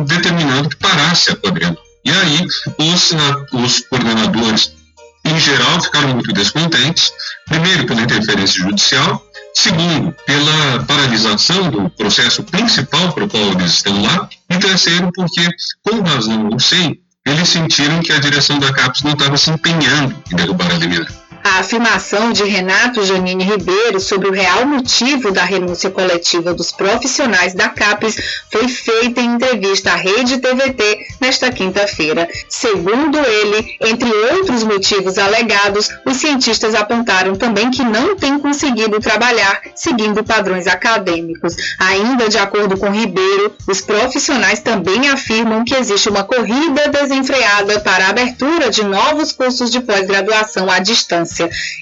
determinando 0.06 0.68
que 0.68 0.76
parasse 0.76 1.32
a 1.32 1.36
quadrilha. 1.36 1.76
E 2.04 2.10
aí, 2.10 2.46
os, 2.78 3.12
os 3.52 3.80
coordenadores 3.88 4.78
em 5.24 5.38
geral, 5.38 5.80
ficaram 5.80 6.08
muito 6.08 6.32
descontentes, 6.32 7.12
primeiro 7.46 7.86
pela 7.86 8.00
interferência 8.00 8.62
judicial, 8.62 9.22
segundo 9.58 10.14
pela 10.24 10.84
paralisação 10.86 11.68
do 11.68 11.90
processo 11.90 12.44
principal 12.44 13.12
para 13.12 13.24
o 13.24 13.28
qual 13.28 13.42
eles 13.42 13.72
estão 13.72 14.00
lá, 14.02 14.28
e 14.48 14.56
terceiro 14.56 15.10
porque, 15.12 15.48
com 15.82 16.00
razão 16.00 16.48
ou 16.52 16.60
sem, 16.60 17.00
eles 17.26 17.48
sentiram 17.48 18.00
que 18.00 18.12
a 18.12 18.20
direção 18.20 18.58
da 18.60 18.72
CAPES 18.72 19.02
não 19.02 19.12
estava 19.12 19.36
se 19.36 19.50
empenhando 19.50 20.14
em 20.30 20.36
derrubar 20.36 20.70
a 20.70 20.74
liminar. 20.74 21.08
A 21.44 21.60
afirmação 21.60 22.32
de 22.32 22.44
Renato 22.44 23.04
Janine 23.04 23.44
Ribeiro 23.44 24.00
sobre 24.00 24.28
o 24.28 24.32
real 24.32 24.66
motivo 24.66 25.30
da 25.30 25.44
renúncia 25.44 25.90
coletiva 25.90 26.52
dos 26.52 26.72
profissionais 26.72 27.54
da 27.54 27.68
CAPES 27.68 28.16
foi 28.50 28.68
feita 28.68 29.20
em 29.20 29.34
entrevista 29.34 29.92
à 29.92 29.96
Rede 29.96 30.38
TVT 30.38 30.98
nesta 31.20 31.50
quinta-feira. 31.50 32.28
Segundo 32.48 33.18
ele, 33.18 33.76
entre 33.80 34.12
outros 34.32 34.62
motivos 34.62 35.16
alegados, 35.16 35.88
os 36.04 36.16
cientistas 36.16 36.74
apontaram 36.74 37.34
também 37.34 37.70
que 37.70 37.84
não 37.84 38.16
têm 38.16 38.38
conseguido 38.38 39.00
trabalhar 39.00 39.60
seguindo 39.74 40.24
padrões 40.24 40.66
acadêmicos. 40.66 41.54
Ainda 41.78 42.28
de 42.28 42.38
acordo 42.38 42.76
com 42.76 42.90
Ribeiro, 42.90 43.54
os 43.66 43.80
profissionais 43.80 44.60
também 44.60 45.08
afirmam 45.08 45.64
que 45.64 45.74
existe 45.74 46.08
uma 46.08 46.24
corrida 46.24 46.88
desenfreada 46.88 47.80
para 47.80 48.06
a 48.06 48.10
abertura 48.10 48.70
de 48.70 48.82
novos 48.84 49.32
cursos 49.32 49.70
de 49.70 49.80
pós-graduação 49.80 50.70
à 50.70 50.78
distância. 50.78 51.27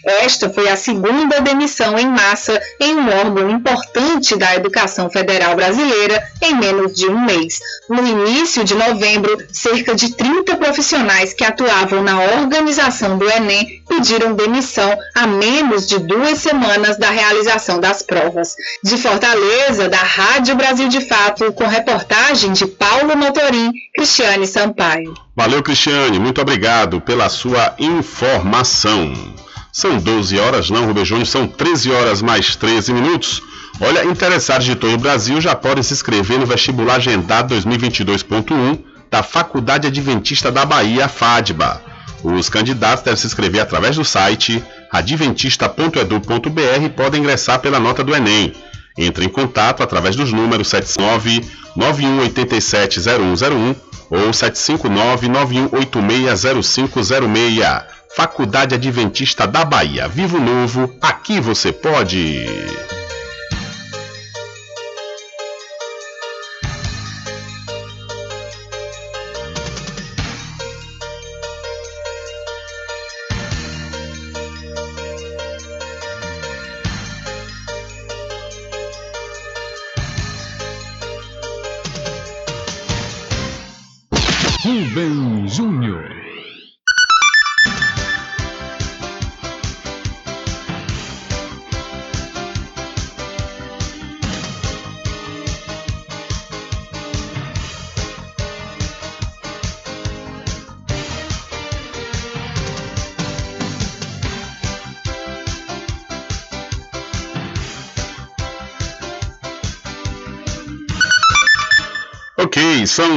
Esta 0.04 0.50
foi 0.50 0.68
a 0.68 0.76
segunda 0.76 1.40
demissão 1.40 1.98
em 1.98 2.06
massa 2.06 2.60
em 2.80 2.94
um 2.94 3.08
órgão 3.08 3.50
importante 3.50 4.36
da 4.36 4.54
educação 4.54 5.10
federal 5.10 5.54
brasileira 5.54 6.22
em 6.42 6.54
menos 6.54 6.94
de 6.94 7.06
um 7.06 7.24
mês. 7.24 7.58
No 7.88 8.06
início 8.06 8.64
de 8.64 8.74
novembro, 8.74 9.36
cerca 9.52 9.94
de 9.94 10.14
30 10.14 10.56
profissionais 10.56 11.32
que 11.32 11.44
atuavam 11.44 12.02
na 12.02 12.20
organização 12.20 13.18
do 13.18 13.28
Enem 13.28 13.82
pediram 13.88 14.34
demissão 14.34 14.96
a 15.14 15.26
menos 15.26 15.86
de 15.86 15.98
duas 15.98 16.38
semanas 16.38 16.98
da 16.98 17.10
realização 17.10 17.80
das 17.80 18.02
provas. 18.02 18.54
De 18.82 18.96
Fortaleza, 18.96 19.88
da 19.88 19.98
Rádio 19.98 20.56
Brasil 20.56 20.88
de 20.88 21.00
Fato, 21.00 21.52
com 21.52 21.66
reportagem 21.66 22.52
de 22.52 22.66
Paulo 22.66 23.16
Motorim, 23.16 23.72
Cristiane 23.94 24.46
Sampaio. 24.46 25.14
Valeu, 25.34 25.62
Cristiane, 25.62 26.18
muito 26.18 26.40
obrigado 26.40 27.00
pela 27.00 27.28
sua 27.28 27.74
informação. 27.78 29.35
São 29.76 29.98
12 29.98 30.38
horas, 30.38 30.70
não, 30.70 30.86
Rubem 30.86 31.04
Júnior, 31.04 31.26
são 31.26 31.46
13 31.46 31.92
horas 31.92 32.22
mais 32.22 32.56
13 32.56 32.94
minutos. 32.94 33.42
Olha, 33.78 34.06
interessados 34.06 34.64
de 34.64 34.74
todo 34.74 34.94
o 34.94 34.98
Brasil 34.98 35.38
já 35.38 35.54
podem 35.54 35.82
se 35.82 35.92
inscrever 35.92 36.38
no 36.38 36.46
vestibular 36.46 36.94
agendado 36.94 37.54
2022.1 37.54 38.78
da 39.10 39.22
Faculdade 39.22 39.86
Adventista 39.86 40.50
da 40.50 40.64
Bahia, 40.64 41.08
FADBA. 41.08 41.82
Os 42.24 42.48
candidatos 42.48 43.04
devem 43.04 43.18
se 43.18 43.26
inscrever 43.26 43.60
através 43.60 43.96
do 43.96 44.04
site 44.04 44.64
adventista.edu.br 44.90 46.82
e 46.82 46.88
podem 46.88 47.20
ingressar 47.20 47.58
pela 47.58 47.78
nota 47.78 48.02
do 48.02 48.16
Enem. 48.16 48.54
Entre 48.96 49.26
em 49.26 49.28
contato 49.28 49.82
através 49.82 50.16
dos 50.16 50.32
números 50.32 50.68
79 50.68 51.44
91870101 51.76 53.76
ou 54.08 54.32
759 54.32 55.28
91860506. 55.28 57.95
Faculdade 58.14 58.74
Adventista 58.74 59.46
da 59.46 59.64
Bahia. 59.64 60.08
Vivo 60.08 60.38
Novo, 60.38 60.94
aqui 61.00 61.40
você 61.40 61.72
pode. 61.72 62.44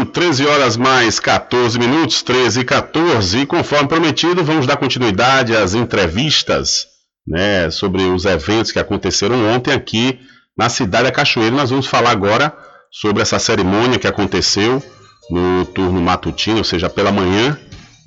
13 0.09 0.45
horas 0.47 0.75
mais 0.75 1.19
14 1.19 1.77
minutos, 1.77 2.21
13 2.21 2.61
e 2.61 2.63
14, 2.63 3.39
e 3.39 3.45
conforme 3.45 3.87
prometido, 3.87 4.43
vamos 4.43 4.65
dar 4.65 4.77
continuidade 4.77 5.55
às 5.55 5.73
entrevistas 5.73 6.87
né, 7.27 7.69
sobre 7.69 8.03
os 8.03 8.25
eventos 8.25 8.71
que 8.71 8.79
aconteceram 8.79 9.47
ontem 9.53 9.71
aqui 9.71 10.19
na 10.57 10.67
cidade 10.67 11.05
da 11.05 11.11
Cachoeira. 11.11 11.55
Nós 11.55 11.69
vamos 11.69 11.87
falar 11.87 12.11
agora 12.11 12.53
sobre 12.91 13.21
essa 13.21 13.37
cerimônia 13.37 13.99
que 13.99 14.07
aconteceu 14.07 14.83
no 15.29 15.65
turno 15.65 16.01
matutino, 16.01 16.57
ou 16.57 16.63
seja, 16.63 16.89
pela 16.89 17.11
manhã, 17.11 17.57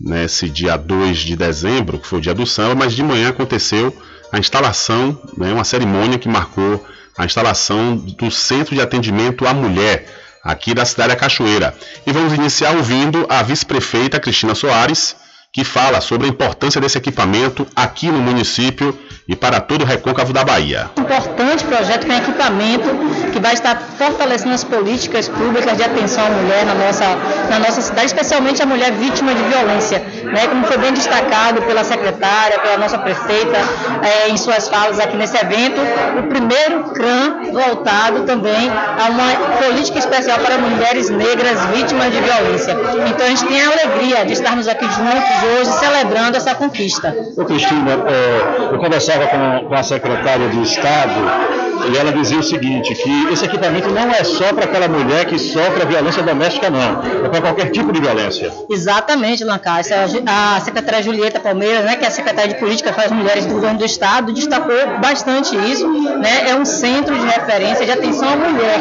nesse 0.01 0.49
dia 0.49 0.77
2 0.77 1.19
de 1.19 1.37
dezembro, 1.37 1.99
que 1.99 2.07
foi 2.07 2.19
o 2.19 2.23
dia 2.23 2.35
do 2.35 2.45
samba, 2.45 2.75
mas 2.75 2.95
de 2.95 3.03
manhã 3.03 3.29
aconteceu 3.29 3.97
a 4.33 4.39
instalação, 4.39 5.21
né, 5.37 5.53
uma 5.53 5.65
cerimônia 5.65 6.19
que 6.19 6.29
marcou 6.29 6.85
a 7.17 7.25
instalação 7.25 7.97
do 7.97 8.31
Centro 8.31 8.75
de 8.75 8.81
Atendimento 8.81 9.47
à 9.47 9.55
Mulher, 9.55 10.22
aqui 10.43 10.75
da 10.75 10.85
cidade 10.85 11.11
da 11.11 11.17
Cachoeira. 11.17 11.75
E 12.07 12.13
vamos 12.13 12.33
iniciar 12.33 12.75
ouvindo 12.77 13.27
a 13.29 13.43
vice-prefeita 13.43 14.19
Cristina 14.19 14.55
Soares, 14.55 15.17
que 15.53 15.65
fala 15.65 16.01
sobre 16.01 16.27
a 16.27 16.31
importância 16.31 16.81
desse 16.81 16.97
equipamento 16.97 17.67
aqui 17.77 18.07
no 18.11 18.19
município 18.19 18.99
e 19.29 19.37
para 19.37 19.61
todo 19.61 19.83
o 19.83 19.85
recôncavo 19.85 20.33
da 20.33 20.43
Bahia. 20.43 20.91
Importante 20.97 21.63
projeto 21.65 22.07
com 22.07 22.13
equipamento 22.15 22.89
que 23.33 23.39
vai 23.39 23.53
estar 23.53 23.79
fortalecendo 23.99 24.55
as 24.55 24.65
políticas 24.65 25.29
públicas 25.29 25.77
de 25.77 25.85
atenção 25.85 26.27
à 26.27 26.31
mulher 26.31 26.65
na 26.65 26.75
nossa, 26.75 27.05
na 27.51 27.59
nossa 27.59 27.83
cidade, 27.83 28.07
especialmente 28.07 28.63
a 28.63 28.67
mulher 28.67 28.93
vítima 28.93 29.35
de 29.35 29.43
violência. 29.43 29.99
Né? 30.25 30.47
Como 30.49 30.65
foi 30.65 30.79
bem 30.79 30.93
destacado 30.95 31.61
pela 31.63 31.85
secretária, 31.85 32.59
pela 32.61 32.79
nossa 32.79 32.99
prefeita, 32.99 33.59
é, 34.03 34.31
em 34.31 34.39
suas 34.39 34.69
falas 34.69 34.99
aqui 34.99 35.19
nesse 35.19 35.37
evento, 35.37 35.81
o 36.19 36.23
primeiro 36.29 36.85
CRAM 36.95 37.53
voltado 37.53 38.23
também 38.25 38.71
a 38.71 39.11
uma 39.11 39.59
política 39.59 39.99
especial 39.99 40.39
para 40.39 40.57
mulheres 40.57 41.11
negras 41.11 41.63
vítimas 41.67 42.11
de 42.11 42.21
violência. 42.21 42.75
Então 43.07 43.27
a 43.27 43.29
gente 43.29 43.45
tem 43.45 43.61
a 43.61 43.71
alegria 43.71 44.25
de 44.25 44.33
estarmos 44.33 44.67
aqui 44.67 44.87
juntos 44.87 45.42
hoje 45.45 45.71
celebrando 45.73 46.37
essa 46.37 46.55
conquista. 46.55 47.15
Ô 47.37 47.45
Cristina, 47.45 47.91
é, 48.07 48.75
eu 48.75 48.79
conversava 48.79 49.27
com, 49.27 49.69
com 49.69 49.75
a 49.75 49.83
secretária 49.83 50.49
de 50.49 50.63
Estado 50.63 51.62
e 51.91 51.97
ela 51.97 52.13
dizia 52.13 52.39
o 52.39 52.43
seguinte, 52.43 52.95
que 52.95 53.33
esse 53.33 53.45
equipamento 53.45 53.91
não 53.91 54.11
é 54.11 54.23
só 54.25 54.53
para 54.53 54.65
aquela 54.65 54.89
mulher 54.89 55.25
que 55.27 55.39
sofre 55.39 55.85
violência 55.87 56.23
doméstica, 56.23 56.71
não. 56.71 57.03
É 57.25 57.29
para 57.29 57.41
qualquer 57.41 57.71
tipo 57.71 57.93
de 57.93 58.01
violência. 58.01 58.53
Exatamente, 58.71 59.45
Lancaster. 59.45 59.99
A 60.27 60.61
secretária 60.61 61.03
Julieta 61.03 61.41
Palmeiras, 61.41 61.85
né, 61.85 61.97
que 61.97 62.05
é 62.05 62.09
a 62.09 62.11
secretária 62.11 62.53
de 62.53 62.61
Política 62.61 62.93
para 62.93 63.05
as 63.05 63.11
Mulheres 63.11 63.47
do 63.47 63.55
Governo 63.55 63.79
do 63.79 63.85
Estado, 63.85 64.33
destacou 64.33 64.99
bastante 65.01 65.57
isso. 65.57 65.89
Né, 65.89 66.51
é 66.51 66.55
um 66.55 66.65
centro 66.65 67.19
de 67.19 67.27
referência 67.27 67.85
de 67.85 67.93
atenção 67.93 68.29
à 68.29 68.37
mulher. 68.37 68.79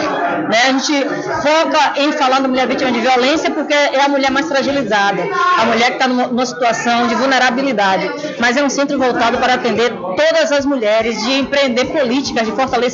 Né, 0.49 0.57
a 0.67 0.71
gente 0.71 1.05
foca 1.41 1.93
em 2.01 2.11
falar 2.11 2.39
da 2.39 2.47
mulher 2.47 2.67
vítima 2.67 2.91
de 2.91 2.99
violência 2.99 3.49
porque 3.51 3.73
é 3.73 4.01
a 4.01 4.09
mulher 4.09 4.31
mais 4.31 4.47
fragilizada, 4.47 5.23
a 5.57 5.65
mulher 5.65 5.87
que 5.87 5.93
está 5.93 6.07
numa 6.07 6.45
situação 6.45 7.07
de 7.07 7.15
vulnerabilidade. 7.15 8.11
Mas 8.39 8.57
é 8.57 8.63
um 8.63 8.69
centro 8.69 8.97
voltado 8.97 9.37
para 9.37 9.55
atender 9.55 9.91
todas 9.91 10.51
as 10.51 10.65
mulheres, 10.65 11.21
de 11.23 11.39
empreender 11.39 11.85
políticas 11.85 12.45
de 12.45 12.51
fortalecimento 12.51 12.90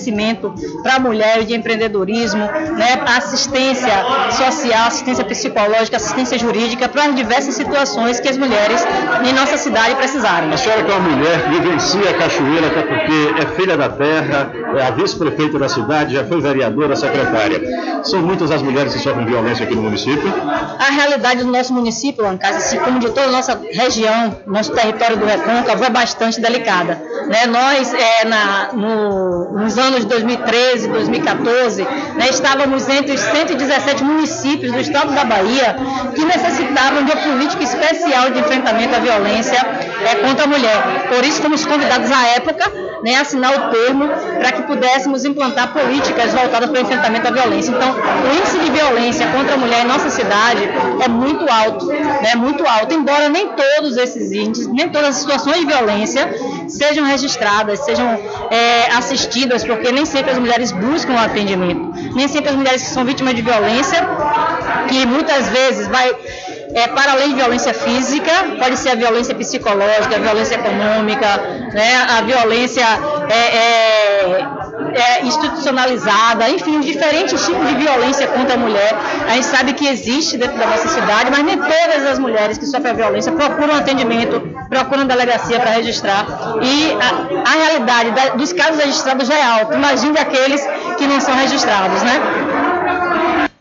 para 0.83 0.95
a 0.95 0.99
mulher, 0.99 1.43
de 1.43 1.55
empreendedorismo, 1.55 2.39
né, 2.39 3.01
assistência 3.17 3.93
social, 4.31 4.87
assistência 4.87 5.25
psicológica, 5.25 5.97
assistência 5.97 6.37
jurídica 6.37 6.87
para 6.87 7.05
as 7.05 7.15
diversas 7.15 7.55
situações 7.55 8.19
que 8.19 8.27
as 8.27 8.37
mulheres 8.37 8.85
em 9.27 9.33
nossa 9.33 9.57
cidade 9.57 9.95
precisarem. 9.95 10.51
A 10.51 10.57
senhora 10.57 10.83
que 10.83 10.91
é 10.91 10.95
uma 10.95 11.09
mulher 11.09 11.43
que 11.43 11.49
vivencia 11.59 12.09
a 12.09 12.13
cachoeira, 12.13 12.67
até 12.67 12.81
porque 12.81 13.41
é 13.41 13.45
filha 13.55 13.77
da 13.77 13.89
terra, 13.89 14.51
é 14.75 14.85
a 14.85 14.91
vice-prefeita 14.91 15.57
da 15.57 15.69
cidade, 15.69 16.13
já 16.13 16.23
foi 16.25 16.41
vereadora, 16.41 16.95
secretária. 16.95 17.61
São 18.03 18.21
muitas 18.21 18.51
as 18.51 18.61
mulheres 18.61 18.93
que 18.93 18.99
sofrem 18.99 19.25
violência 19.25 19.65
aqui 19.65 19.75
no 19.75 19.81
município? 19.83 20.33
A 20.79 20.91
realidade 20.91 21.43
do 21.43 21.51
nosso 21.51 21.73
município, 21.73 22.23
Lancasa, 22.23 22.57
assim 22.57 22.79
como 22.79 22.99
de 22.99 23.07
toda 23.07 23.27
a 23.27 23.31
nossa 23.31 23.59
região, 23.71 24.35
nosso 24.45 24.71
território 24.71 25.17
do 25.17 25.25
Recôncavo, 25.25 25.83
é 25.83 25.89
bastante 25.89 26.39
delicada. 26.39 27.01
Né? 27.27 27.45
Nós, 27.47 27.93
é, 27.93 28.25
na, 28.25 28.69
no, 28.73 29.53
nos 29.53 29.77
anos 29.77 29.86
2013, 29.91 30.87
2014, 30.87 31.83
né, 31.83 32.29
estávamos 32.29 32.87
entre 32.89 33.13
os 33.13 33.19
117 33.19 34.03
municípios 34.03 34.71
do 34.71 34.79
estado 34.79 35.13
da 35.13 35.23
Bahia 35.23 35.75
que 36.15 36.25
necessitavam 36.25 37.03
de 37.03 37.11
uma 37.11 37.21
política 37.21 37.63
especial 37.63 38.31
de 38.31 38.39
enfrentamento 38.39 38.95
à 38.95 38.99
violência 38.99 39.57
é, 40.05 40.15
contra 40.15 40.45
a 40.45 40.47
mulher. 40.47 41.07
Por 41.09 41.23
isso, 41.25 41.41
fomos 41.41 41.65
convidados 41.65 42.11
à 42.11 42.27
época 42.35 42.86
né, 43.03 43.15
assinar 43.15 43.53
o 43.53 43.71
termo 43.71 44.07
para 44.39 44.51
que 44.51 44.63
pudéssemos 44.63 45.25
implantar 45.25 45.73
políticas 45.73 46.33
voltadas 46.33 46.69
para 46.69 46.79
o 46.79 46.81
enfrentamento 46.81 47.27
à 47.27 47.31
violência. 47.31 47.71
Então, 47.71 47.91
o 47.91 48.37
índice 48.37 48.59
de 48.59 48.71
violência 48.71 49.27
contra 49.27 49.55
a 49.55 49.57
mulher 49.57 49.83
em 49.83 49.87
nossa 49.87 50.09
cidade 50.09 50.63
é 51.01 51.07
muito 51.07 51.49
alto, 51.49 51.85
né, 51.87 52.35
muito 52.35 52.65
alto, 52.65 52.93
embora 52.93 53.29
nem 53.29 53.49
todos 53.49 53.97
esses 53.97 54.31
índices, 54.31 54.67
nem 54.67 54.89
todas 54.89 55.09
as 55.09 55.15
situações 55.17 55.59
de 55.59 55.65
violência 55.65 56.29
sejam 56.67 57.05
registradas, 57.05 57.79
sejam 57.79 58.07
é, 58.51 58.91
assistidas, 58.95 59.63
porque 59.63 59.91
nem 59.91 60.05
sempre 60.05 60.31
as 60.31 60.37
mulheres 60.37 60.71
buscam 60.71 61.13
o 61.13 61.19
atendimento, 61.19 61.91
nem 62.15 62.27
sempre 62.27 62.49
as 62.49 62.55
mulheres 62.55 62.83
que 62.83 62.89
são 62.89 63.05
vítimas 63.05 63.35
de 63.35 63.41
violência, 63.41 63.97
que 64.87 65.05
muitas 65.05 65.47
vezes 65.49 65.87
vai 65.87 66.13
é, 66.73 66.87
para 66.87 67.13
além 67.13 67.29
de 67.29 67.35
violência 67.35 67.73
física, 67.73 68.31
pode 68.59 68.77
ser 68.77 68.89
a 68.89 68.95
violência 68.95 69.33
psicológica, 69.33 70.15
a 70.15 70.19
violência 70.19 70.55
econômica, 70.55 71.27
né, 71.73 72.05
a 72.17 72.21
violência 72.21 72.85
é, 73.29 73.57
é, 73.57 74.47
é, 74.93 75.25
institucionalizada, 75.25 76.49
enfim, 76.49 76.79
diferentes 76.81 77.45
tipos 77.45 77.67
de 77.67 77.75
violência 77.75 78.27
contra 78.27 78.55
a 78.55 78.57
mulher. 78.57 78.93
A 79.27 79.33
gente 79.33 79.45
sabe 79.45 79.73
que 79.73 79.87
existe 79.87 80.37
dentro 80.37 80.57
da 80.57 80.65
nossa 80.65 80.87
cidade, 80.89 81.31
mas 81.31 81.43
nem 81.43 81.57
todas 81.57 82.05
as 82.11 82.19
mulheres 82.19 82.57
que 82.57 82.65
sofrem 82.65 82.95
violência 82.95 83.31
procuram 83.31 83.75
atendimento, 83.75 84.41
procuram 84.69 85.05
delegacia 85.05 85.59
para 85.59 85.71
registrar. 85.71 86.25
E 86.61 86.91
a, 86.93 87.49
a 87.49 87.53
realidade 87.63 88.11
da, 88.11 88.29
dos 88.35 88.53
casos 88.53 88.77
registrados 88.77 89.27
já 89.27 89.35
é 89.35 89.43
alta. 89.43 89.75
Imagine 89.75 90.17
aqueles 90.17 90.61
que 90.97 91.05
não 91.07 91.19
são 91.19 91.35
registrados, 91.35 92.01
né? 92.03 92.86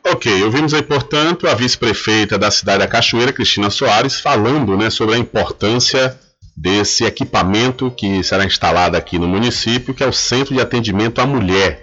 Ok, 0.09 0.45
ouvimos 0.45 0.73
aí, 0.73 0.83
portanto, 0.83 1.49
a 1.49 1.55
vice-prefeita 1.55 2.39
da 2.39 2.49
cidade 2.49 2.79
da 2.79 2.87
Cachoeira, 2.87 3.33
Cristina 3.33 3.71
Soares, 3.71 4.21
falando 4.21 4.77
né, 4.77 4.89
sobre 4.89 5.17
a 5.17 5.19
importância 5.19 6.17
desse 6.57 7.05
equipamento 7.05 7.91
que 7.91 8.23
será 8.23 8.45
instalado 8.45 8.97
aqui 8.97 9.19
no 9.19 9.27
município, 9.27 9.93
que 9.93 10.05
é 10.05 10.07
o 10.07 10.13
Centro 10.13 10.55
de 10.55 10.61
Atendimento 10.61 11.21
à 11.21 11.27
Mulher. 11.27 11.83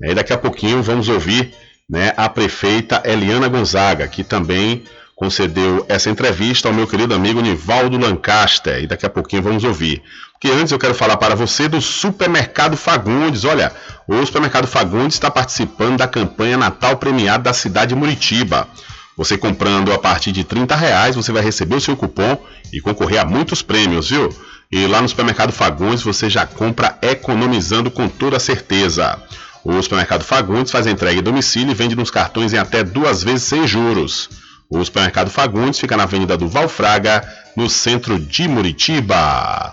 E 0.00 0.14
daqui 0.14 0.32
a 0.32 0.38
pouquinho 0.38 0.80
vamos 0.80 1.08
ouvir 1.08 1.52
né, 1.90 2.12
a 2.16 2.28
prefeita 2.28 3.02
Eliana 3.04 3.48
Gonzaga, 3.48 4.06
que 4.06 4.22
também 4.22 4.84
concedeu 5.16 5.84
essa 5.88 6.08
entrevista 6.08 6.68
ao 6.68 6.74
meu 6.74 6.86
querido 6.86 7.14
amigo 7.14 7.40
Nivaldo 7.40 7.98
Lancaster. 7.98 8.80
E 8.80 8.86
daqui 8.86 9.06
a 9.06 9.10
pouquinho 9.10 9.42
vamos 9.42 9.64
ouvir. 9.64 10.04
Porque 10.40 10.54
antes 10.54 10.70
eu 10.70 10.78
quero 10.78 10.94
falar 10.94 11.16
para 11.16 11.34
você 11.34 11.66
do 11.66 11.80
Supermercado 11.80 12.76
Fagundes. 12.76 13.44
Olha, 13.44 13.72
o 14.06 14.24
Supermercado 14.24 14.66
Fagundes 14.66 15.16
está 15.16 15.30
participando 15.30 15.96
da 15.96 16.06
campanha 16.06 16.58
Natal 16.58 16.98
Premiado 16.98 17.44
da 17.44 17.54
cidade 17.54 17.94
de 17.94 17.94
Muritiba. 17.94 18.68
Você 19.16 19.38
comprando 19.38 19.92
a 19.94 19.98
partir 19.98 20.32
de 20.32 20.44
30 20.44 20.76
reais, 20.76 21.16
você 21.16 21.32
vai 21.32 21.42
receber 21.42 21.76
o 21.76 21.80
seu 21.80 21.96
cupom 21.96 22.38
e 22.70 22.82
concorrer 22.82 23.18
a 23.18 23.24
muitos 23.24 23.62
prêmios, 23.62 24.10
viu? 24.10 24.28
E 24.70 24.86
lá 24.86 25.00
no 25.00 25.08
Supermercado 25.08 25.52
Fagundes 25.52 26.02
você 26.02 26.28
já 26.28 26.44
compra 26.44 26.98
economizando 27.00 27.90
com 27.90 28.06
toda 28.06 28.38
certeza. 28.38 29.18
O 29.64 29.80
Supermercado 29.82 30.22
Fagundes 30.22 30.70
faz 30.70 30.86
entrega 30.86 31.18
em 31.18 31.22
domicílio 31.22 31.70
e 31.70 31.74
vende 31.74 31.96
nos 31.96 32.10
cartões 32.10 32.52
em 32.52 32.58
até 32.58 32.84
duas 32.84 33.24
vezes 33.24 33.44
sem 33.44 33.66
juros. 33.66 34.28
O 34.68 34.84
Supermercado 34.84 35.30
Fagundes 35.30 35.80
fica 35.80 35.96
na 35.96 36.02
Avenida 36.02 36.36
do 36.36 36.46
Valfraga, 36.46 37.26
no 37.56 37.70
centro 37.70 38.18
de 38.18 38.46
Muritiba. 38.46 39.72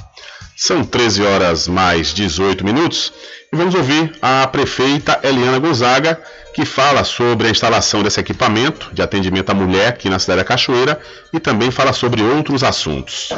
São 0.55 0.83
13 0.83 1.23
horas 1.23 1.67
mais 1.67 2.13
18 2.13 2.63
minutos 2.63 3.11
e 3.51 3.55
vamos 3.55 3.73
ouvir 3.73 4.13
a 4.21 4.45
prefeita 4.47 5.19
Eliana 5.23 5.59
Gonzaga, 5.59 6.21
que 6.53 6.65
fala 6.65 7.03
sobre 7.03 7.47
a 7.47 7.49
instalação 7.49 8.03
desse 8.03 8.19
equipamento 8.19 8.89
de 8.93 9.01
atendimento 9.01 9.49
à 9.49 9.53
mulher 9.53 9.87
aqui 9.87 10.09
na 10.09 10.19
cidade 10.19 10.39
da 10.39 10.45
Cachoeira 10.45 10.99
e 11.33 11.39
também 11.39 11.71
fala 11.71 11.91
sobre 11.91 12.21
outros 12.21 12.63
assuntos. 12.63 13.29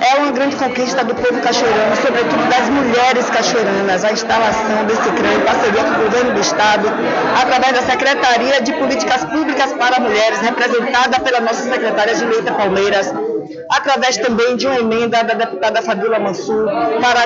É 0.00 0.14
uma 0.18 0.30
grande 0.30 0.54
conquista 0.54 1.04
do 1.04 1.14
povo 1.14 1.40
cachoeirano, 1.40 1.96
sobretudo 1.96 2.48
das 2.48 2.68
mulheres 2.68 3.28
cachoeiranas, 3.30 4.04
a 4.04 4.12
instalação 4.12 4.84
desse 4.86 5.10
CRAM 5.10 5.34
em 5.34 5.40
parceria 5.40 5.84
com 5.84 6.00
o 6.00 6.04
governo 6.04 6.34
do 6.34 6.40
Estado, 6.40 6.88
através 7.40 7.72
da 7.72 7.82
Secretaria 7.82 8.62
de 8.62 8.72
Políticas 8.74 9.24
Públicas 9.24 9.72
para 9.72 9.98
Mulheres, 9.98 10.40
representada 10.40 11.18
pela 11.20 11.40
nossa 11.40 11.62
secretária 11.64 12.14
Julieta 12.16 12.52
Palmeiras, 12.52 13.12
através 13.70 14.16
também 14.16 14.56
de 14.56 14.66
uma 14.66 14.80
emenda 14.80 15.22
da 15.22 15.34
deputada 15.34 15.80
Fabiola 15.80 16.18
Mansur 16.18 16.66
para 17.00 17.22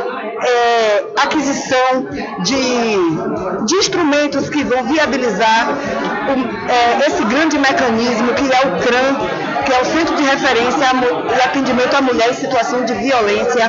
é, 0.47 1.05
aquisição 1.17 2.07
de, 2.43 3.65
de 3.67 3.75
instrumentos 3.77 4.51
que 4.51 4.63
vão 4.63 4.85
viabilizar 4.85 5.69
um, 5.69 6.71
é, 6.71 7.07
esse 7.07 7.25
grande 7.25 7.59
mecanismo 7.59 8.35
que 8.35 8.45
é 8.45 8.67
o 8.67 8.79
CRAM, 8.81 9.65
que 9.65 9.73
é 9.73 9.81
o 9.81 9.85
Centro 9.87 10.17
de 10.17 10.23
Referência 10.23 10.87
e 11.35 11.41
Atendimento 11.43 11.97
à 11.97 12.03
Mulher 12.03 12.31
em 12.31 12.35
Situação 12.35 12.85
de 12.85 12.93
Violência, 12.93 13.69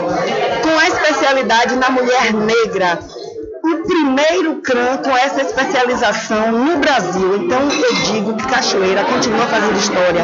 com 0.61 0.80
a 0.80 0.88
especialidade 0.88 1.76
na 1.77 1.89
mulher 1.89 2.34
negra 2.34 2.99
o 3.74 3.84
primeiro 3.84 4.56
CRAM 4.62 4.98
com 4.98 5.16
essa 5.18 5.42
especialização 5.42 6.52
no 6.52 6.78
Brasil. 6.78 7.38
Então 7.38 7.62
eu 7.62 7.94
digo 8.12 8.36
que 8.36 8.48
Cachoeira 8.48 9.04
continua 9.04 9.46
fazendo 9.48 9.78
história. 9.78 10.24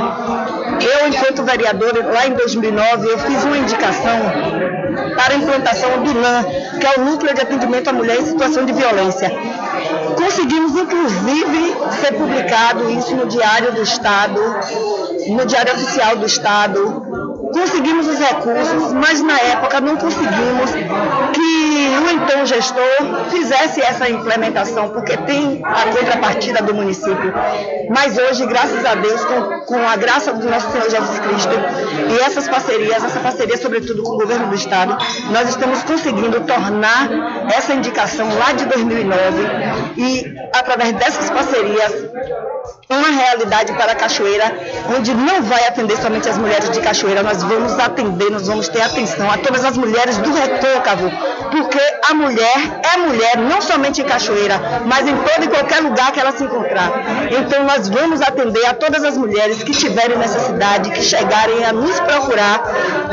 Eu, 0.79 1.07
enquanto 1.07 1.43
vereadora, 1.43 2.11
lá 2.11 2.27
em 2.27 2.33
2009, 2.33 3.07
eu 3.07 3.19
fiz 3.19 3.43
uma 3.43 3.57
indicação 3.57 4.19
para 5.15 5.33
a 5.33 5.37
implantação 5.37 6.03
do 6.03 6.19
LAN, 6.19 6.43
que 6.79 6.85
é 6.85 6.99
o 6.99 7.05
Núcleo 7.05 7.33
de 7.33 7.41
Atendimento 7.41 7.89
à 7.89 7.93
Mulher 7.93 8.19
em 8.19 8.25
Situação 8.25 8.65
de 8.65 8.73
Violência. 8.73 9.31
Conseguimos, 10.15 10.75
inclusive, 10.75 11.75
ser 11.99 12.13
publicado 12.13 12.89
isso 12.91 13.15
no 13.15 13.25
Diário 13.25 13.71
do 13.71 13.81
Estado, 13.81 14.39
no 15.27 15.45
Diário 15.45 15.73
Oficial 15.73 16.15
do 16.17 16.25
Estado, 16.25 17.20
conseguimos 17.51 18.07
os 18.07 18.19
recursos, 18.19 18.93
mas 18.93 19.21
na 19.21 19.39
época 19.39 19.81
não 19.81 19.97
conseguimos 19.97 20.71
que 21.33 21.71
o 22.03 22.09
então 22.11 22.45
gestor 22.45 23.29
fizesse 23.29 23.81
essa 23.81 24.09
implementação, 24.09 24.89
porque 24.89 25.17
tem 25.17 25.61
a 25.63 25.95
contrapartida 25.95 26.61
do 26.61 26.73
município. 26.73 27.33
Mas 27.89 28.17
hoje, 28.17 28.45
graças 28.45 28.83
a 28.85 28.95
Deus, 28.95 29.23
com, 29.25 29.59
com 29.65 29.87
a 29.87 29.95
graça 29.95 30.33
do 30.33 30.49
nosso 30.49 30.71
Senhor 30.71 30.89
Jesus 30.89 31.19
Cristo 31.19 31.53
e 32.09 32.19
essas 32.21 32.47
parcerias, 32.47 33.03
essa 33.03 33.19
parceria 33.19 33.57
sobretudo 33.57 34.03
com 34.03 34.13
o 34.13 34.17
governo 34.17 34.47
do 34.47 34.55
estado, 34.55 34.97
nós 35.29 35.49
estamos 35.49 35.83
conseguindo 35.83 36.41
tornar 36.41 37.09
essa 37.55 37.73
indicação 37.73 38.27
lá 38.37 38.51
de 38.53 38.65
2009 38.65 39.13
e 39.97 40.35
através 40.53 40.91
dessas 40.93 41.29
parcerias 41.29 41.93
uma 42.89 43.07
realidade 43.09 43.73
para 43.73 43.93
a 43.93 43.95
Cachoeira, 43.95 44.53
onde 44.95 45.13
não 45.13 45.41
vai 45.43 45.65
atender 45.65 45.97
somente 45.97 46.27
as 46.27 46.37
mulheres 46.37 46.69
de 46.69 46.81
Cachoeira, 46.81 47.23
nós 47.23 47.40
vamos 47.43 47.77
atender, 47.79 48.29
nós 48.31 48.47
vamos 48.47 48.67
ter 48.67 48.81
atenção 48.81 49.29
a 49.29 49.37
todas 49.37 49.63
as 49.63 49.77
mulheres 49.77 50.17
do 50.17 50.33
recôncavo, 50.33 51.11
porque 51.51 51.79
a 52.09 52.13
mulher 52.13 52.79
é 52.93 52.97
mulher, 52.97 53.37
não 53.37 53.61
somente 53.61 54.01
em 54.01 54.05
Cachoeira, 54.05 54.59
mas 54.85 55.07
em 55.07 55.15
todo 55.15 55.43
e 55.43 55.47
qualquer 55.47 55.81
lugar 55.81 56.11
que 56.11 56.19
ela 56.19 56.31
se 56.31 56.43
encontrar. 56.43 56.91
Então 57.31 57.63
nós 57.65 57.89
vamos 57.89 58.21
atender 58.21 58.65
a 58.65 58.73
todas 58.73 59.03
as 59.03 59.17
mulheres 59.17 59.63
que 59.63 59.71
tiverem 59.71 60.17
necessidade, 60.17 60.89
que 60.91 61.01
chegarem 61.01 61.63
a 61.65 61.73
nos 61.73 61.99
procurar, 61.99 62.61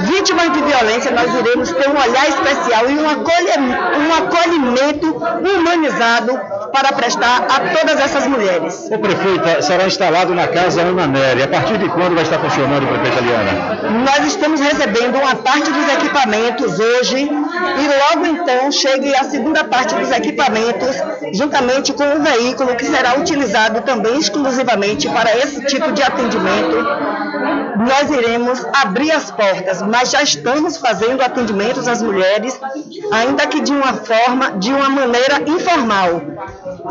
vítimas 0.01 0.53
de 0.53 0.63
violência, 0.63 1.11
nós 1.11 1.33
iremos 1.35 1.73
ter 1.73 1.89
um 1.89 1.99
olhar 1.99 2.29
especial 2.29 2.91
e 2.91 2.95
um, 2.95 3.09
acolhe, 3.09 3.51
um 3.99 4.15
acolhimento 4.15 5.07
humanizado 5.09 6.39
para 6.73 6.93
prestar 6.93 7.47
a 7.49 7.61
todas 7.75 7.99
essas 8.01 8.27
mulheres. 8.27 8.89
Ô 8.91 8.99
prefeita, 8.99 9.63
será 9.63 9.87
instalado 9.87 10.35
na 10.35 10.47
casa 10.49 10.83
Ana 10.83 11.07
Nery. 11.07 11.43
A 11.43 11.49
partir 11.49 11.79
de 11.79 11.89
quando 11.89 12.15
vai 12.15 12.23
estar 12.23 12.39
funcionando, 12.39 12.87
prefeita 12.87 13.21
Liana? 13.21 14.05
Nós 14.05 14.18
estamos 14.27 14.61
recebendo 14.61 15.16
uma 15.19 15.35
parte 15.36 15.70
dos 15.70 15.89
equipamentos 15.89 16.78
hoje 16.78 17.16
e 17.19 18.15
logo 18.15 18.27
então 18.27 18.70
chegue 18.73 19.15
a 19.15 19.24
segunda 19.24 19.65
parte 19.65 19.95
dos 19.95 20.11
equipamentos, 20.11 20.97
juntamente 21.32 21.93
com 21.93 22.05
o 22.05 22.23
veículo 22.23 22.74
que 22.77 22.85
será 22.85 23.19
utilizado 23.19 23.82
também 23.82 24.19
exclusivamente 24.19 25.09
para 25.09 25.36
esse 25.36 25.65
tipo 25.66 25.93
de 25.93 26.03
atendimento. 26.03 26.77
Nós 27.78 28.11
iremos 28.11 28.65
abrir 28.73 29.12
as 29.12 29.31
portas, 29.31 29.82
mas 29.82 30.11
já 30.11 30.23
estamos 30.23 30.77
fazendo 30.77 31.23
atendimentos 31.23 31.86
às 31.86 32.03
mulheres, 32.03 32.59
ainda 33.12 33.47
que 33.47 33.61
de 33.61 33.73
uma 33.73 33.95
forma, 33.95 34.53
de 34.53 34.73
uma 34.73 34.89
maneira 34.89 35.43
informal, 35.47 36.23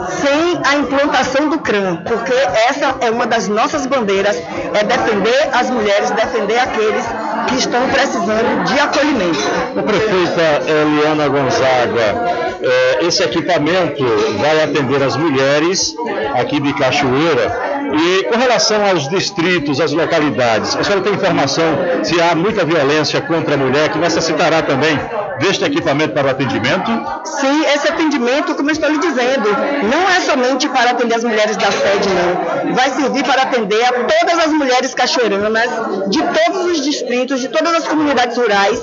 sem 0.09 0.61
a 0.65 0.75
implantação 0.77 1.49
do 1.49 1.59
CRAM, 1.59 2.03
porque 2.03 2.33
essa 2.69 2.95
é 3.01 3.11
uma 3.11 3.27
das 3.27 3.47
nossas 3.47 3.85
bandeiras, 3.85 4.37
é 4.73 4.83
defender 4.83 5.49
as 5.53 5.69
mulheres, 5.69 6.09
defender 6.11 6.57
aqueles 6.59 7.05
que 7.47 7.55
estão 7.55 7.87
precisando 7.89 8.63
de 8.65 8.79
acolhimento. 8.79 9.39
A 9.77 9.83
prefeita 9.83 10.63
Eliana 10.67 11.27
Gonzaga, 11.27 12.57
eh, 12.61 13.05
esse 13.05 13.23
equipamento 13.23 14.03
vai 14.39 14.63
atender 14.63 15.01
as 15.03 15.15
mulheres 15.15 15.95
aqui 16.35 16.59
de 16.59 16.73
Cachoeira. 16.73 17.77
E 17.93 18.23
com 18.25 18.37
relação 18.37 18.85
aos 18.85 19.07
distritos, 19.07 19.79
às 19.79 19.93
localidades, 19.93 20.75
a 20.75 20.83
senhora 20.83 21.01
tem 21.01 21.13
informação 21.13 21.65
se 22.03 22.19
há 22.21 22.35
muita 22.35 22.65
violência 22.65 23.21
contra 23.21 23.53
a 23.53 23.57
mulher 23.57 23.89
que 23.89 23.97
necessitará 23.97 24.61
também 24.61 24.99
deste 25.39 25.65
equipamento 25.65 26.13
para 26.13 26.27
o 26.27 26.29
atendimento? 26.29 26.91
Sim, 27.25 27.65
esse 27.73 27.87
atendimento, 27.87 28.55
como 28.55 28.69
eu 28.69 28.73
estou 28.73 28.89
lhe 28.89 28.99
dizendo, 28.99 29.49
não 29.89 30.09
é 30.09 30.21
somente 30.21 30.67
para 30.69 30.91
atender 30.91 31.15
as 31.15 31.23
mulheres 31.23 31.57
da 31.57 31.71
sede, 31.71 32.09
não. 32.09 32.73
Vai 32.73 32.89
servir 32.91 33.23
para 33.23 33.43
atender 33.43 33.83
a 33.83 33.91
todas 33.91 34.45
as 34.45 34.51
mulheres 34.51 34.93
cachoeiranas 34.93 35.69
de 36.09 36.21
todos 36.21 36.71
os 36.71 36.83
distritos, 36.83 37.39
de 37.39 37.49
todas 37.49 37.73
as 37.75 37.87
comunidades 37.87 38.37
rurais, 38.37 38.81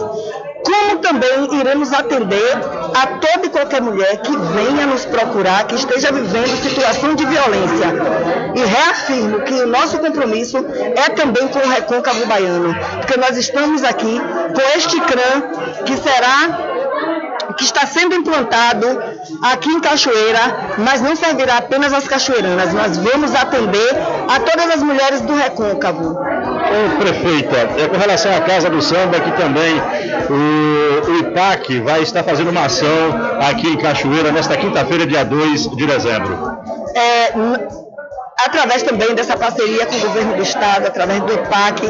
como 0.64 0.98
também 0.98 1.60
iremos 1.60 1.92
atender 1.92 2.52
a 2.94 3.06
toda 3.06 3.46
e 3.46 3.50
qualquer 3.50 3.82
mulher 3.82 4.16
que 4.18 4.34
venha 4.36 4.86
nos 4.86 5.04
procurar, 5.04 5.66
que 5.66 5.74
esteja 5.74 6.10
vivendo 6.10 6.56
situação 6.62 7.14
de 7.14 7.24
violência. 7.26 7.86
E 8.54 8.64
reafirmo 8.64 9.40
que 9.42 9.54
o 9.54 9.66
nosso 9.66 9.98
compromisso 9.98 10.58
é 10.96 11.10
também 11.10 11.46
com 11.48 11.58
o 11.58 11.68
Recôncavo 11.68 12.26
Baiano, 12.26 12.74
porque 12.98 13.18
nós 13.18 13.36
estamos 13.36 13.84
aqui 13.84 14.18
com 14.18 14.78
este 14.78 15.00
CRAM 15.00 15.84
que 15.84 15.96
será 15.96 16.74
que 17.56 17.64
está 17.64 17.86
sendo 17.86 18.14
implantado 18.14 18.86
aqui 19.42 19.68
em 19.68 19.80
Cachoeira, 19.80 20.74
mas 20.78 21.00
não 21.00 21.14
servirá 21.14 21.58
apenas 21.58 21.92
às 21.92 22.06
cachoeiranas, 22.08 22.72
nós 22.72 22.96
vamos 22.96 23.34
atender 23.34 23.90
a 24.28 24.40
todas 24.40 24.70
as 24.70 24.82
mulheres 24.82 25.20
do 25.20 25.34
Recôncavo. 25.34 26.18
Ô, 26.18 26.98
prefeita, 26.98 27.56
é 27.78 27.88
com 27.88 27.96
relação 27.96 28.34
à 28.34 28.40
Casa 28.40 28.70
do 28.70 28.80
Samba, 28.82 29.20
que 29.20 29.30
também 29.32 29.80
o, 30.30 31.10
o 31.10 31.18
IPAC 31.18 31.80
vai 31.80 32.02
estar 32.02 32.22
fazendo 32.24 32.50
uma 32.50 32.64
ação 32.64 32.88
aqui 33.40 33.68
em 33.68 33.76
Cachoeira 33.76 34.32
nesta 34.32 34.56
quinta-feira, 34.56 35.06
dia 35.06 35.24
2 35.24 35.70
de 35.70 35.86
dezembro. 35.86 36.58
É, 36.94 37.32
através 38.36 38.82
também 38.82 39.14
dessa 39.14 39.36
parceria 39.36 39.86
com 39.86 39.96
o 39.96 40.00
governo 40.00 40.36
do 40.36 40.42
estado, 40.42 40.86
através 40.86 41.20
do 41.20 41.32
IPAC, 41.32 41.82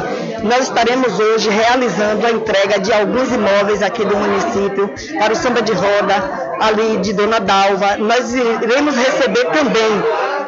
nós 0.43 0.65
estaremos 0.65 1.19
hoje 1.19 1.49
realizando 1.49 2.27
a 2.27 2.31
entrega 2.31 2.79
de 2.79 2.93
alguns 2.93 3.33
imóveis 3.33 3.83
aqui 3.83 4.05
do 4.05 4.16
município 4.16 4.93
para 5.19 5.33
o 5.33 5.37
samba 5.37 5.62
de 5.62 5.73
roda 5.73 6.15
ali 6.61 6.99
de 6.99 7.12
Dona 7.12 7.41
Dalva. 7.41 7.97
Nós 7.97 8.35
iremos 8.35 8.95
receber 8.95 9.45
também 9.47 10.03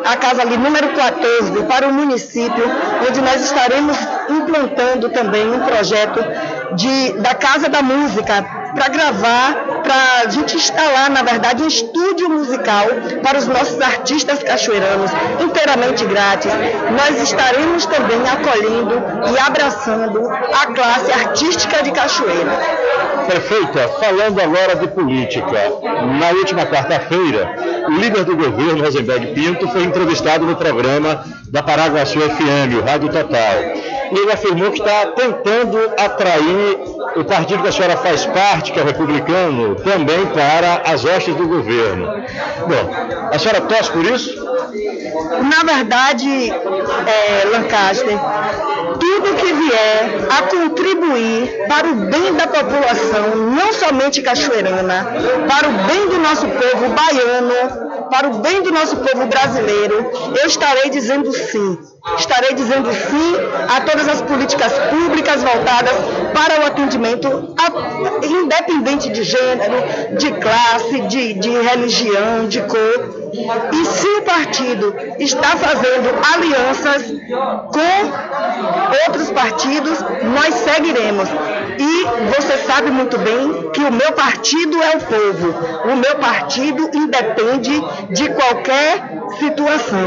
a 0.05 0.16
casa 0.16 0.43
ali 0.43 0.56
número 0.56 0.89
14 0.90 1.62
para 1.64 1.89
o 1.89 1.93
município, 1.93 2.64
onde 3.09 3.20
nós 3.20 3.43
estaremos 3.43 3.97
implantando 4.28 5.09
também 5.10 5.51
um 5.51 5.60
projeto 5.60 6.20
de, 6.77 7.12
da 7.14 7.35
Casa 7.35 7.68
da 7.68 7.82
Música 7.82 8.65
para 8.76 8.88
gravar, 8.88 9.82
para 9.82 10.22
a 10.22 10.30
gente 10.30 10.56
instalar, 10.56 11.10
na 11.10 11.22
verdade, 11.22 11.62
um 11.62 11.66
estúdio 11.66 12.28
musical 12.28 12.86
para 13.22 13.38
os 13.38 13.46
nossos 13.48 13.80
artistas 13.80 14.42
cachoeiranos, 14.42 15.10
inteiramente 15.40 16.04
grátis. 16.04 16.52
Nós 16.92 17.20
estaremos 17.22 17.86
também 17.86 18.20
acolhendo 18.28 19.02
e 19.34 19.38
abraçando 19.38 20.28
a 20.28 20.66
classe 20.66 21.10
artística 21.10 21.82
de 21.82 21.90
Cachoeira. 21.90 22.52
Prefeita, 23.26 23.88
falando 24.00 24.40
agora 24.40 24.76
de 24.76 24.86
política, 24.88 25.58
na 26.20 26.30
última 26.30 26.66
quarta-feira, 26.66 27.56
o 27.88 27.92
líder 27.92 28.24
do 28.24 28.36
governo, 28.36 28.84
Rosenberg 28.84 29.34
Pinto, 29.34 29.68
foi 29.68 29.82
entrevistado 29.84 30.44
no 30.44 30.54
programa 30.54 31.24
da 31.48 31.62
Paraguaçu 31.62 32.20
FM, 32.20 32.80
o 32.80 32.84
Rádio 32.84 33.08
Total. 33.08 33.54
E 34.12 34.18
ele 34.18 34.32
afirmou 34.32 34.70
que 34.70 34.78
está 34.78 35.06
tentando 35.06 35.78
atrair 35.98 36.78
o 37.16 37.24
partido 37.24 37.62
que 37.62 37.68
a 37.68 37.72
senhora 37.72 37.96
faz 37.96 38.26
parte, 38.26 38.65
o 38.72 38.84
republicano, 38.84 39.74
também 39.76 40.26
para 40.26 40.82
as 40.84 41.05
hostes 41.05 41.34
do 41.34 41.47
governo. 41.47 42.06
Bom, 42.06 43.30
a 43.32 43.38
senhora 43.38 43.60
torce 43.62 43.90
por 43.90 44.05
isso? 44.05 44.44
Na 45.43 45.74
verdade, 45.74 46.51
é, 46.51 47.44
Lancaster, 47.51 48.18
tudo 48.98 49.34
que 49.36 49.52
vier 49.52 50.26
a 50.30 50.43
contribuir 50.43 51.66
para 51.68 51.88
o 51.88 51.94
bem 51.94 52.34
da 52.34 52.47
população, 52.47 53.36
não 53.36 53.72
somente 53.72 54.22
cachoeirana, 54.22 55.06
para 55.48 55.68
o 55.68 55.72
bem 55.86 56.09
do 56.09 56.18
nosso 56.18 56.47
povo 56.47 56.88
baiano, 56.90 58.09
para 58.10 58.28
o 58.28 58.38
bem 58.38 58.62
do 58.62 58.72
nosso 58.72 58.97
povo 58.97 59.26
brasileiro, 59.26 60.10
eu 60.40 60.47
estarei 60.47 60.90
dizendo 60.90 61.32
sim. 61.32 61.78
Estarei 62.14 62.54
dizendo 62.54 62.90
sim 62.92 63.34
a 63.68 63.80
todas 63.80 64.08
as 64.08 64.22
políticas 64.22 64.72
públicas 64.90 65.42
voltadas 65.42 65.92
para 66.32 66.62
o 66.62 66.66
atendimento, 66.66 67.54
a- 67.58 68.26
independente 68.26 69.10
de 69.10 69.22
gênero, 69.24 70.16
de 70.16 70.30
classe, 70.32 71.00
de, 71.02 71.34
de 71.34 71.50
religião, 71.50 72.46
de 72.48 72.60
cor. 72.62 73.26
E 73.72 73.84
se 73.84 74.06
o 74.06 74.22
partido 74.22 74.94
está 75.18 75.56
fazendo 75.56 76.08
alianças 76.34 77.02
com 77.72 79.06
outros 79.08 79.30
partidos, 79.32 79.98
nós 80.32 80.54
seguiremos. 80.54 81.28
E 81.78 82.04
você 82.34 82.56
sabe 82.66 82.90
muito 82.90 83.18
bem 83.18 83.70
que 83.72 83.80
o 83.82 83.92
meu 83.92 84.12
partido 84.12 84.80
é 84.82 84.96
o 84.96 85.00
povo. 85.00 85.90
O 85.92 85.96
meu 85.96 86.14
partido 86.16 86.88
independe 86.94 87.82
de 88.10 88.28
qualquer 88.30 89.18
situação. 89.38 90.06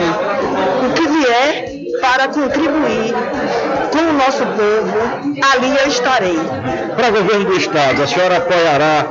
O 0.89 0.93
que 0.93 1.07
vier 1.07 1.79
para 2.01 2.27
contribuir 2.27 3.13
com 3.91 3.99
o 3.99 4.13
nosso 4.13 4.45
povo, 4.45 5.33
ali 5.53 5.77
eu 5.81 5.87
estarei. 5.87 6.39
Para 6.95 7.09
o 7.09 7.11
governo 7.11 7.45
do 7.45 7.57
Estado, 7.57 8.03
a 8.03 8.07
senhora 8.07 8.37
apoiará 8.37 9.05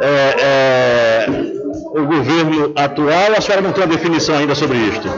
é, 0.00 0.36
é, 0.38 1.26
o 1.28 2.04
governo 2.06 2.72
atual, 2.76 3.32
a 3.36 3.40
senhora 3.40 3.62
não 3.62 3.72
tem 3.72 3.84
uma 3.84 3.94
definição 3.94 4.36
ainda 4.36 4.54
sobre 4.54 4.78
isto? 4.78 5.08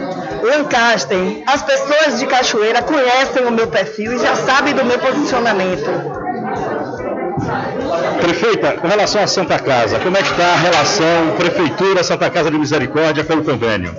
Lancaster, 0.43 1.43
as 1.47 1.63
pessoas 1.63 2.19
de 2.19 2.27
Cachoeira 2.27 2.83
conhecem 2.83 3.45
o 3.45 3.51
meu 3.51 3.67
perfil 3.67 4.13
e 4.13 4.19
já 4.19 4.35
sabem 4.37 4.75
do 4.75 4.85
meu 4.85 4.99
posicionamento. 4.99 5.91
Prefeita, 8.21 8.73
com 8.73 8.89
relação 8.89 9.23
à 9.23 9.27
Santa 9.27 9.59
Casa, 9.59 9.99
como 10.01 10.17
é 10.17 10.23
que 10.23 10.31
está 10.31 10.53
a 10.53 10.57
relação 10.57 11.37
Prefeitura 11.37 12.03
Santa 12.03 12.31
Casa 12.31 12.51
de 12.51 12.59
Misericórdia 12.59 13.25
com 13.25 13.35
o 13.35 13.45
convênio? 13.45 13.95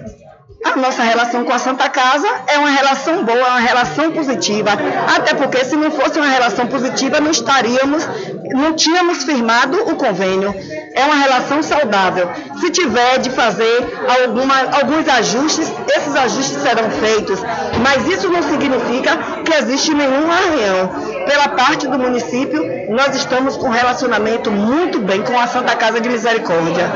A 0.64 0.76
nossa 0.76 1.02
relação 1.04 1.46
com 1.46 1.54
a 1.54 1.58
Santa 1.58 1.88
Casa 1.88 2.28
é 2.48 2.58
uma 2.58 2.70
relação 2.70 3.24
boa, 3.24 3.38
é 3.38 3.50
uma 3.50 3.60
relação 3.60 4.12
positiva. 4.12 4.72
Até 5.16 5.34
porque 5.34 5.64
se 5.64 5.76
não 5.78 5.90
fosse 5.90 6.20
uma 6.20 6.28
relação 6.28 6.68
positiva, 6.68 7.22
não 7.22 7.32
estaríamos, 7.32 8.06
não 8.54 8.74
tínhamos 8.74 9.24
firmado 9.24 9.78
o 9.90 9.96
convênio. 9.96 10.54
É 10.94 11.06
uma 11.06 11.16
relação 11.16 11.64
saudável. 11.64 12.30
Se 12.60 12.70
tiver 12.72 13.20
de 13.20 13.30
fazer 13.30 13.88
alguma, 14.22 14.54
alguns 14.78 15.08
ajustes, 15.08 15.72
esses 15.96 16.16
ajustes 16.16 16.62
serão 16.62 16.92
feitos. 16.92 17.40
Mas 17.82 18.06
isso 18.08 18.30
não 18.30 18.44
significa 18.44 19.18
que 19.46 19.54
existe 19.54 19.94
nenhum 19.94 20.30
arranhão. 20.30 21.26
Pela 21.26 21.48
parte 21.50 21.88
do 21.88 21.98
município, 21.98 22.62
nós 22.90 23.16
estamos 23.16 23.56
com 23.56 23.68
um 23.68 23.72
relacionamento 23.72 24.52
muito 24.52 25.00
bem 25.00 25.22
com 25.22 25.40
a 25.40 25.48
Santa 25.48 25.76
Casa 25.76 26.02
de 26.02 26.10
Misericórdia. 26.10 26.92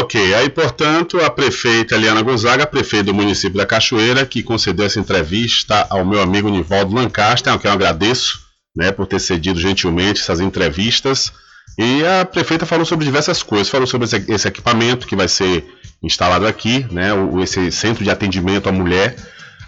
Ok, 0.00 0.34
aí 0.34 0.48
portanto 0.48 1.18
a 1.20 1.30
prefeita 1.30 1.94
Eliana 1.94 2.22
Gonzaga, 2.22 2.66
prefeita 2.66 3.04
do 3.04 3.14
município 3.14 3.56
da 3.56 3.64
Cachoeira, 3.64 4.26
que 4.26 4.42
concedeu 4.42 4.84
essa 4.84 4.98
entrevista 4.98 5.86
ao 5.88 6.04
meu 6.04 6.20
amigo 6.20 6.48
Nivaldo 6.48 6.94
Lancaster, 6.94 7.52
ao 7.52 7.58
que 7.58 7.66
eu 7.66 7.72
agradeço 7.72 8.40
né, 8.74 8.90
por 8.90 9.06
ter 9.06 9.20
cedido 9.20 9.60
gentilmente 9.60 10.20
essas 10.20 10.40
entrevistas. 10.40 11.32
E 11.78 12.04
a 12.04 12.24
prefeita 12.24 12.66
falou 12.66 12.84
sobre 12.84 13.04
diversas 13.04 13.42
coisas, 13.42 13.68
falou 13.68 13.86
sobre 13.86 14.08
esse, 14.28 14.48
equipamento 14.48 15.06
que 15.06 15.16
vai 15.16 15.28
ser 15.28 15.64
instalado 16.02 16.46
aqui, 16.46 16.86
né, 16.90 17.10
esse 17.42 17.70
centro 17.70 18.02
de 18.02 18.10
atendimento 18.10 18.68
à 18.68 18.72
mulher. 18.72 19.16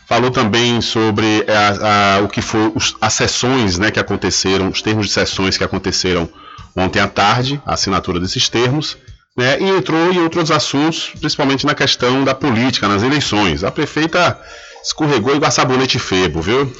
Falou 0.06 0.30
também 0.30 0.80
sobre 0.80 1.46
a, 1.48 2.16
a, 2.16 2.20
o 2.22 2.28
que 2.28 2.42
foi 2.42 2.72
os, 2.74 2.94
as 3.00 3.14
sessões 3.14 3.78
né, 3.78 3.90
que 3.90 4.00
aconteceram, 4.00 4.68
os 4.68 4.82
termos 4.82 5.06
de 5.06 5.12
sessões 5.12 5.56
que 5.56 5.64
aconteceram 5.64 6.28
ontem 6.76 7.00
à 7.00 7.06
tarde, 7.06 7.62
a 7.64 7.74
assinatura 7.74 8.20
desses 8.20 8.48
termos 8.48 8.98
né, 9.36 9.58
e 9.60 9.68
entrou 9.68 10.12
em 10.12 10.20
outros 10.20 10.50
assuntos, 10.50 11.10
principalmente 11.18 11.66
na 11.66 11.74
questão 11.74 12.24
da 12.24 12.34
política, 12.34 12.86
nas 12.86 13.02
eleições. 13.02 13.64
A 13.64 13.70
prefeita 13.70 14.38
escorregou 14.82 15.34
igual 15.34 15.50
sabonete 15.50 15.98
febo, 15.98 16.40
viu? 16.40 16.70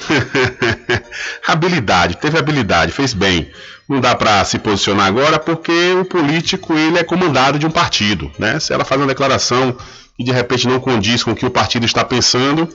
habilidade, 1.45 2.17
teve 2.17 2.37
habilidade, 2.37 2.91
fez 2.91 3.13
bem. 3.13 3.51
Não 3.89 3.99
dá 3.99 4.15
para 4.15 4.43
se 4.45 4.57
posicionar 4.57 5.07
agora 5.07 5.37
porque 5.37 5.93
o 5.99 6.05
político 6.05 6.73
ele 6.73 6.97
é 6.97 7.03
comandado 7.03 7.59
de 7.59 7.65
um 7.65 7.71
partido, 7.71 8.31
né? 8.39 8.59
Se 8.59 8.73
ela 8.73 8.85
faz 8.85 8.99
uma 8.99 9.07
declaração 9.07 9.75
que 10.15 10.23
de 10.23 10.31
repente 10.31 10.67
não 10.67 10.79
condiz 10.79 11.23
com 11.23 11.31
o 11.31 11.35
que 11.35 11.45
o 11.45 11.51
partido 11.51 11.85
está 11.85 12.03
pensando, 12.03 12.69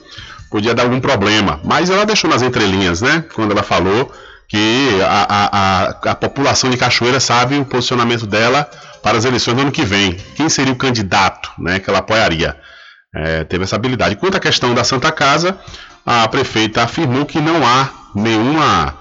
podia 0.49 0.73
dar 0.75 0.83
algum 0.83 0.99
problema. 0.99 1.59
Mas 1.63 1.89
ela 1.89 2.05
deixou 2.05 2.29
nas 2.29 2.41
entrelinhas, 2.41 3.01
né? 3.01 3.25
Quando 3.33 3.51
ela 3.51 3.63
falou 3.63 4.11
que 4.51 5.01
a, 5.01 5.27
a, 5.29 6.11
a, 6.11 6.15
população 6.15 6.69
de 6.69 6.75
Cachoeira 6.75 7.21
sabe 7.21 7.55
o 7.57 7.63
posicionamento 7.63 8.27
dela 8.27 8.69
para 9.01 9.17
as 9.17 9.23
eleições 9.23 9.55
do 9.55 9.61
ano 9.61 9.71
que 9.71 9.85
vem. 9.85 10.17
Quem 10.35 10.49
seria 10.49 10.73
o 10.73 10.75
candidato 10.75 11.49
né, 11.57 11.79
que 11.79 11.89
ela 11.89 11.99
apoiaria? 11.99 12.57
É, 13.15 13.45
teve 13.45 13.63
essa 13.63 13.77
habilidade. 13.77 14.17
Quanto 14.17 14.35
à 14.35 14.41
questão 14.41 14.73
da 14.73 14.83
Santa 14.83 15.09
Casa, 15.09 15.57
a 16.05 16.27
prefeita 16.27 16.83
afirmou 16.83 17.25
que 17.25 17.39
não 17.39 17.65
há 17.65 17.89
nenhuma, 18.13 18.93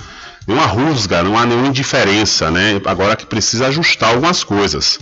nenhuma 0.47 0.67
rusga, 0.67 1.21
não 1.25 1.37
há 1.37 1.45
nenhuma 1.45 1.67
indiferença, 1.67 2.49
né? 2.49 2.81
agora 2.87 3.17
que 3.17 3.27
precisa 3.27 3.67
ajustar 3.67 4.11
algumas 4.11 4.45
coisas. 4.45 5.01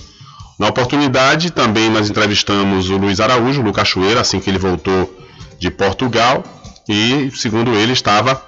Na 0.58 0.68
oportunidade, 0.68 1.52
também 1.52 1.90
nós 1.90 2.08
entrevistamos 2.08 2.88
o 2.88 2.96
Luiz 2.96 3.20
Araújo, 3.20 3.62
no 3.62 3.72
Cachoeira, 3.72 4.22
assim 4.22 4.40
que 4.40 4.48
ele 4.48 4.58
voltou 4.58 5.14
de 5.58 5.70
Portugal, 5.70 6.42
e, 6.88 7.30
segundo 7.34 7.74
ele, 7.74 7.92
estava 7.92 8.47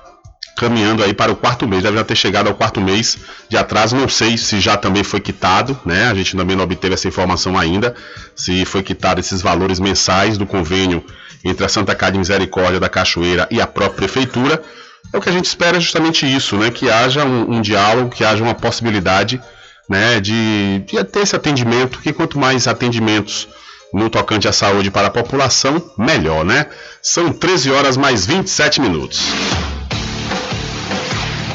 caminhando 0.60 1.02
aí 1.02 1.14
para 1.14 1.32
o 1.32 1.36
quarto 1.36 1.66
mês, 1.66 1.82
deve 1.82 1.96
já 1.96 2.04
ter 2.04 2.14
chegado 2.14 2.48
ao 2.48 2.54
quarto 2.54 2.82
mês 2.82 3.16
de 3.48 3.56
atraso, 3.56 3.96
não 3.96 4.08
sei 4.10 4.36
se 4.36 4.60
já 4.60 4.76
também 4.76 5.02
foi 5.02 5.18
quitado, 5.18 5.78
né? 5.86 6.10
A 6.10 6.14
gente 6.14 6.36
também 6.36 6.54
não 6.54 6.64
obteve 6.64 6.92
essa 6.92 7.08
informação 7.08 7.58
ainda, 7.58 7.94
se 8.36 8.66
foi 8.66 8.82
quitado 8.82 9.20
esses 9.20 9.40
valores 9.40 9.80
mensais 9.80 10.36
do 10.36 10.44
convênio 10.44 11.02
entre 11.42 11.64
a 11.64 11.68
Santa 11.68 11.94
Casa 11.94 12.12
de 12.12 12.18
Misericórdia 12.18 12.78
da 12.78 12.90
Cachoeira 12.90 13.48
e 13.50 13.58
a 13.58 13.66
própria 13.66 13.96
prefeitura. 14.06 14.62
É 15.14 15.16
o 15.16 15.20
que 15.22 15.30
a 15.30 15.32
gente 15.32 15.46
espera 15.46 15.78
é 15.78 15.80
justamente 15.80 16.26
isso, 16.26 16.56
né? 16.58 16.70
Que 16.70 16.90
haja 16.90 17.24
um, 17.24 17.54
um 17.54 17.62
diálogo, 17.62 18.10
que 18.10 18.22
haja 18.22 18.44
uma 18.44 18.54
possibilidade, 18.54 19.40
né? 19.88 20.20
De, 20.20 20.84
de 20.86 21.02
ter 21.04 21.20
esse 21.20 21.34
atendimento, 21.34 22.00
que 22.00 22.12
quanto 22.12 22.38
mais 22.38 22.68
atendimentos 22.68 23.48
no 23.94 24.10
tocante 24.10 24.46
à 24.46 24.52
saúde 24.52 24.90
para 24.90 25.06
a 25.06 25.10
população, 25.10 25.82
melhor, 25.96 26.44
né? 26.44 26.66
São 27.00 27.32
13 27.32 27.70
horas 27.70 27.96
mais 27.96 28.26
27 28.26 28.78
minutos. 28.78 29.22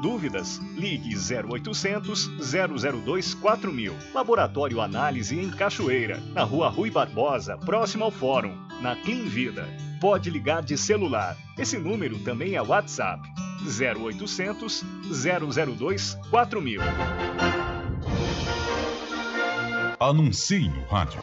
Dúvidas? 0.00 0.58
Ligue 0.76 1.14
0800 1.14 2.30
002 3.04 3.34
4000. 3.34 3.94
Laboratório 4.14 4.80
Análise 4.80 5.38
em 5.38 5.50
Cachoeira, 5.50 6.18
na 6.32 6.42
Rua 6.42 6.68
Rui 6.68 6.90
Barbosa, 6.90 7.56
próximo 7.58 8.04
ao 8.04 8.10
Fórum, 8.10 8.56
na 8.80 8.96
Clean 8.96 9.24
Vida. 9.24 9.68
Pode 10.00 10.30
ligar 10.30 10.62
de 10.62 10.78
celular. 10.78 11.36
Esse 11.58 11.78
número 11.78 12.18
também 12.20 12.54
é 12.54 12.62
WhatsApp. 12.62 13.22
0800 13.62 14.82
002 15.10 16.18
4000. 16.30 16.80
Anuncie 20.00 20.68
no 20.70 20.82
rádio. 20.86 21.22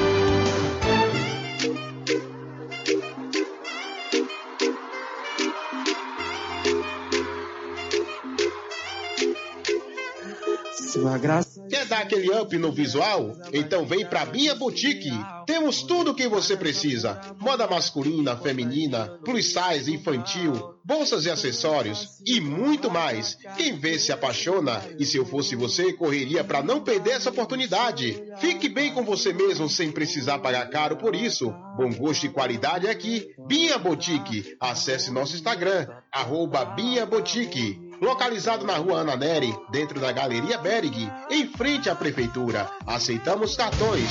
Sua 11.01 11.17
graça. 11.17 11.65
Quer 11.67 11.85
dar 11.87 12.01
aquele 12.01 12.31
up 12.31 12.55
no 12.57 12.71
visual? 12.71 13.35
Então 13.51 13.85
vem 13.87 14.05
pra 14.05 14.23
Binha 14.23 14.53
Boutique. 14.53 15.09
Temos 15.47 15.81
tudo 15.81 16.11
o 16.11 16.15
que 16.15 16.27
você 16.27 16.55
precisa: 16.55 17.19
moda 17.39 17.67
masculina, 17.67 18.37
feminina, 18.37 19.07
plus 19.25 19.51
size, 19.51 19.91
infantil, 19.91 20.53
bolsas 20.85 21.25
e 21.25 21.31
acessórios 21.31 22.21
e 22.23 22.39
muito 22.39 22.91
mais. 22.91 23.35
Quem 23.57 23.79
vê 23.79 23.97
se 23.97 24.11
apaixona 24.11 24.79
e 24.99 25.05
se 25.05 25.17
eu 25.17 25.25
fosse 25.25 25.55
você, 25.55 25.91
correria 25.93 26.43
para 26.43 26.61
não 26.61 26.83
perder 26.83 27.11
essa 27.11 27.31
oportunidade. 27.31 28.21
Fique 28.39 28.69
bem 28.69 28.93
com 28.93 29.03
você 29.03 29.33
mesmo 29.33 29.67
sem 29.67 29.91
precisar 29.91 30.37
pagar 30.37 30.69
caro 30.69 30.97
por 30.97 31.15
isso. 31.15 31.51
Bom 31.77 31.91
gosto 31.93 32.27
e 32.27 32.29
qualidade 32.29 32.87
aqui. 32.87 33.27
Binha 33.47 33.79
Boutique. 33.79 34.55
Acesse 34.59 35.09
nosso 35.09 35.35
Instagram, 35.35 35.87
arroba 36.11 36.63
Binha 36.63 37.07
Boutique 37.07 37.90
localizado 38.01 38.65
na 38.65 38.75
rua 38.77 39.01
Ana 39.01 39.15
Neri, 39.15 39.55
dentro 39.69 39.99
da 39.99 40.11
Galeria 40.11 40.57
Berg, 40.57 41.09
em 41.29 41.47
frente 41.47 41.89
à 41.89 41.95
Prefeitura. 41.95 42.67
Aceitamos 42.85 43.55
cartões. 43.55 44.09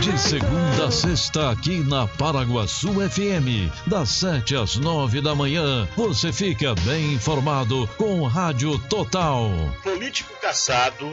De 0.00 0.16
segunda 0.18 0.86
a 0.86 0.90
sexta, 0.90 1.50
aqui 1.50 1.80
na 1.80 2.06
Paraguaçu 2.06 2.88
FM, 3.10 3.70
das 3.86 4.10
7 4.10 4.54
às 4.54 4.76
9 4.76 5.20
da 5.20 5.34
manhã, 5.34 5.88
você 5.96 6.32
fica 6.32 6.74
bem 6.76 7.14
informado 7.14 7.88
com 7.98 8.22
Rádio 8.24 8.78
Total. 8.88 9.50
Político 9.82 10.32
caçado 10.40 11.12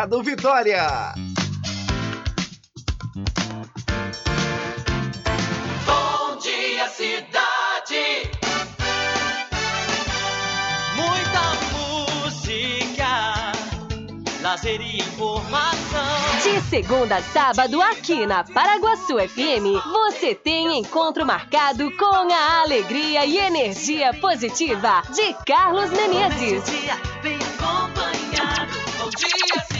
Mercado 0.00 0.22
Vitória. 0.22 1.14
Bom 5.84 6.38
dia, 6.38 6.88
cidade. 6.88 8.30
Muita 10.96 11.42
música, 12.24 13.52
lazer 14.40 14.80
e 14.80 15.00
informação. 15.00 16.00
De 16.44 16.62
segunda 16.70 17.16
a 17.16 17.22
sábado, 17.22 17.82
aqui 17.82 18.24
na 18.24 18.42
Paraguaçu 18.42 19.18
FM, 19.18 19.84
você 19.92 20.34
tem 20.34 20.78
encontro 20.78 21.26
marcado 21.26 21.94
com 21.98 22.32
a 22.32 22.62
alegria 22.62 23.26
e 23.26 23.36
energia 23.36 24.14
positiva 24.14 25.02
de 25.14 25.34
Carlos 25.44 25.90
Menezes. 25.90 26.62
Bom 26.62 26.80
dia, 26.80 26.96
bem 27.22 27.36
acompanhado. 27.36 28.72
Bom 28.98 29.10
dia, 29.10 29.28
cidade. 29.28 29.79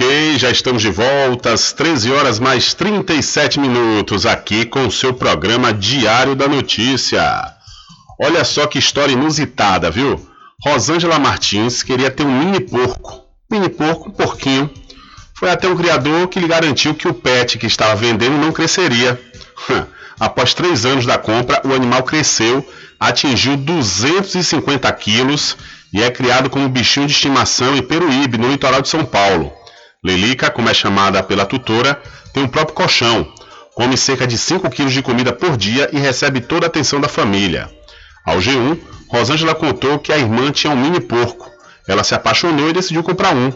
Ok, 0.00 0.38
já 0.38 0.48
estamos 0.48 0.80
de 0.80 0.92
volta 0.92 1.52
às 1.52 1.72
13 1.72 2.12
horas 2.12 2.38
mais 2.38 2.72
37 2.72 3.58
minutos 3.58 4.26
aqui 4.26 4.64
com 4.64 4.86
o 4.86 4.92
seu 4.92 5.12
programa 5.12 5.72
Diário 5.72 6.36
da 6.36 6.46
Notícia. 6.46 7.20
Olha 8.16 8.44
só 8.44 8.68
que 8.68 8.78
história 8.78 9.12
inusitada, 9.12 9.90
viu? 9.90 10.24
Rosângela 10.64 11.18
Martins 11.18 11.82
queria 11.82 12.12
ter 12.12 12.22
um 12.22 12.30
mini 12.30 12.60
porco. 12.60 13.24
Mini 13.50 13.68
porco, 13.68 14.08
um 14.08 14.12
porquinho. 14.12 14.70
Foi 15.34 15.50
até 15.50 15.66
um 15.66 15.76
criador 15.76 16.28
que 16.28 16.38
lhe 16.38 16.46
garantiu 16.46 16.94
que 16.94 17.08
o 17.08 17.14
pet 17.14 17.58
que 17.58 17.66
estava 17.66 17.96
vendendo 17.96 18.38
não 18.38 18.52
cresceria. 18.52 19.20
Após 20.20 20.54
três 20.54 20.86
anos 20.86 21.06
da 21.06 21.18
compra, 21.18 21.60
o 21.64 21.74
animal 21.74 22.04
cresceu, 22.04 22.64
atingiu 23.00 23.56
250 23.56 24.92
quilos 24.92 25.56
e 25.92 26.00
é 26.00 26.08
criado 26.08 26.48
como 26.48 26.68
bichinho 26.68 27.08
de 27.08 27.14
estimação 27.14 27.76
em 27.76 27.82
Peruíbe, 27.82 28.38
no 28.38 28.48
litoral 28.48 28.80
de 28.80 28.88
São 28.88 29.04
Paulo. 29.04 29.58
Lelica, 30.04 30.50
como 30.50 30.68
é 30.68 30.74
chamada 30.74 31.22
pela 31.22 31.44
tutora, 31.44 32.00
tem 32.32 32.44
um 32.44 32.48
próprio 32.48 32.74
colchão, 32.74 33.26
come 33.74 33.96
cerca 33.96 34.26
de 34.26 34.38
5 34.38 34.70
quilos 34.70 34.92
de 34.92 35.02
comida 35.02 35.32
por 35.32 35.56
dia 35.56 35.88
e 35.92 35.98
recebe 35.98 36.40
toda 36.40 36.66
a 36.66 36.68
atenção 36.68 37.00
da 37.00 37.08
família. 37.08 37.68
Ao 38.24 38.38
G1, 38.38 38.78
Rosângela 39.08 39.54
contou 39.54 39.98
que 39.98 40.12
a 40.12 40.18
irmã 40.18 40.50
tinha 40.52 40.72
um 40.72 40.76
mini 40.76 41.00
porco. 41.00 41.50
Ela 41.88 42.04
se 42.04 42.14
apaixonou 42.14 42.68
e 42.68 42.72
decidiu 42.72 43.02
comprar 43.02 43.34
um. 43.34 43.52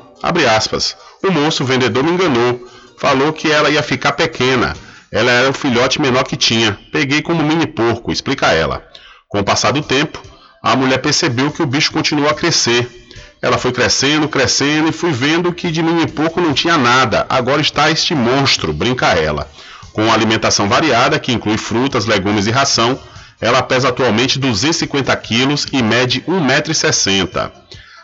O 1.23 1.31
moço, 1.31 1.63
o 1.63 1.67
vendedor, 1.67 2.03
me 2.03 2.11
enganou. 2.11 2.67
Falou 2.99 3.33
que 3.33 3.51
ela 3.51 3.69
ia 3.69 3.83
ficar 3.83 4.13
pequena. 4.13 4.75
Ela 5.11 5.31
era 5.31 5.51
o 5.51 5.53
filhote 5.53 6.01
menor 6.01 6.25
que 6.25 6.37
tinha. 6.37 6.79
Peguei 6.91 7.21
como 7.21 7.43
mini 7.43 7.67
porco, 7.67 8.11
explica 8.11 8.53
ela. 8.53 8.83
Com 9.29 9.41
o 9.41 9.45
passar 9.45 9.73
do 9.73 9.83
tempo, 9.83 10.23
a 10.63 10.75
mulher 10.75 10.99
percebeu 10.99 11.51
que 11.51 11.63
o 11.63 11.67
bicho 11.67 11.93
continuou 11.93 12.31
a 12.31 12.35
crescer. 12.35 13.02
Ela 13.43 13.59
foi 13.59 13.73
crescendo, 13.73 14.29
crescendo 14.29 14.89
e 14.89 14.93
fui 14.93 15.11
vendo 15.11 15.53
que 15.53 15.73
de 15.73 15.83
mim 15.83 16.01
em 16.01 16.07
pouco 16.07 16.41
não 16.41 16.55
tinha 16.55 16.79
nada. 16.79 17.27
Agora 17.29 17.61
está 17.61 17.91
este 17.91 18.15
monstro, 18.15 18.73
brinca 18.73 19.09
ela. 19.09 19.51
Com 19.93 20.13
alimentação 20.13 20.69
variada, 20.69 21.19
que 21.19 21.33
inclui 21.33 21.59
frutas, 21.59 22.07
legumes 22.07 22.47
e 22.47 22.53
ração, 22.53 22.97
ela 23.41 23.61
pesa 23.61 23.89
atualmente 23.89 24.39
250 24.39 25.15
quilos 25.17 25.67
e 25.73 25.83
mede 25.83 26.21
1,60m. 26.21 27.51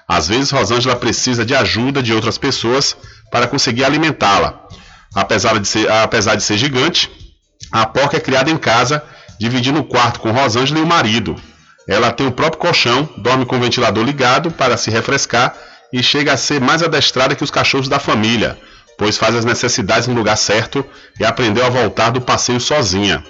Às 0.08 0.26
vezes, 0.26 0.50
Rosângela 0.50 0.96
precisa 0.96 1.46
de 1.46 1.54
ajuda 1.54 2.02
de 2.02 2.12
outras 2.12 2.36
pessoas 2.36 2.96
para 3.30 3.46
conseguir 3.46 3.84
alimentá-la. 3.84 4.66
Apesar 5.14 5.54
apesar 6.02 6.34
de 6.34 6.42
ser 6.42 6.58
gigante, 6.58 7.08
a 7.70 7.86
porca 7.86 8.16
é 8.16 8.20
criada 8.20 8.50
em 8.50 8.56
casa, 8.56 9.04
dividindo 9.38 9.78
o 9.78 9.84
quarto 9.84 10.18
com 10.18 10.32
Rosângela 10.32 10.80
e 10.80 10.82
o 10.82 10.86
marido. 10.86 11.36
Ela 11.88 12.12
tem 12.12 12.26
o 12.26 12.32
próprio 12.32 12.60
colchão, 12.60 13.08
dorme 13.16 13.46
com 13.46 13.56
o 13.56 13.60
ventilador 13.60 14.04
ligado 14.04 14.50
para 14.50 14.76
se 14.76 14.90
refrescar 14.90 15.54
e 15.90 16.02
chega 16.02 16.34
a 16.34 16.36
ser 16.36 16.60
mais 16.60 16.82
adestrada 16.82 17.34
que 17.34 17.42
os 17.42 17.50
cachorros 17.50 17.88
da 17.88 17.98
família, 17.98 18.58
pois 18.98 19.16
faz 19.16 19.34
as 19.34 19.44
necessidades 19.44 20.06
no 20.06 20.14
lugar 20.14 20.36
certo 20.36 20.84
e 21.18 21.24
aprendeu 21.24 21.64
a 21.64 21.70
voltar 21.70 22.10
do 22.10 22.20
passeio 22.20 22.60
sozinha. 22.60 23.24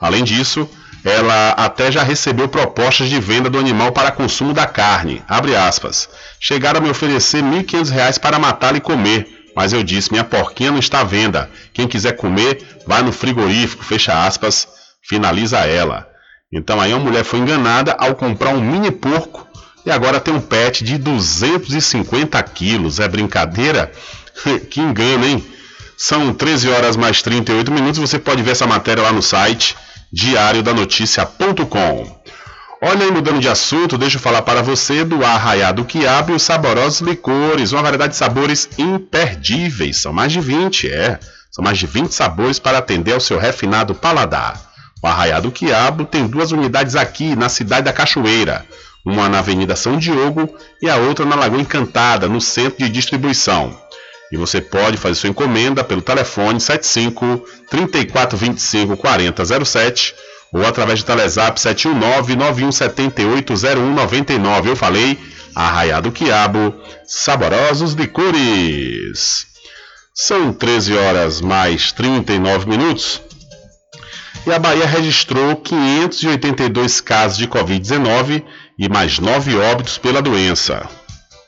Além 0.00 0.24
disso, 0.24 0.68
ela 1.04 1.50
até 1.50 1.92
já 1.92 2.02
recebeu 2.02 2.48
propostas 2.48 3.08
de 3.08 3.20
venda 3.20 3.48
do 3.48 3.58
animal 3.58 3.92
para 3.92 4.10
consumo 4.10 4.52
da 4.52 4.66
carne. 4.66 5.22
Chegaram 6.40 6.80
a 6.80 6.82
me 6.82 6.90
oferecer 6.90 7.44
R$ 7.44 7.62
1.500 7.62 8.18
para 8.18 8.38
matá-la 8.38 8.78
e 8.78 8.80
comer, 8.80 9.26
mas 9.54 9.72
eu 9.72 9.82
disse: 9.82 10.10
minha 10.10 10.24
porquinha 10.24 10.72
não 10.72 10.78
está 10.78 11.00
à 11.00 11.04
venda. 11.04 11.50
Quem 11.72 11.86
quiser 11.86 12.16
comer, 12.16 12.82
vai 12.86 13.02
no 13.02 13.12
frigorífico. 13.12 13.84
Fecha 13.84 14.26
aspas. 14.26 14.66
Finaliza 15.02 15.58
ela. 15.60 16.09
Então 16.52 16.80
aí 16.80 16.92
a 16.92 16.98
mulher 16.98 17.24
foi 17.24 17.38
enganada 17.38 17.94
ao 17.98 18.16
comprar 18.16 18.50
um 18.50 18.60
mini 18.60 18.90
porco 18.90 19.46
e 19.86 19.90
agora 19.90 20.18
tem 20.18 20.34
um 20.34 20.40
pet 20.40 20.82
de 20.82 20.98
250 20.98 22.42
quilos. 22.42 22.98
É 22.98 23.06
brincadeira? 23.06 23.92
que 24.68 24.80
engano, 24.80 25.24
hein? 25.24 25.44
São 25.96 26.34
13 26.34 26.70
horas 26.70 26.96
mais 26.96 27.22
38 27.22 27.70
minutos. 27.70 28.00
Você 28.00 28.18
pode 28.18 28.42
ver 28.42 28.52
essa 28.52 28.66
matéria 28.66 29.02
lá 29.02 29.12
no 29.12 29.22
site 29.22 29.76
diariodanoticia.com. 30.12 32.20
Olha 32.82 33.04
aí, 33.04 33.12
mudando 33.12 33.38
de 33.38 33.48
assunto, 33.48 33.98
deixa 33.98 34.16
eu 34.16 34.20
falar 34.20 34.40
para 34.40 34.62
você 34.62 35.04
do 35.04 35.24
Arraiado 35.24 35.84
Quiabo 35.84 36.32
e 36.32 36.36
os 36.36 36.42
saborosos 36.42 37.00
licores, 37.00 37.72
uma 37.72 37.82
variedade 37.82 38.14
de 38.14 38.18
sabores 38.18 38.70
imperdíveis. 38.78 39.98
São 39.98 40.14
mais 40.14 40.32
de 40.32 40.40
20, 40.40 40.90
é. 40.90 41.20
São 41.50 41.62
mais 41.62 41.78
de 41.78 41.86
20 41.86 42.12
sabores 42.12 42.58
para 42.58 42.78
atender 42.78 43.12
ao 43.12 43.20
seu 43.20 43.38
refinado 43.38 43.94
paladar. 43.94 44.69
O 45.02 45.06
Arraiá 45.06 45.40
do 45.40 45.50
Quiabo 45.50 46.04
tem 46.04 46.26
duas 46.26 46.52
unidades 46.52 46.94
aqui 46.94 47.34
na 47.34 47.48
cidade 47.48 47.84
da 47.84 47.92
Cachoeira, 47.92 48.66
uma 49.04 49.28
na 49.28 49.38
Avenida 49.38 49.74
São 49.74 49.96
Diogo 49.96 50.54
e 50.82 50.90
a 50.90 50.96
outra 50.96 51.24
na 51.24 51.36
Lagoa 51.36 51.60
Encantada, 51.60 52.28
no 52.28 52.40
centro 52.40 52.84
de 52.84 52.90
distribuição. 52.90 53.74
E 54.30 54.36
você 54.36 54.60
pode 54.60 54.96
fazer 54.96 55.14
sua 55.14 55.30
encomenda 55.30 55.82
pelo 55.82 56.02
telefone 56.02 56.60
75 56.60 57.42
3425 57.68 58.96
4007 58.96 60.14
ou 60.52 60.66
através 60.66 61.02
do 61.02 61.06
Telezap 61.06 61.60
719 61.60 62.36
9178 62.36 63.54
0199. 63.56 64.70
Eu 64.70 64.76
falei, 64.76 65.18
Arraiá 65.54 66.00
do 66.00 66.12
Quiabo, 66.12 66.74
saborosos 67.06 67.94
licores. 67.94 69.46
São 70.14 70.52
13 70.52 70.96
horas 70.96 71.40
mais 71.40 71.90
39 71.92 72.68
minutos. 72.68 73.22
E 74.46 74.52
a 74.52 74.58
Bahia 74.58 74.86
registrou 74.86 75.56
582 75.56 77.00
casos 77.00 77.36
de 77.36 77.46
Covid-19 77.46 78.42
e 78.78 78.88
mais 78.88 79.18
nove 79.18 79.54
óbitos 79.56 79.98
pela 79.98 80.22
doença. 80.22 80.88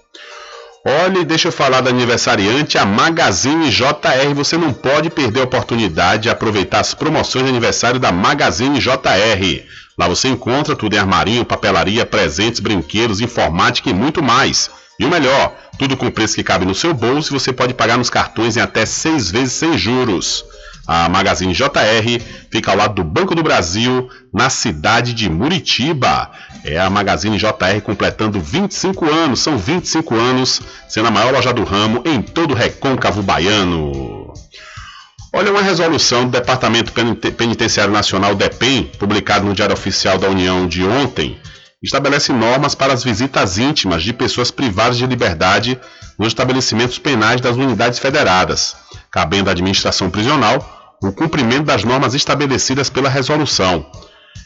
Olha, 0.83 1.23
deixa 1.23 1.49
eu 1.49 1.51
falar 1.51 1.81
da 1.81 1.91
aniversariante, 1.91 2.75
a 2.75 2.83
Magazine 2.83 3.69
JR. 3.69 4.33
Você 4.33 4.57
não 4.57 4.73
pode 4.73 5.11
perder 5.11 5.41
a 5.41 5.43
oportunidade 5.43 6.23
de 6.23 6.29
aproveitar 6.29 6.79
as 6.79 6.95
promoções 6.95 7.43
de 7.43 7.51
aniversário 7.51 7.99
da 7.99 8.11
Magazine 8.11 8.79
JR. 8.79 9.63
Lá 9.95 10.07
você 10.07 10.27
encontra 10.27 10.75
tudo 10.75 10.95
em 10.95 10.97
armarinho, 10.97 11.45
papelaria, 11.45 12.03
presentes, 12.03 12.59
brinquedos, 12.59 13.21
informática 13.21 13.91
e 13.91 13.93
muito 13.93 14.23
mais. 14.23 14.71
E 14.99 15.05
o 15.05 15.09
melhor, 15.09 15.55
tudo 15.77 15.95
com 15.95 16.09
preço 16.09 16.33
que 16.33 16.43
cabe 16.43 16.65
no 16.65 16.73
seu 16.73 16.95
bolso 16.95 17.31
e 17.31 17.39
você 17.39 17.53
pode 17.53 17.75
pagar 17.75 17.99
nos 17.99 18.09
cartões 18.09 18.57
em 18.57 18.61
até 18.61 18.83
seis 18.83 19.29
vezes 19.29 19.53
sem 19.53 19.77
juros. 19.77 20.43
A 20.87 21.07
Magazine 21.07 21.53
JR 21.53 22.21
fica 22.49 22.71
ao 22.71 22.77
lado 22.77 22.95
do 22.95 23.03
Banco 23.03 23.35
do 23.35 23.43
Brasil, 23.43 24.09
na 24.33 24.49
cidade 24.49 25.13
de 25.13 25.29
Muritiba. 25.29 26.31
É 26.63 26.79
a 26.79 26.89
Magazine 26.89 27.37
JR 27.37 27.81
completando 27.83 28.39
25 28.39 29.05
anos, 29.09 29.39
são 29.39 29.57
25 29.57 30.15
anos, 30.15 30.61
sendo 30.89 31.07
a 31.07 31.11
maior 31.11 31.33
loja 31.33 31.53
do 31.53 31.63
ramo 31.63 32.01
em 32.05 32.21
todo 32.21 32.51
o 32.51 32.57
recôncavo 32.57 33.21
baiano. 33.21 34.33
Olha 35.33 35.51
uma 35.51 35.61
resolução 35.61 36.25
do 36.25 36.31
Departamento 36.31 36.91
Penitenciário 36.91 37.93
Nacional 37.93 38.35
DEPEN, 38.35 38.91
publicado 38.99 39.45
no 39.45 39.53
Diário 39.53 39.73
Oficial 39.73 40.17
da 40.17 40.27
União 40.27 40.67
de 40.67 40.83
ontem, 40.83 41.39
estabelece 41.81 42.33
normas 42.33 42.75
para 42.75 42.93
as 42.93 43.03
visitas 43.03 43.57
íntimas 43.57 44.03
de 44.03 44.11
pessoas 44.11 44.51
privadas 44.51 44.97
de 44.97 45.05
liberdade 45.07 45.79
nos 46.17 46.29
estabelecimentos 46.29 46.97
penais 46.99 47.41
das 47.41 47.55
unidades 47.55 47.99
federadas, 47.99 48.75
cabendo 49.09 49.49
à 49.49 49.51
administração 49.51 50.09
prisional 50.09 50.97
o 51.01 51.11
cumprimento 51.11 51.65
das 51.65 51.83
normas 51.83 52.13
estabelecidas 52.13 52.89
pela 52.89 53.09
resolução. 53.09 53.85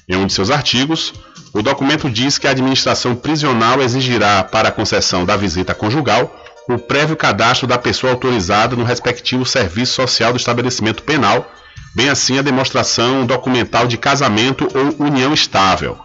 Em 0.07 0.15
um 0.15 0.25
de 0.25 0.33
seus 0.33 0.49
artigos, 0.49 1.13
o 1.53 1.61
documento 1.61 2.09
diz 2.09 2.37
que 2.37 2.47
a 2.47 2.51
administração 2.51 3.15
prisional 3.15 3.81
exigirá 3.81 4.43
para 4.43 4.69
a 4.69 4.71
concessão 4.71 5.25
da 5.25 5.35
visita 5.35 5.73
conjugal 5.75 6.33
o 6.67 6.77
prévio 6.77 7.15
cadastro 7.15 7.67
da 7.67 7.77
pessoa 7.77 8.13
autorizada 8.13 8.75
no 8.75 8.83
respectivo 8.83 9.45
serviço 9.45 9.93
social 9.93 10.31
do 10.31 10.37
estabelecimento 10.37 11.03
penal, 11.03 11.51
bem 11.93 12.09
assim 12.09 12.39
a 12.39 12.41
demonstração 12.41 13.25
documental 13.25 13.87
de 13.87 13.97
casamento 13.97 14.67
ou 14.73 15.05
união 15.05 15.33
estável 15.33 15.97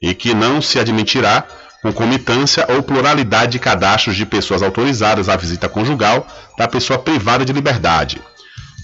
e 0.00 0.14
que 0.14 0.34
não 0.34 0.60
se 0.60 0.78
admitirá 0.78 1.46
concomitância 1.82 2.64
ou 2.70 2.82
pluralidade 2.82 3.52
de 3.52 3.58
cadastros 3.58 4.14
de 4.14 4.24
pessoas 4.24 4.62
autorizadas 4.62 5.28
à 5.28 5.36
visita 5.36 5.68
conjugal 5.68 6.26
da 6.56 6.68
pessoa 6.68 6.98
privada 6.98 7.44
de 7.44 7.52
liberdade. 7.52 8.22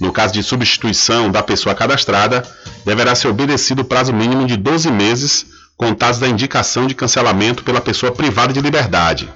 No 0.01 0.13
caso 0.13 0.33
de 0.33 0.43
substituição 0.43 1.31
da 1.31 1.43
pessoa 1.43 1.75
cadastrada, 1.75 2.43
deverá 2.85 3.15
ser 3.15 3.29
obedecido 3.29 3.83
o 3.83 3.85
prazo 3.85 4.13
mínimo 4.13 4.47
de 4.47 4.57
12 4.57 4.91
meses 4.91 5.47
contados 5.77 6.19
da 6.19 6.29
indicação 6.29 6.87
de 6.87 6.95
cancelamento 6.95 7.63
pela 7.63 7.81
pessoa 7.81 8.11
privada 8.11 8.53
de 8.53 8.61
liberdade. 8.61 9.29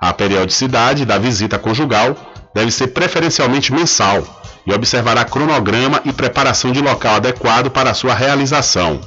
A 0.00 0.12
periodicidade 0.12 1.04
da 1.04 1.18
visita 1.18 1.58
conjugal 1.58 2.16
deve 2.54 2.70
ser 2.70 2.88
preferencialmente 2.88 3.72
mensal 3.72 4.42
e 4.64 4.72
observará 4.72 5.24
cronograma 5.24 6.00
e 6.04 6.12
preparação 6.12 6.70
de 6.70 6.80
local 6.80 7.16
adequado 7.16 7.70
para 7.70 7.94
sua 7.94 8.14
realização. 8.14 9.00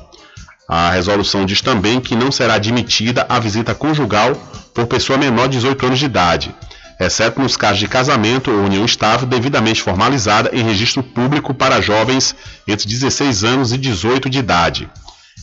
A 0.67 0.89
resolução 0.91 1.45
diz 1.45 1.61
também 1.61 1.99
que 1.99 2.15
não 2.15 2.31
será 2.31 2.55
admitida 2.55 3.25
a 3.29 3.39
visita 3.39 3.75
conjugal 3.75 4.35
por 4.73 4.87
pessoa 4.87 5.17
menor 5.17 5.47
de 5.47 5.57
18 5.57 5.85
anos 5.85 5.99
de 5.99 6.05
idade, 6.05 6.55
exceto 6.99 7.39
nos 7.39 7.55
casos 7.55 7.79
de 7.79 7.87
casamento 7.87 8.51
ou 8.51 8.63
união 8.63 8.83
estável 8.83 9.27
devidamente 9.27 9.81
formalizada 9.81 10.49
em 10.53 10.63
registro 10.63 11.03
público 11.03 11.53
para 11.53 11.81
jovens 11.81 12.35
entre 12.67 12.87
16 12.87 13.43
anos 13.43 13.73
e 13.73 13.77
18 13.77 14.29
de 14.29 14.39
idade. 14.39 14.89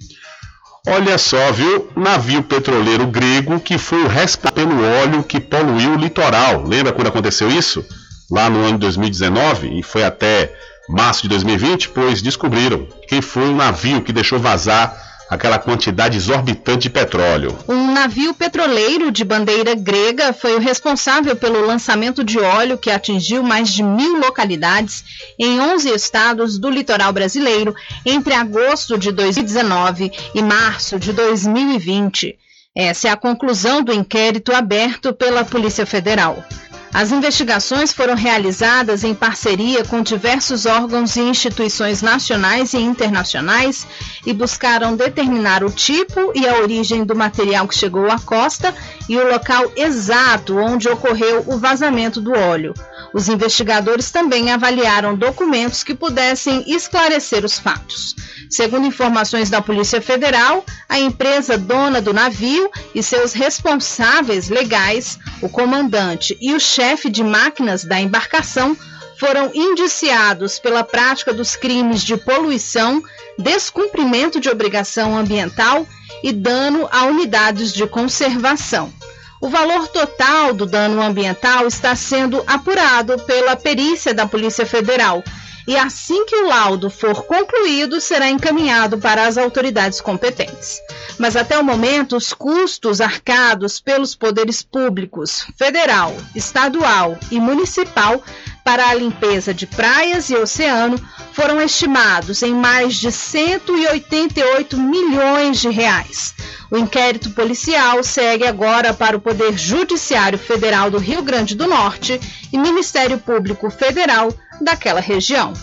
Olha 0.86 1.18
só, 1.18 1.52
viu? 1.52 1.90
Navio 1.94 2.42
petroleiro 2.42 3.06
grego 3.06 3.60
que 3.60 3.76
foi 3.76 4.04
o 4.04 4.08
responsável 4.08 4.54
pelo 4.54 4.82
óleo 5.02 5.22
que 5.22 5.38
poluiu 5.38 5.92
o 5.92 5.98
litoral. 5.98 6.62
Lembra 6.62 6.92
quando 6.92 7.08
aconteceu 7.08 7.50
isso? 7.50 7.84
Lá 8.30 8.48
no 8.48 8.60
ano 8.60 8.72
de 8.72 8.78
2019 8.78 9.78
e 9.78 9.82
foi 9.82 10.02
até 10.02 10.50
março 10.88 11.20
de 11.22 11.28
2020, 11.28 11.90
pois 11.90 12.22
descobriram 12.22 12.88
quem 13.06 13.20
foi 13.20 13.50
o 13.50 13.54
navio 13.54 14.00
que 14.00 14.12
deixou 14.12 14.38
vazar 14.38 14.96
aquela 15.28 15.58
quantidade 15.58 16.16
exorbitante 16.16 16.82
de 16.82 16.90
petróleo. 16.90 17.56
Um 17.68 17.92
navio 17.92 18.32
petroleiro 18.32 19.10
de 19.10 19.24
bandeira 19.24 19.74
grega 19.74 20.32
foi 20.32 20.54
o 20.54 20.60
responsável 20.60 21.36
pelo 21.36 21.64
lançamento 21.64 22.24
de 22.24 22.38
óleo 22.38 22.78
que 22.78 22.90
atingiu 22.90 23.42
mais 23.42 23.72
de 23.72 23.82
mil 23.82 24.18
localidades 24.18 25.04
em 25.38 25.60
11 25.60 25.90
estados 25.90 26.58
do 26.58 26.70
litoral 26.70 27.12
brasileiro 27.12 27.74
entre 28.06 28.34
agosto 28.34 28.96
de 28.96 29.12
2019 29.12 30.10
e 30.34 30.42
março 30.42 30.98
de 30.98 31.12
2020. 31.12 32.38
Essa 32.74 33.08
é 33.08 33.10
a 33.10 33.16
conclusão 33.16 33.82
do 33.82 33.92
inquérito 33.92 34.54
aberto 34.54 35.12
pela 35.12 35.44
Polícia 35.44 35.84
Federal. 35.84 36.44
As 36.92 37.12
investigações 37.12 37.92
foram 37.92 38.14
realizadas 38.14 39.04
em 39.04 39.14
parceria 39.14 39.84
com 39.84 40.02
diversos 40.02 40.66
órgãos 40.66 41.16
e 41.16 41.20
instituições 41.20 42.02
nacionais 42.02 42.72
e 42.72 42.78
internacionais 42.78 43.86
e 44.24 44.32
buscaram 44.32 44.96
determinar 44.96 45.62
o 45.62 45.70
tipo 45.70 46.32
e 46.34 46.48
a 46.48 46.58
origem 46.58 47.04
do 47.04 47.14
material 47.14 47.68
que 47.68 47.76
chegou 47.76 48.10
à 48.10 48.18
costa 48.18 48.74
e 49.08 49.16
o 49.16 49.30
local 49.30 49.70
exato 49.76 50.56
onde 50.56 50.88
ocorreu 50.88 51.44
o 51.46 51.58
vazamento 51.58 52.20
do 52.20 52.32
óleo. 52.32 52.74
Os 53.12 53.28
investigadores 53.28 54.10
também 54.10 54.50
avaliaram 54.50 55.16
documentos 55.16 55.82
que 55.82 55.94
pudessem 55.94 56.64
esclarecer 56.66 57.44
os 57.44 57.58
fatos. 57.58 58.14
Segundo 58.50 58.86
informações 58.86 59.50
da 59.50 59.60
Polícia 59.60 60.00
Federal, 60.00 60.64
a 60.88 60.98
empresa 60.98 61.58
dona 61.58 62.00
do 62.00 62.14
navio 62.14 62.70
e 62.94 63.02
seus 63.02 63.32
responsáveis 63.32 64.48
legais, 64.48 65.18
o 65.42 65.48
comandante 65.48 66.36
e 66.40 66.54
o 66.54 66.60
chefe 66.60 67.10
de 67.10 67.22
máquinas 67.22 67.84
da 67.84 68.00
embarcação, 68.00 68.76
foram 69.18 69.50
indiciados 69.52 70.58
pela 70.58 70.84
prática 70.84 71.34
dos 71.34 71.56
crimes 71.56 72.02
de 72.02 72.16
poluição, 72.16 73.02
descumprimento 73.36 74.40
de 74.40 74.48
obrigação 74.48 75.16
ambiental 75.16 75.86
e 76.22 76.32
dano 76.32 76.88
a 76.90 77.04
unidades 77.04 77.72
de 77.72 77.86
conservação. 77.86 78.92
O 79.40 79.48
valor 79.48 79.88
total 79.88 80.54
do 80.54 80.66
dano 80.66 81.02
ambiental 81.02 81.66
está 81.66 81.94
sendo 81.94 82.42
apurado 82.46 83.18
pela 83.20 83.54
perícia 83.56 84.14
da 84.14 84.26
Polícia 84.26 84.64
Federal 84.64 85.22
e 85.68 85.76
assim 85.76 86.24
que 86.24 86.34
o 86.34 86.46
laudo 86.46 86.88
for 86.88 87.24
concluído, 87.24 88.00
será 88.00 88.30
encaminhado 88.30 88.96
para 88.96 89.26
as 89.26 89.36
autoridades 89.36 90.00
competentes. 90.00 90.80
Mas 91.18 91.36
até 91.36 91.58
o 91.58 91.62
momento, 91.62 92.16
os 92.16 92.32
custos 92.32 93.02
arcados 93.02 93.78
pelos 93.78 94.14
poderes 94.14 94.62
públicos, 94.62 95.46
federal, 95.58 96.16
estadual 96.34 97.18
e 97.30 97.38
municipal 97.38 98.22
para 98.68 98.90
a 98.90 98.94
limpeza 98.94 99.54
de 99.54 99.66
praias 99.66 100.28
e 100.28 100.36
oceano 100.36 101.00
foram 101.32 101.58
estimados 101.58 102.42
em 102.42 102.52
mais 102.52 102.96
de 102.96 103.10
188 103.10 104.76
milhões 104.76 105.58
de 105.58 105.70
reais. 105.70 106.34
O 106.70 106.76
inquérito 106.76 107.30
policial 107.30 108.04
segue 108.04 108.46
agora 108.46 108.92
para 108.92 109.16
o 109.16 109.20
Poder 109.20 109.56
Judiciário 109.56 110.38
Federal 110.38 110.90
do 110.90 110.98
Rio 110.98 111.22
Grande 111.22 111.54
do 111.54 111.66
Norte 111.66 112.20
e 112.52 112.58
Ministério 112.58 113.16
Público 113.16 113.70
Federal 113.70 114.28
daquela 114.60 115.00
região. 115.00 115.54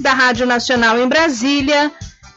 Da 0.00 0.14
Rádio 0.14 0.46
Nacional 0.46 0.98
em 0.98 1.06
Brasília, 1.06 1.92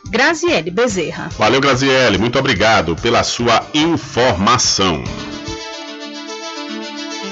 Graziele 0.10 0.70
Bezerra. 0.70 1.30
Valeu, 1.38 1.62
Graziele. 1.62 2.18
Muito 2.18 2.38
obrigado 2.38 2.98
pela 2.98 3.24
sua 3.24 3.66
informação. 3.74 5.06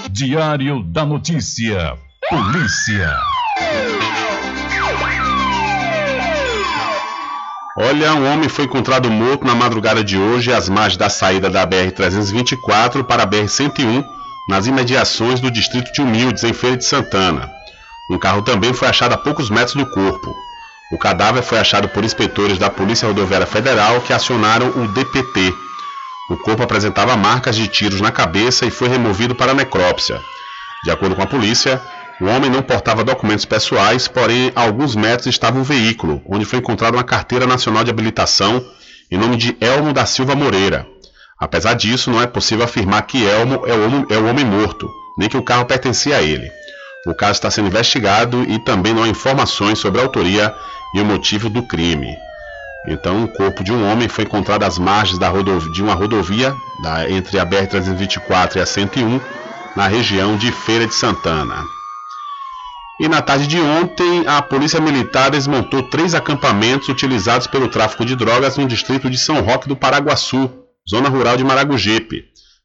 Diário 0.09 0.81
da 0.81 1.05
Notícia. 1.05 2.04
Polícia. 2.29 3.15
Olha, 7.77 8.15
um 8.15 8.33
homem 8.33 8.49
foi 8.49 8.65
encontrado 8.65 9.11
morto 9.11 9.45
na 9.45 9.53
madrugada 9.53 10.03
de 10.03 10.17
hoje 10.17 10.51
às 10.51 10.67
margens 10.67 10.97
da 10.97 11.07
saída 11.07 11.51
da 11.51 11.67
BR-324 11.67 13.03
para 13.03 13.23
a 13.23 13.27
BR-101, 13.27 14.03
nas 14.49 14.65
imediações 14.65 15.39
do 15.39 15.51
distrito 15.51 15.93
de 15.93 16.01
Humildes, 16.01 16.43
em 16.43 16.51
Feira 16.51 16.75
de 16.75 16.85
Santana. 16.85 17.47
Um 18.09 18.17
carro 18.17 18.41
também 18.41 18.73
foi 18.73 18.87
achado 18.87 19.13
a 19.13 19.17
poucos 19.17 19.51
metros 19.51 19.75
do 19.75 19.85
corpo. 19.85 20.35
O 20.91 20.97
cadáver 20.97 21.43
foi 21.43 21.59
achado 21.59 21.87
por 21.89 22.03
inspetores 22.03 22.57
da 22.57 22.71
Polícia 22.71 23.07
Rodoviária 23.07 23.45
Federal 23.45 24.01
que 24.01 24.13
acionaram 24.13 24.69
o 24.69 24.87
DPT. 24.87 25.53
O 26.31 26.37
corpo 26.37 26.63
apresentava 26.63 27.15
marcas 27.15 27.55
de 27.55 27.67
tiros 27.67 28.01
na 28.01 28.11
cabeça 28.11 28.65
e 28.65 28.71
foi 28.71 28.87
removido 28.87 29.35
para 29.35 29.53
necrópsia. 29.53 30.19
De 30.83 30.89
acordo 30.89 31.15
com 31.15 31.21
a 31.21 31.27
polícia, 31.27 31.81
o 32.19 32.25
homem 32.25 32.49
não 32.49 32.61
portava 32.61 33.03
documentos 33.03 33.45
pessoais, 33.45 34.07
porém 34.07 34.51
a 34.55 34.61
alguns 34.61 34.95
metros 34.95 35.27
estava 35.27 35.59
um 35.59 35.63
veículo, 35.63 36.21
onde 36.29 36.45
foi 36.45 36.59
encontrada 36.59 36.95
uma 36.95 37.03
carteira 37.03 37.45
nacional 37.45 37.83
de 37.83 37.91
habilitação 37.91 38.65
em 39.11 39.17
nome 39.17 39.35
de 39.35 39.55
Elmo 39.59 39.93
da 39.93 40.05
Silva 40.05 40.35
Moreira. 40.35 40.87
Apesar 41.37 41.73
disso, 41.73 42.09
não 42.09 42.21
é 42.21 42.27
possível 42.27 42.63
afirmar 42.63 43.01
que 43.03 43.25
Elmo 43.25 43.63
é 43.65 43.73
o 43.73 43.85
homem, 43.85 44.05
é 44.09 44.17
o 44.17 44.25
homem 44.27 44.45
morto, 44.45 44.89
nem 45.17 45.27
que 45.27 45.37
o 45.37 45.43
carro 45.43 45.65
pertencia 45.65 46.17
a 46.17 46.21
ele. 46.21 46.49
O 47.05 47.13
caso 47.13 47.33
está 47.33 47.51
sendo 47.51 47.67
investigado 47.67 48.43
e 48.43 48.57
também 48.59 48.93
não 48.93 49.03
há 49.03 49.07
informações 49.07 49.77
sobre 49.77 49.99
a 49.99 50.03
autoria 50.03 50.53
e 50.95 51.01
o 51.01 51.05
motivo 51.05 51.49
do 51.49 51.61
crime. 51.63 52.15
Então, 52.87 53.23
o 53.23 53.27
corpo 53.27 53.63
de 53.63 53.73
um 53.73 53.91
homem 53.91 54.07
foi 54.07 54.23
encontrado 54.23 54.63
às 54.63 54.77
margens 54.77 55.19
de 55.19 55.83
uma 55.83 55.93
rodovia 55.93 56.55
da, 56.81 57.09
entre 57.09 57.39
a 57.39 57.45
BR-324 57.45 58.55
e 58.55 58.59
a 58.59 58.65
101, 58.65 59.19
na 59.75 59.87
região 59.87 60.37
de 60.37 60.51
Feira 60.51 60.87
de 60.87 60.93
Santana. 60.93 61.74
E 62.99 63.09
na 63.09 63.21
tarde 63.21 63.45
de 63.45 63.59
ontem, 63.59 64.25
a 64.25 64.41
Polícia 64.41 64.79
Militar 64.79 65.29
desmontou 65.29 65.83
três 65.83 66.15
acampamentos 66.15 66.87
utilizados 66.87 67.45
pelo 67.45 67.67
tráfico 67.67 68.05
de 68.05 68.15
drogas 68.15 68.55
no 68.55 68.65
distrito 68.65 69.09
de 69.09 69.17
São 69.17 69.41
Roque 69.41 69.67
do 69.67 69.75
Paraguaçu, 69.75 70.49
zona 70.89 71.09
rural 71.09 71.35
de 71.35 71.43
Maragogipe. 71.43 72.23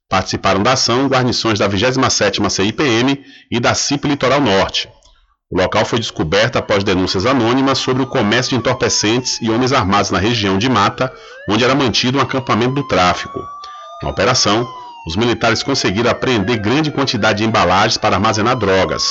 Participaram 0.09 0.63
da 0.63 0.73
ação 0.73 1.09
guarnições 1.09 1.59
da 1.59 1.69
27ª 1.69 2.49
CIPM 2.49 3.25
e 3.51 3.59
da 3.59 3.75
CIP 3.75 4.07
Litoral 4.07 4.41
Norte. 4.41 4.89
O 5.51 5.61
local 5.61 5.85
foi 5.85 5.99
descoberto 5.99 6.57
após 6.57 6.85
denúncias 6.85 7.27
anônimas 7.27 7.79
sobre 7.79 8.05
o 8.05 8.07
comércio 8.07 8.51
de 8.51 8.57
entorpecentes 8.57 9.41
e 9.43 9.51
homens 9.51 9.73
armados 9.73 10.13
na 10.13 10.19
região 10.19 10.59
de 10.59 10.69
Mata, 10.69 11.13
onde 11.49 11.65
era 11.65 11.75
mantido 11.75 12.19
um 12.19 12.21
acampamento 12.21 12.75
do 12.75 12.87
tráfico. 12.87 13.41
Na 14.01 14.11
operação, 14.11 14.65
os 15.09 15.17
militares 15.17 15.65
conseguiram 15.65 16.09
apreender 16.09 16.61
grande 16.61 16.93
quantidade 16.93 17.39
de 17.39 17.45
embalagens 17.45 17.97
para 17.97 18.15
armazenar 18.15 18.57
drogas. 18.57 19.03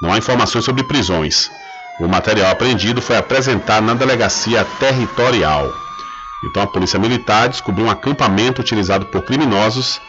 Não 0.00 0.12
há 0.12 0.18
informações 0.18 0.64
sobre 0.64 0.84
prisões. 0.84 1.50
O 1.98 2.06
material 2.06 2.50
apreendido 2.50 3.00
foi 3.00 3.16
apresentado 3.16 3.84
na 3.84 3.94
delegacia 3.94 4.64
territorial. 4.78 5.72
Então 6.44 6.62
a 6.62 6.66
Polícia 6.66 6.98
Militar 6.98 7.48
descobriu 7.48 7.86
um 7.86 7.90
acampamento 7.90 8.60
utilizado 8.60 9.06
por 9.06 9.22
criminosos 9.22 10.00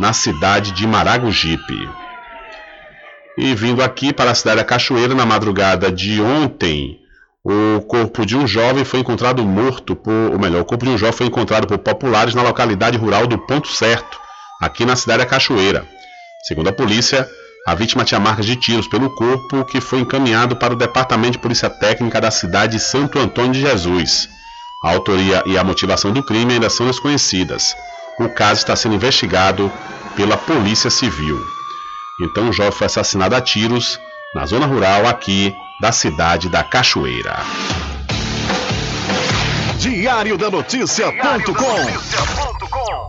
na 0.00 0.12
cidade 0.12 0.72
de 0.72 0.86
Maragogipe. 0.86 1.88
E 3.38 3.54
vindo 3.54 3.82
aqui 3.82 4.12
para 4.12 4.30
a 4.30 4.34
cidade 4.34 4.56
da 4.56 4.64
Cachoeira 4.64 5.14
na 5.14 5.24
madrugada 5.24 5.92
de 5.92 6.20
ontem, 6.20 6.98
o 7.44 7.80
corpo 7.82 8.26
de 8.26 8.36
um 8.36 8.46
jovem 8.46 8.84
foi 8.84 9.00
encontrado 9.00 9.44
morto 9.44 9.94
por, 9.94 10.32
ou 10.32 10.38
melhor, 10.38 10.62
o 10.62 10.64
corpo 10.64 10.84
de 10.84 10.90
um 10.90 10.98
jovem 10.98 11.16
foi 11.16 11.26
encontrado 11.26 11.66
por 11.66 11.78
populares 11.78 12.34
na 12.34 12.42
localidade 12.42 12.98
rural 12.98 13.26
do 13.26 13.38
Ponto 13.38 13.68
Certo, 13.68 14.18
aqui 14.60 14.84
na 14.84 14.96
cidade 14.96 15.20
da 15.20 15.26
Cachoeira. 15.26 15.86
Segundo 16.48 16.68
a 16.68 16.72
polícia, 16.72 17.28
a 17.66 17.74
vítima 17.74 18.04
tinha 18.04 18.20
marcas 18.20 18.46
de 18.46 18.54
tiros 18.54 18.86
pelo 18.86 19.10
corpo, 19.10 19.64
que 19.64 19.80
foi 19.80 19.98
encaminhado 19.98 20.54
para 20.54 20.72
o 20.72 20.76
Departamento 20.76 21.32
de 21.32 21.40
Polícia 21.40 21.68
Técnica 21.68 22.20
da 22.20 22.30
cidade 22.30 22.74
de 22.74 22.80
Santo 22.80 23.18
Antônio 23.18 23.54
de 23.54 23.60
Jesus. 23.60 24.28
A 24.84 24.90
autoria 24.90 25.42
e 25.44 25.58
a 25.58 25.64
motivação 25.64 26.12
do 26.12 26.22
crime 26.22 26.52
ainda 26.52 26.70
são 26.70 26.86
desconhecidas. 26.86 27.74
O 28.20 28.28
caso 28.28 28.60
está 28.60 28.76
sendo 28.76 28.94
investigado 28.94 29.72
pela 30.14 30.36
Polícia 30.36 30.90
Civil. 30.90 31.44
Então, 32.20 32.50
o 32.50 32.52
jovem 32.52 32.70
foi 32.70 32.86
assassinado 32.86 33.34
a 33.34 33.40
tiros 33.40 33.98
na 34.32 34.46
zona 34.46 34.66
rural 34.66 35.04
aqui 35.04 35.52
da 35.80 35.90
cidade 35.90 36.48
da 36.48 36.62
Cachoeira. 36.62 37.36
Diário 39.78 40.38
da 40.38 40.48
Notícia.com 40.48 41.16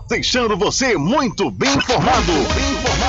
Deixando 0.09 0.57
você 0.57 0.97
muito 0.97 1.51
bem 1.51 1.75
informado. 1.75 2.33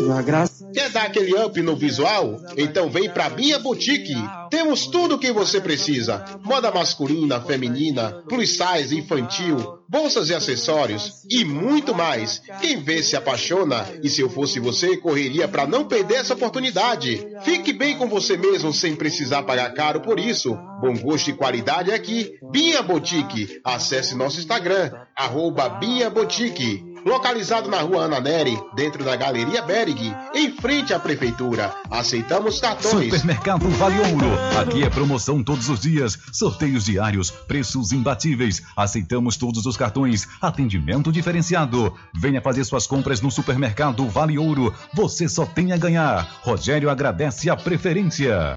Sua 0.00 0.22
graça. 0.22 0.66
Quer 0.72 0.88
dar 0.88 1.02
aquele 1.02 1.34
up 1.34 1.60
no 1.60 1.76
visual? 1.76 2.40
Então 2.56 2.88
vem 2.88 3.10
pra 3.10 3.28
Minha 3.28 3.58
Boutique. 3.58 4.14
Temos 4.48 4.86
tudo 4.86 5.16
o 5.16 5.18
que 5.18 5.30
você 5.30 5.60
precisa: 5.60 6.24
moda 6.42 6.70
masculina, 6.70 7.38
feminina, 7.42 8.22
plus 8.26 8.56
size, 8.56 8.98
infantil, 8.98 9.58
bolsas 9.86 10.30
e 10.30 10.34
acessórios 10.34 11.24
e 11.28 11.44
muito 11.44 11.94
mais. 11.94 12.40
Quem 12.62 12.82
vê 12.82 13.02
se 13.02 13.14
apaixona 13.14 13.86
e 14.02 14.08
se 14.08 14.22
eu 14.22 14.30
fosse 14.30 14.58
você, 14.58 14.96
correria 14.96 15.46
para 15.46 15.66
não 15.66 15.84
perder 15.84 16.14
essa 16.14 16.32
oportunidade. 16.32 17.26
Fique 17.42 17.72
bem 17.72 17.98
com 17.98 18.08
você 18.08 18.38
mesmo 18.38 18.72
sem 18.72 18.96
precisar 18.96 19.42
pagar 19.42 19.74
caro 19.74 20.00
por 20.00 20.18
isso. 20.18 20.56
Bom 20.80 20.96
gosto 20.96 21.28
e 21.28 21.34
qualidade 21.34 21.92
aqui. 21.92 22.32
Binha 22.50 22.82
Boutique. 22.82 23.60
Acesse 23.62 24.14
nosso 24.14 24.38
Instagram, 24.38 24.92
arroba 25.14 25.68
Binha 25.68 26.08
Boutique. 26.08 26.89
Localizado 27.04 27.70
na 27.70 27.80
rua 27.80 28.04
Ana 28.04 28.20
Neri, 28.20 28.58
dentro 28.74 29.02
da 29.04 29.16
Galeria 29.16 29.62
Berg, 29.62 30.14
em 30.34 30.52
frente 30.52 30.92
à 30.92 30.98
Prefeitura. 30.98 31.74
Aceitamos 31.90 32.60
cartões. 32.60 33.12
Supermercado 33.12 33.68
Vale 33.70 33.98
Ouro. 34.12 34.30
Aqui 34.60 34.82
é 34.82 34.90
promoção 34.90 35.42
todos 35.42 35.68
os 35.68 35.80
dias, 35.80 36.18
sorteios 36.32 36.84
diários, 36.84 37.30
preços 37.30 37.92
imbatíveis. 37.92 38.62
Aceitamos 38.76 39.36
todos 39.36 39.64
os 39.66 39.76
cartões, 39.76 40.28
atendimento 40.40 41.10
diferenciado. 41.10 41.94
Venha 42.14 42.40
fazer 42.40 42.64
suas 42.64 42.86
compras 42.86 43.20
no 43.20 43.30
Supermercado 43.30 44.06
Vale 44.08 44.38
Ouro. 44.38 44.74
Você 44.94 45.28
só 45.28 45.46
tem 45.46 45.72
a 45.72 45.76
ganhar. 45.76 46.40
Rogério 46.42 46.90
agradece 46.90 47.48
a 47.48 47.56
preferência. 47.56 48.56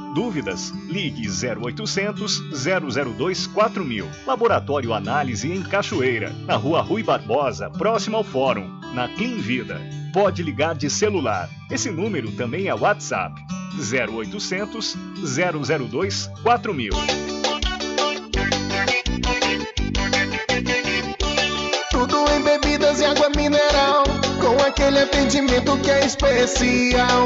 Dúvidas? 0.13 0.71
Ligue 0.87 1.27
0800 1.27 2.41
002 3.15 3.47
4000. 3.47 4.07
Laboratório 4.25 4.93
Análise 4.93 5.51
em 5.51 5.63
Cachoeira, 5.63 6.33
na 6.45 6.55
Rua 6.55 6.81
Rui 6.81 7.03
Barbosa, 7.03 7.69
próximo 7.69 8.17
ao 8.17 8.23
Fórum, 8.23 8.67
na 8.93 9.07
Clean 9.09 9.37
Vida. 9.37 9.81
Pode 10.13 10.43
ligar 10.43 10.75
de 10.75 10.89
celular. 10.89 11.49
Esse 11.69 11.89
número 11.89 12.31
também 12.33 12.67
é 12.67 12.75
WhatsApp. 12.75 13.41
0800 13.77 14.97
002 15.23 16.29
4000. 16.43 16.91
Tudo 21.89 22.25
em 22.31 22.41
bebidas 22.43 22.99
e 22.99 23.05
água 23.05 23.29
mineral, 23.29 24.03
com 24.41 24.61
aquele 24.63 24.99
atendimento 24.99 25.77
que 25.77 25.89
é 25.89 26.05
especial. 26.05 27.25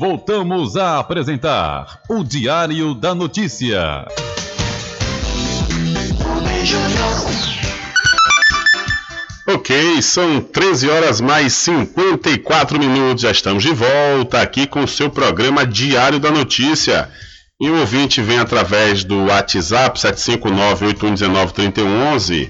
Voltamos 0.00 0.76
a 0.78 0.98
apresentar 0.98 2.00
o 2.08 2.24
Diário 2.24 2.94
da 2.94 3.14
Notícia. 3.14 4.08
Ok, 9.46 10.00
são 10.00 10.40
13 10.40 10.88
horas 10.88 11.20
mais 11.20 11.52
54 11.52 12.78
minutos. 12.78 13.24
Já 13.24 13.30
estamos 13.30 13.62
de 13.62 13.74
volta 13.74 14.40
aqui 14.40 14.66
com 14.66 14.84
o 14.84 14.88
seu 14.88 15.10
programa 15.10 15.66
Diário 15.66 16.18
da 16.18 16.30
Notícia. 16.30 17.10
E 17.60 17.68
o 17.68 17.80
ouvinte 17.80 18.22
vem 18.22 18.38
através 18.38 19.04
do 19.04 19.26
WhatsApp 19.26 20.00
759-8119-3111 20.00 22.48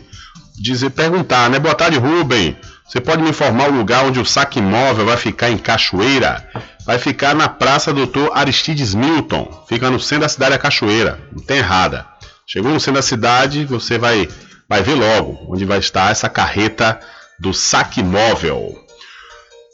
dizer, 0.61 0.91
perguntar, 0.91 1.49
né? 1.49 1.59
Boa 1.59 1.75
tarde, 1.75 1.99
Rubem. 1.99 2.57
Você 2.87 3.01
pode 3.01 3.23
me 3.23 3.31
informar 3.31 3.71
o 3.71 3.77
lugar 3.77 4.05
onde 4.05 4.21
o 4.21 4.27
saque 4.27 4.61
móvel 4.61 5.07
vai 5.07 5.17
ficar 5.17 5.51
em 5.51 5.57
Cachoeira? 5.57 6.47
Vai 6.87 6.99
ficar 6.99 7.35
na 7.35 7.49
Praça 7.49 7.93
Doutor 7.93 8.31
Aristides 8.35 8.95
Milton. 8.95 9.65
Fica 9.69 9.91
no 9.91 10.01
centro 10.01 10.23
da 10.23 10.29
cidade 10.29 10.53
da 10.53 10.59
Cachoeira. 10.59 11.21
Não 11.33 11.43
tem 11.43 11.59
errada. 11.59 12.07
Chegou 12.47 12.73
no 12.73 12.81
centro 12.81 12.95
da 12.95 13.03
cidade, 13.03 13.65
você 13.65 13.99
vai, 13.99 14.29
vai 14.69 14.83
ver 14.83 14.95
logo 14.95 15.39
onde 15.49 15.65
vai 15.65 15.79
estar 15.79 16.11
essa 16.11 16.29
carreta 16.29 16.99
do 17.39 17.55
saque 17.55 18.03
móvel. 18.03 18.75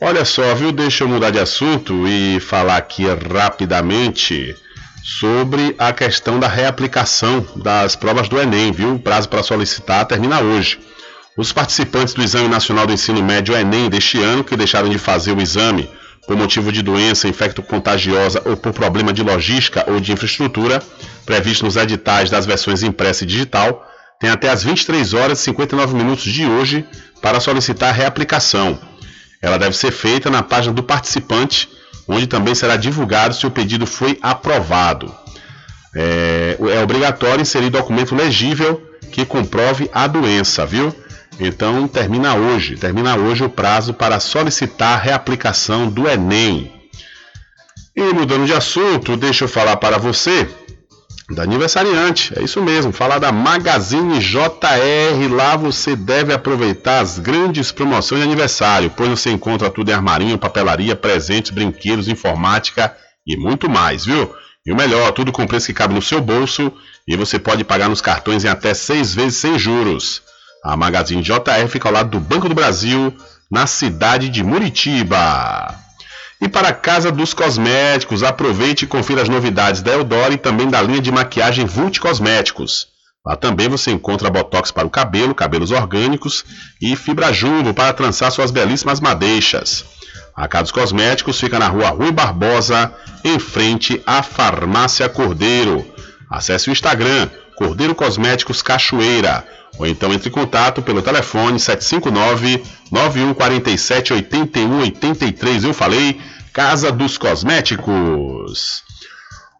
Olha 0.03 0.27
só, 0.27 0.55
viu? 0.55 0.73
Deixa 0.73 1.05
eu 1.05 1.09
mudar 1.09 1.31
de 1.31 1.39
assunto 1.39 2.07
e 2.07 2.39
falar 2.39 2.77
aqui 2.77 3.05
rapidamente 3.33 4.55
sobre 5.03 5.75
a 5.79 5.93
questão 5.93 6.39
da 6.39 6.49
reaplicação 6.49 7.47
das 7.57 7.97
provas 7.97 8.29
do 8.29 8.39
Enem, 8.39 8.73
viu? 8.73 8.97
O 8.97 8.99
prazo 8.99 9.29
para 9.29 9.43
solicitar 9.43 10.05
termina 10.05 10.41
hoje. 10.41 10.79
Os 11.37 11.53
participantes 11.53 12.13
do 12.13 12.23
Exame 12.23 12.49
Nacional 12.49 12.87
do 12.87 12.93
Ensino 12.93 13.23
Médio 13.23 13.57
Enem 13.57 13.89
deste 13.89 14.21
ano, 14.21 14.45
que 14.45 14.57
deixaram 14.57 14.89
de 14.89 14.99
fazer 14.99 15.33
o 15.33 15.41
exame 15.41 15.89
por 16.27 16.37
motivo 16.37 16.73
de 16.73 16.83
doença 16.83 17.29
infecto-contagiosa 17.29 18.43
ou 18.45 18.57
por 18.57 18.73
problema 18.73 19.13
de 19.13 19.23
logística 19.23 19.85
ou 19.89 20.01
de 20.01 20.13
infraestrutura, 20.13 20.83
previsto 21.25 21.65
nos 21.65 21.77
editais 21.77 22.29
das 22.31 22.45
versões 22.45 22.83
impressa 22.83 23.25
e 23.25 23.27
digital, 23.27 23.87
têm 24.19 24.31
até 24.31 24.51
as 24.51 24.65
23 24.65 25.15
horas 25.15 25.41
e 25.41 25.45
59 25.45 25.95
minutos 25.95 26.25
de 26.25 26.45
hoje 26.45 26.85
para 27.23 27.39
solicitar 27.39 27.91
a 27.91 27.93
reaplicação. 27.93 28.79
Ela 29.41 29.59
deve 29.59 29.77
ser 29.77 29.93
feita 29.93 30.29
na 30.29 30.43
página 30.43 30.75
do 30.75 30.83
participante, 30.83 31.69
onde 32.09 32.27
também 32.27 32.55
será 32.55 32.77
divulgado 32.77 33.35
se 33.35 33.47
o 33.47 33.51
pedido 33.51 33.87
foi 33.87 34.19
aprovado. 34.23 35.15
É, 35.95 36.57
é 36.59 36.83
obrigatório 36.83 37.43
inserir 37.43 37.71
documento 37.71 38.15
legível 38.15 38.83
que 39.13 39.25
comprove 39.25 39.89
a 39.93 40.07
doença, 40.07 40.67
viu? 40.67 40.95
Então 41.39 41.87
termina 41.87 42.35
hoje, 42.35 42.77
termina 42.77 43.17
hoje 43.17 43.45
o 43.45 43.51
prazo 43.51 43.93
para 43.93 44.19
solicitar 44.19 44.95
a 44.95 45.01
reaplicação 45.03 45.89
do 45.89 46.09
Enem. 46.09 46.73
E 47.95 48.03
mudando 48.13 48.47
de 48.47 48.55
assunto, 48.55 49.17
deixa 49.17 49.45
eu 49.45 49.49
falar 49.49 49.77
para 49.77 49.99
você 49.99 50.49
da 51.31 51.43
aniversariante, 51.43 52.33
é 52.39 52.43
isso 52.43 52.63
mesmo, 52.63 52.93
falar 52.93 53.19
da 53.19 53.33
Magazine 53.33 54.21
JR, 54.21 55.35
lá 55.35 55.57
você 55.57 55.97
deve 55.97 56.33
aproveitar 56.33 57.01
as 57.01 57.19
grandes 57.19 57.73
promoções 57.73 58.21
de 58.21 58.27
aniversário, 58.27 58.93
pois 58.97 59.11
você 59.11 59.31
encontra 59.31 59.69
tudo 59.69 59.91
em 59.91 59.95
armarinho, 59.95 60.39
papelaria, 60.39 60.95
presentes, 60.95 61.51
brinquedos, 61.51 62.07
informática 62.07 62.97
e 63.27 63.37
muito 63.37 63.69
mais, 63.69 64.05
viu? 64.05 64.33
E 64.65 64.73
o 64.73 64.77
melhor, 64.77 65.11
tudo 65.13 65.33
com 65.33 65.47
preço 65.47 65.67
que 65.67 65.75
cabe 65.75 65.95
no 65.95 66.03
seu 66.03 66.21
bolso 66.21 66.73
e 67.09 67.17
você 67.17 67.41
pode 67.41 67.65
pagar 67.65 67.89
nos 67.89 68.01
cartões 68.01 68.45
em 68.45 68.49
até 68.49 68.73
seis 68.73 69.13
vezes 69.13 69.37
sem 69.37 69.59
juros. 69.59 70.23
A 70.67 70.77
Magazine 70.77 71.23
JR 71.23 71.69
fica 71.69 71.89
ao 71.89 71.95
lado 71.95 72.11
do 72.11 72.19
Banco 72.19 72.49
do 72.49 72.55
Brasil, 72.55 73.17
na 73.49 73.69
cidade 73.69 74.29
de 74.29 74.43
Muritiba. 74.43 75.73
E 76.41 76.49
para 76.49 76.71
a 76.71 76.73
Casa 76.73 77.13
dos 77.13 77.33
Cosméticos, 77.33 78.25
aproveite 78.25 78.85
e 78.85 78.89
confira 78.89 79.23
as 79.23 79.29
novidades 79.29 79.81
da 79.81 79.93
Eudora 79.93 80.35
e 80.35 80.37
também 80.37 80.69
da 80.69 80.83
linha 80.83 81.01
de 81.01 81.13
maquiagem 81.13 81.65
Vult 81.67 82.01
Cosméticos. 82.01 82.89
Lá 83.25 83.37
também 83.37 83.69
você 83.69 83.93
encontra 83.93 84.29
botox 84.29 84.73
para 84.73 84.87
o 84.87 84.91
cabelo, 84.91 85.37
cabelos 85.37 85.71
orgânicos 85.71 86.45
e 86.83 86.97
fibra 86.97 87.33
jumbo 87.33 87.73
para 87.73 87.93
trançar 87.93 88.33
suas 88.33 88.51
belíssimas 88.51 88.99
madeixas. 88.99 89.85
A 90.35 90.49
Casa 90.49 90.65
dos 90.65 90.73
Cosméticos 90.73 91.39
fica 91.39 91.61
na 91.61 91.69
rua 91.69 91.91
Rui 91.91 92.11
Barbosa, 92.11 92.93
em 93.23 93.39
frente 93.39 94.03
à 94.05 94.21
Farmácia 94.21 95.09
Cordeiro. 95.09 95.87
Acesse 96.29 96.69
o 96.69 96.73
Instagram 96.73 97.29
Cordeiro 97.57 97.95
Cosméticos 97.95 98.63
Cachoeira 98.63 99.45
ou 99.79 99.87
então 99.87 100.13
entre 100.13 100.29
em 100.29 100.33
contato 100.33 100.83
pelo 100.83 101.03
telefone 101.03 101.59
759 101.59 102.63
9147 102.91 104.13
8183. 104.13 105.65
Eu 105.65 105.75
falei 105.75 106.21
Casa 106.53 106.91
dos 106.91 107.19
Cosméticos. 107.19 108.83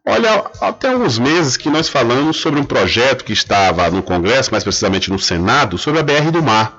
Olha, 0.09 0.45
até 0.61 0.89
alguns 0.89 1.19
meses 1.19 1.57
que 1.57 1.69
nós 1.69 1.89
falamos 1.89 2.37
sobre 2.37 2.61
um 2.61 2.65
projeto 2.65 3.25
que 3.25 3.33
estava 3.33 3.91
no 3.91 4.03
Congresso, 4.03 4.53
mais 4.53 4.63
precisamente 4.63 5.11
no 5.11 5.19
Senado, 5.19 5.77
sobre 5.77 6.01
a 6.01 6.03
BR 6.03 6.31
do 6.31 6.43
Mar. 6.43 6.79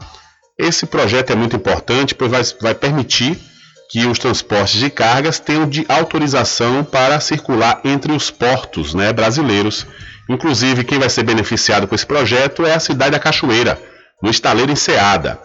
Esse 0.58 0.86
projeto 0.86 1.32
é 1.32 1.36
muito 1.36 1.56
importante, 1.56 2.16
pois 2.16 2.32
vai, 2.32 2.42
vai 2.62 2.74
permitir 2.74 3.38
que 3.92 4.06
os 4.06 4.18
transportes 4.18 4.80
de 4.80 4.90
cargas 4.90 5.40
tenham 5.40 5.68
de 5.68 5.86
autorização 5.88 6.84
para 6.84 7.20
circular 7.20 7.82
entre 7.84 8.12
os 8.12 8.32
portos 8.32 8.94
né, 8.94 9.14
brasileiros. 9.14 9.86
Inclusive, 10.30 10.84
quem 10.84 11.00
vai 11.00 11.10
ser 11.10 11.24
beneficiado 11.24 11.88
com 11.88 11.96
esse 11.96 12.06
projeto 12.06 12.66
é 12.66 12.74
a 12.74 12.80
cidade 12.80 13.12
da 13.12 13.20
Cachoeira, 13.20 13.80
no 14.22 14.30
estaleiro 14.30 14.72
Enseada. 14.72 15.40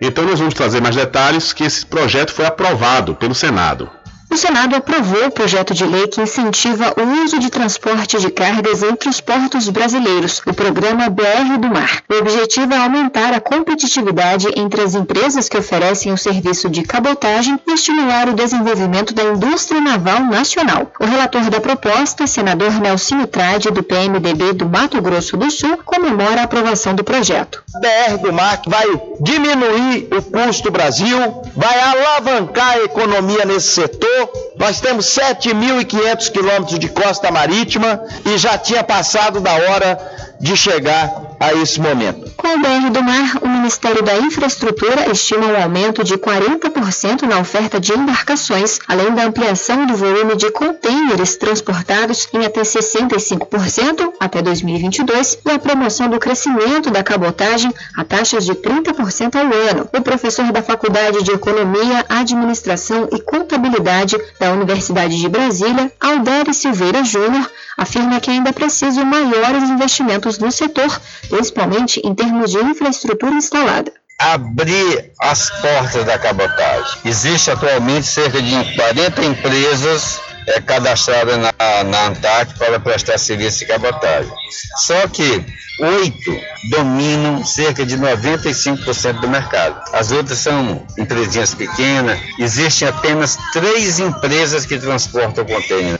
Então, 0.00 0.24
nós 0.24 0.38
vamos 0.38 0.54
trazer 0.54 0.80
mais 0.80 0.96
detalhes 0.96 1.52
que 1.52 1.64
esse 1.64 1.86
projeto 1.86 2.32
foi 2.32 2.44
aprovado 2.44 3.14
pelo 3.14 3.34
Senado. 3.34 3.90
O 4.32 4.36
Senado 4.38 4.74
aprovou 4.74 5.26
o 5.26 5.30
projeto 5.30 5.74
de 5.74 5.84
lei 5.84 6.08
que 6.08 6.22
incentiva 6.22 6.94
o 6.96 7.22
uso 7.22 7.38
de 7.38 7.50
transporte 7.50 8.18
de 8.18 8.30
cargas 8.30 8.82
entre 8.82 9.10
os 9.10 9.20
portos 9.20 9.68
brasileiros, 9.68 10.40
o 10.46 10.54
programa 10.54 11.10
BR 11.10 11.58
do 11.60 11.68
Mar. 11.68 12.02
O 12.10 12.14
objetivo 12.14 12.72
é 12.72 12.78
aumentar 12.78 13.34
a 13.34 13.40
competitividade 13.40 14.48
entre 14.56 14.80
as 14.80 14.94
empresas 14.94 15.50
que 15.50 15.58
oferecem 15.58 16.10
o 16.14 16.16
serviço 16.16 16.70
de 16.70 16.82
cabotagem 16.82 17.60
e 17.68 17.74
estimular 17.74 18.26
o 18.26 18.32
desenvolvimento 18.32 19.12
da 19.12 19.22
indústria 19.22 19.82
naval 19.82 20.20
nacional. 20.20 20.90
O 20.98 21.04
relator 21.04 21.50
da 21.50 21.60
proposta, 21.60 22.26
senador 22.26 22.72
Nelsinho 22.80 23.26
Trade, 23.26 23.70
do 23.70 23.82
PMDB 23.82 24.54
do 24.54 24.66
Mato 24.66 25.02
Grosso 25.02 25.36
do 25.36 25.50
Sul, 25.50 25.76
comemora 25.84 26.40
a 26.40 26.44
aprovação 26.44 26.94
do 26.94 27.04
projeto. 27.04 27.62
BR 27.82 28.16
do 28.22 28.32
Mar 28.32 28.62
vai 28.66 28.86
diminuir 29.20 30.08
o 30.10 30.22
custo 30.22 30.62
do 30.62 30.70
Brasil, 30.70 31.18
vai 31.54 31.78
alavancar 31.80 32.70
a 32.70 32.84
economia 32.84 33.44
nesse 33.44 33.72
setor 33.72 34.21
nós 34.56 34.80
temos 34.80 35.06
7.500 35.06 36.30
quilômetros 36.30 36.78
de 36.78 36.88
costa 36.88 37.30
marítima 37.30 38.02
e 38.24 38.38
já 38.38 38.56
tinha 38.58 38.82
passado 38.82 39.40
da 39.40 39.52
hora 39.52 39.98
de 40.40 40.56
chegar 40.56 41.36
a 41.38 41.52
esse 41.54 41.80
momento. 41.80 42.31
Com 42.42 42.56
o 42.56 42.58
BR 42.58 42.90
do 42.90 43.04
Mar, 43.04 43.36
o 43.40 43.48
Ministério 43.48 44.02
da 44.02 44.18
Infraestrutura 44.18 45.08
estima 45.12 45.46
um 45.46 45.62
aumento 45.62 46.02
de 46.02 46.18
40% 46.18 47.22
na 47.22 47.38
oferta 47.38 47.78
de 47.78 47.92
embarcações, 47.92 48.80
além 48.88 49.14
da 49.14 49.26
ampliação 49.26 49.86
do 49.86 49.94
volume 49.94 50.34
de 50.34 50.50
contêineres 50.50 51.36
transportados 51.36 52.28
em 52.34 52.44
até 52.44 52.62
65% 52.62 54.14
até 54.18 54.42
2022 54.42 55.38
e 55.46 55.50
a 55.52 55.58
promoção 55.60 56.08
do 56.08 56.18
crescimento 56.18 56.90
da 56.90 57.04
cabotagem 57.04 57.72
a 57.96 58.02
taxas 58.02 58.44
de 58.44 58.54
30% 58.54 59.36
ao 59.36 59.70
ano. 59.70 59.88
O 59.96 60.02
professor 60.02 60.50
da 60.50 60.64
Faculdade 60.64 61.22
de 61.22 61.30
Economia, 61.30 62.04
Administração 62.08 63.08
e 63.12 63.20
Contabilidade 63.20 64.18
da 64.40 64.50
Universidade 64.50 65.16
de 65.16 65.28
Brasília, 65.28 65.92
Alderi 66.00 66.52
Silveira 66.52 67.04
Júnior, 67.04 67.48
afirma 67.76 68.20
que 68.20 68.30
ainda 68.30 68.50
é 68.50 68.52
preciso 68.52 69.04
maiores 69.04 69.70
investimentos 69.70 70.38
no 70.38 70.50
setor, 70.50 71.00
principalmente 71.28 72.00
em 72.04 72.14
termos 72.14 72.31
de 72.40 72.58
infraestrutura 72.58 73.34
instalada 73.34 73.92
abrir 74.18 75.12
as 75.20 75.50
portas 75.60 76.04
da 76.04 76.16
cabotagem. 76.18 77.00
Existe 77.04 77.50
atualmente 77.50 78.06
cerca 78.06 78.40
de 78.40 78.52
40 78.76 79.24
empresas 79.24 80.20
é, 80.46 80.60
cadastradas 80.60 81.38
na, 81.38 81.52
na 81.84 82.12
para 82.58 82.78
prestar 82.80 83.18
serviço 83.18 83.60
de 83.60 83.66
cabotagem. 83.66 84.32
Só 84.78 85.08
que 85.08 85.44
oito 85.80 86.40
dominam 86.70 87.44
cerca 87.44 87.84
de 87.84 87.96
95% 87.96 89.20
do 89.20 89.28
mercado. 89.28 89.82
As 89.92 90.12
outras 90.12 90.38
são 90.38 90.86
empresinhas 90.98 91.54
pequenas. 91.54 92.18
Existem 92.38 92.88
apenas 92.88 93.36
três 93.52 93.98
empresas 93.98 94.66
que 94.66 94.78
transportam 94.78 95.44
contêiner. 95.44 95.98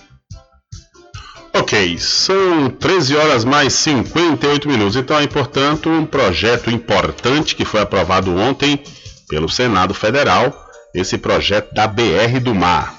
Ok, 1.55 1.99
são 1.99 2.71
13 2.71 3.15
horas 3.15 3.45
mais 3.45 3.75
58 3.75 4.67
minutos. 4.67 4.97
Então 4.97 5.19
é, 5.19 5.27
portanto, 5.27 5.91
um 5.91 6.07
projeto 6.07 6.71
importante 6.71 7.55
que 7.55 7.65
foi 7.65 7.81
aprovado 7.81 8.35
ontem 8.35 8.83
pelo 9.29 9.49
Senado 9.49 9.93
Federal, 9.93 10.71
esse 10.95 11.19
projeto 11.19 11.73
da 11.75 11.87
BR 11.87 12.41
do 12.43 12.55
Mar. 12.55 12.95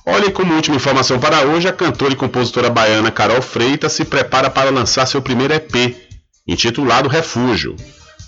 Olha, 0.07 0.31
como 0.31 0.55
última 0.55 0.77
informação 0.77 1.21
para 1.21 1.43
hoje, 1.43 1.69
a 1.69 1.73
cantora 1.73 2.15
e 2.15 2.17
compositora 2.17 2.71
baiana 2.71 3.11
Carol 3.11 3.43
Freitas 3.43 3.93
se 3.93 4.07
prepara 4.07 4.49
para 4.49 4.71
lançar 4.71 5.05
seu 5.05 5.21
primeiro 5.21 5.53
EP, 5.53 5.95
intitulado 6.47 7.11
Refúgio. 7.11 7.77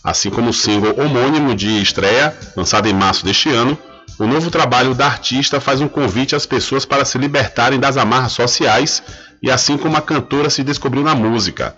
Assim 0.04 0.28
como 0.28 0.50
o 0.50 0.52
single 0.52 1.00
homônimo 1.00 1.54
de 1.54 1.80
estreia, 1.80 2.36
lançado 2.54 2.86
em 2.86 2.92
março 2.92 3.24
deste 3.24 3.48
ano, 3.48 3.78
o 4.18 4.26
novo 4.26 4.50
trabalho 4.50 4.94
da 4.94 5.06
artista 5.06 5.60
faz 5.60 5.80
um 5.80 5.88
convite 5.88 6.36
às 6.36 6.44
pessoas 6.46 6.84
para 6.84 7.04
se 7.04 7.16
libertarem 7.18 7.78
das 7.78 7.96
amarras 7.96 8.32
sociais 8.32 9.02
e 9.42 9.50
assim 9.50 9.78
como 9.78 9.96
a 9.96 10.02
cantora 10.02 10.50
se 10.50 10.62
descobriu 10.62 11.02
na 11.02 11.14
música. 11.14 11.74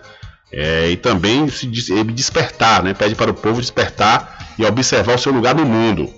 É, 0.51 0.89
e 0.89 0.97
também 0.97 1.47
se 1.47 1.65
despertar, 1.65 2.83
né? 2.83 2.93
pede 2.93 3.15
para 3.15 3.31
o 3.31 3.33
povo 3.33 3.59
despertar 3.59 4.53
e 4.59 4.65
observar 4.65 5.15
o 5.15 5.17
seu 5.17 5.31
lugar 5.31 5.55
no 5.55 5.65
mundo. 5.65 6.13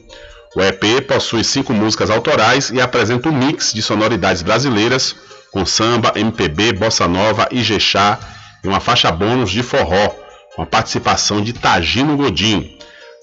O 0.55 0.61
EP 0.61 1.01
possui 1.07 1.43
cinco 1.43 1.73
músicas 1.73 2.09
autorais 2.09 2.69
e 2.69 2.81
apresenta 2.81 3.29
um 3.29 3.31
mix 3.31 3.73
de 3.73 3.81
sonoridades 3.81 4.41
brasileiras, 4.41 5.15
com 5.51 5.65
samba, 5.65 6.11
MPB, 6.15 6.73
bossa 6.73 7.07
nova, 7.07 7.47
ijexá 7.51 8.19
e 8.63 8.67
uma 8.67 8.79
faixa 8.79 9.11
bônus 9.11 9.51
de 9.51 9.63
forró, 9.63 10.09
com 10.55 10.63
a 10.63 10.65
participação 10.65 11.41
de 11.41 11.53
Tagino 11.53 12.17
Godin. 12.17 12.77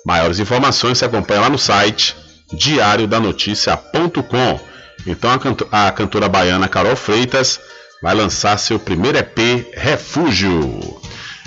Maiores 0.07 0.39
informações 0.39 0.99
se 0.99 1.05
acompanham 1.05 1.43
lá 1.43 1.51
no 1.51 1.59
site 1.59 2.22
diariodanoticia.com. 2.53 4.61
Então 5.07 5.31
a, 5.31 5.39
canto 5.39 5.67
a 5.71 5.91
cantora 5.91 6.29
baiana 6.29 6.69
Carol 6.69 6.97
Freitas 6.97 7.59
vai 8.03 8.15
lançar 8.15 8.59
seu 8.59 8.79
primeiro 8.79 9.17
EP 9.19 9.67
Refúgio. 9.75 11.01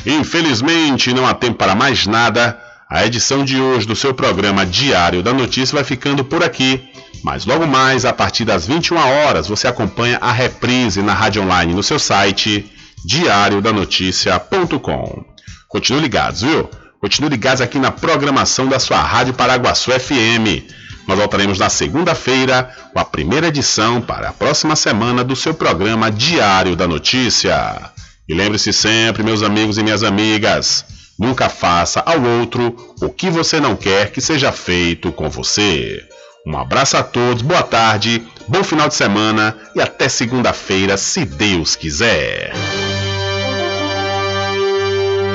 Infelizmente 0.06 1.14
não 1.14 1.28
há 1.28 1.34
tempo 1.34 1.58
para 1.58 1.76
mais 1.76 2.06
nada. 2.06 2.62
A 2.90 3.06
edição 3.06 3.44
de 3.44 3.60
hoje 3.60 3.86
do 3.88 3.96
seu 3.96 4.14
programa 4.14 4.66
Diário 4.66 5.24
da 5.24 5.34
Notícia 5.34 5.76
vai 5.76 5.84
ficando 5.84 6.24
por 6.24 6.44
aqui. 6.44 6.88
Mas 7.24 7.46
logo 7.46 7.66
mais, 7.66 8.06
a 8.06 8.14
partir 8.14 8.46
das 8.46 8.68
21 8.68 8.98
horas, 8.98 9.48
você 9.48 9.68
acompanha 9.68 10.20
a 10.22 10.32
reprise 10.32 11.02
na 11.02 11.14
rádio 11.14 11.42
online 11.42 11.74
no 11.74 11.82
seu 11.82 11.98
site 11.98 12.72
diariodanoticia.com. 13.04 15.26
Continue 15.68 16.02
ligados, 16.02 16.44
viu? 16.44 16.70
Continue 17.02 17.32
ligados 17.32 17.62
aqui 17.62 17.80
na 17.80 17.90
programação 17.92 18.68
da 18.68 18.78
sua 18.80 19.02
Rádio 19.02 19.34
Paraguaçu 19.34 19.90
FM. 19.92 20.64
Nós 21.08 21.18
voltaremos 21.18 21.60
na 21.60 21.70
segunda-feira 21.70 22.70
com 22.94 23.00
a 23.00 23.06
primeira 23.06 23.48
edição 23.48 24.02
para 24.02 24.30
a 24.30 24.34
próxima 24.34 24.76
semana 24.76 25.24
do 25.24 25.36
seu 25.36 25.54
programa 25.54 26.10
Diário 26.12 26.76
da 26.76 26.88
Notícia. 26.88 27.92
E 28.28 28.34
lembre-se 28.34 28.74
sempre, 28.74 29.24
meus 29.24 29.44
amigos 29.44 29.78
e 29.78 29.84
minhas 29.84 30.04
amigas, 30.04 30.84
nunca 31.18 31.48
faça 31.48 32.02
ao 32.06 32.22
outro 32.22 32.76
o 33.02 33.10
que 33.10 33.30
você 33.30 33.60
não 33.60 33.76
quer 33.76 34.12
que 34.12 34.20
seja 34.20 34.52
feito 34.52 35.12
com 35.12 35.30
você. 35.30 36.04
Um 36.48 36.58
abraço 36.58 36.98
a 36.98 37.04
todos, 37.04 37.42
boa 37.42 37.64
tarde, 37.64 38.26
bom 38.48 38.64
final 38.64 38.88
de 38.88 38.96
semana 38.96 39.56
e 39.76 39.82
até 39.82 40.10
segunda-feira, 40.10 40.98
se 40.98 41.26
Deus 41.26 41.76
quiser. 41.76 42.52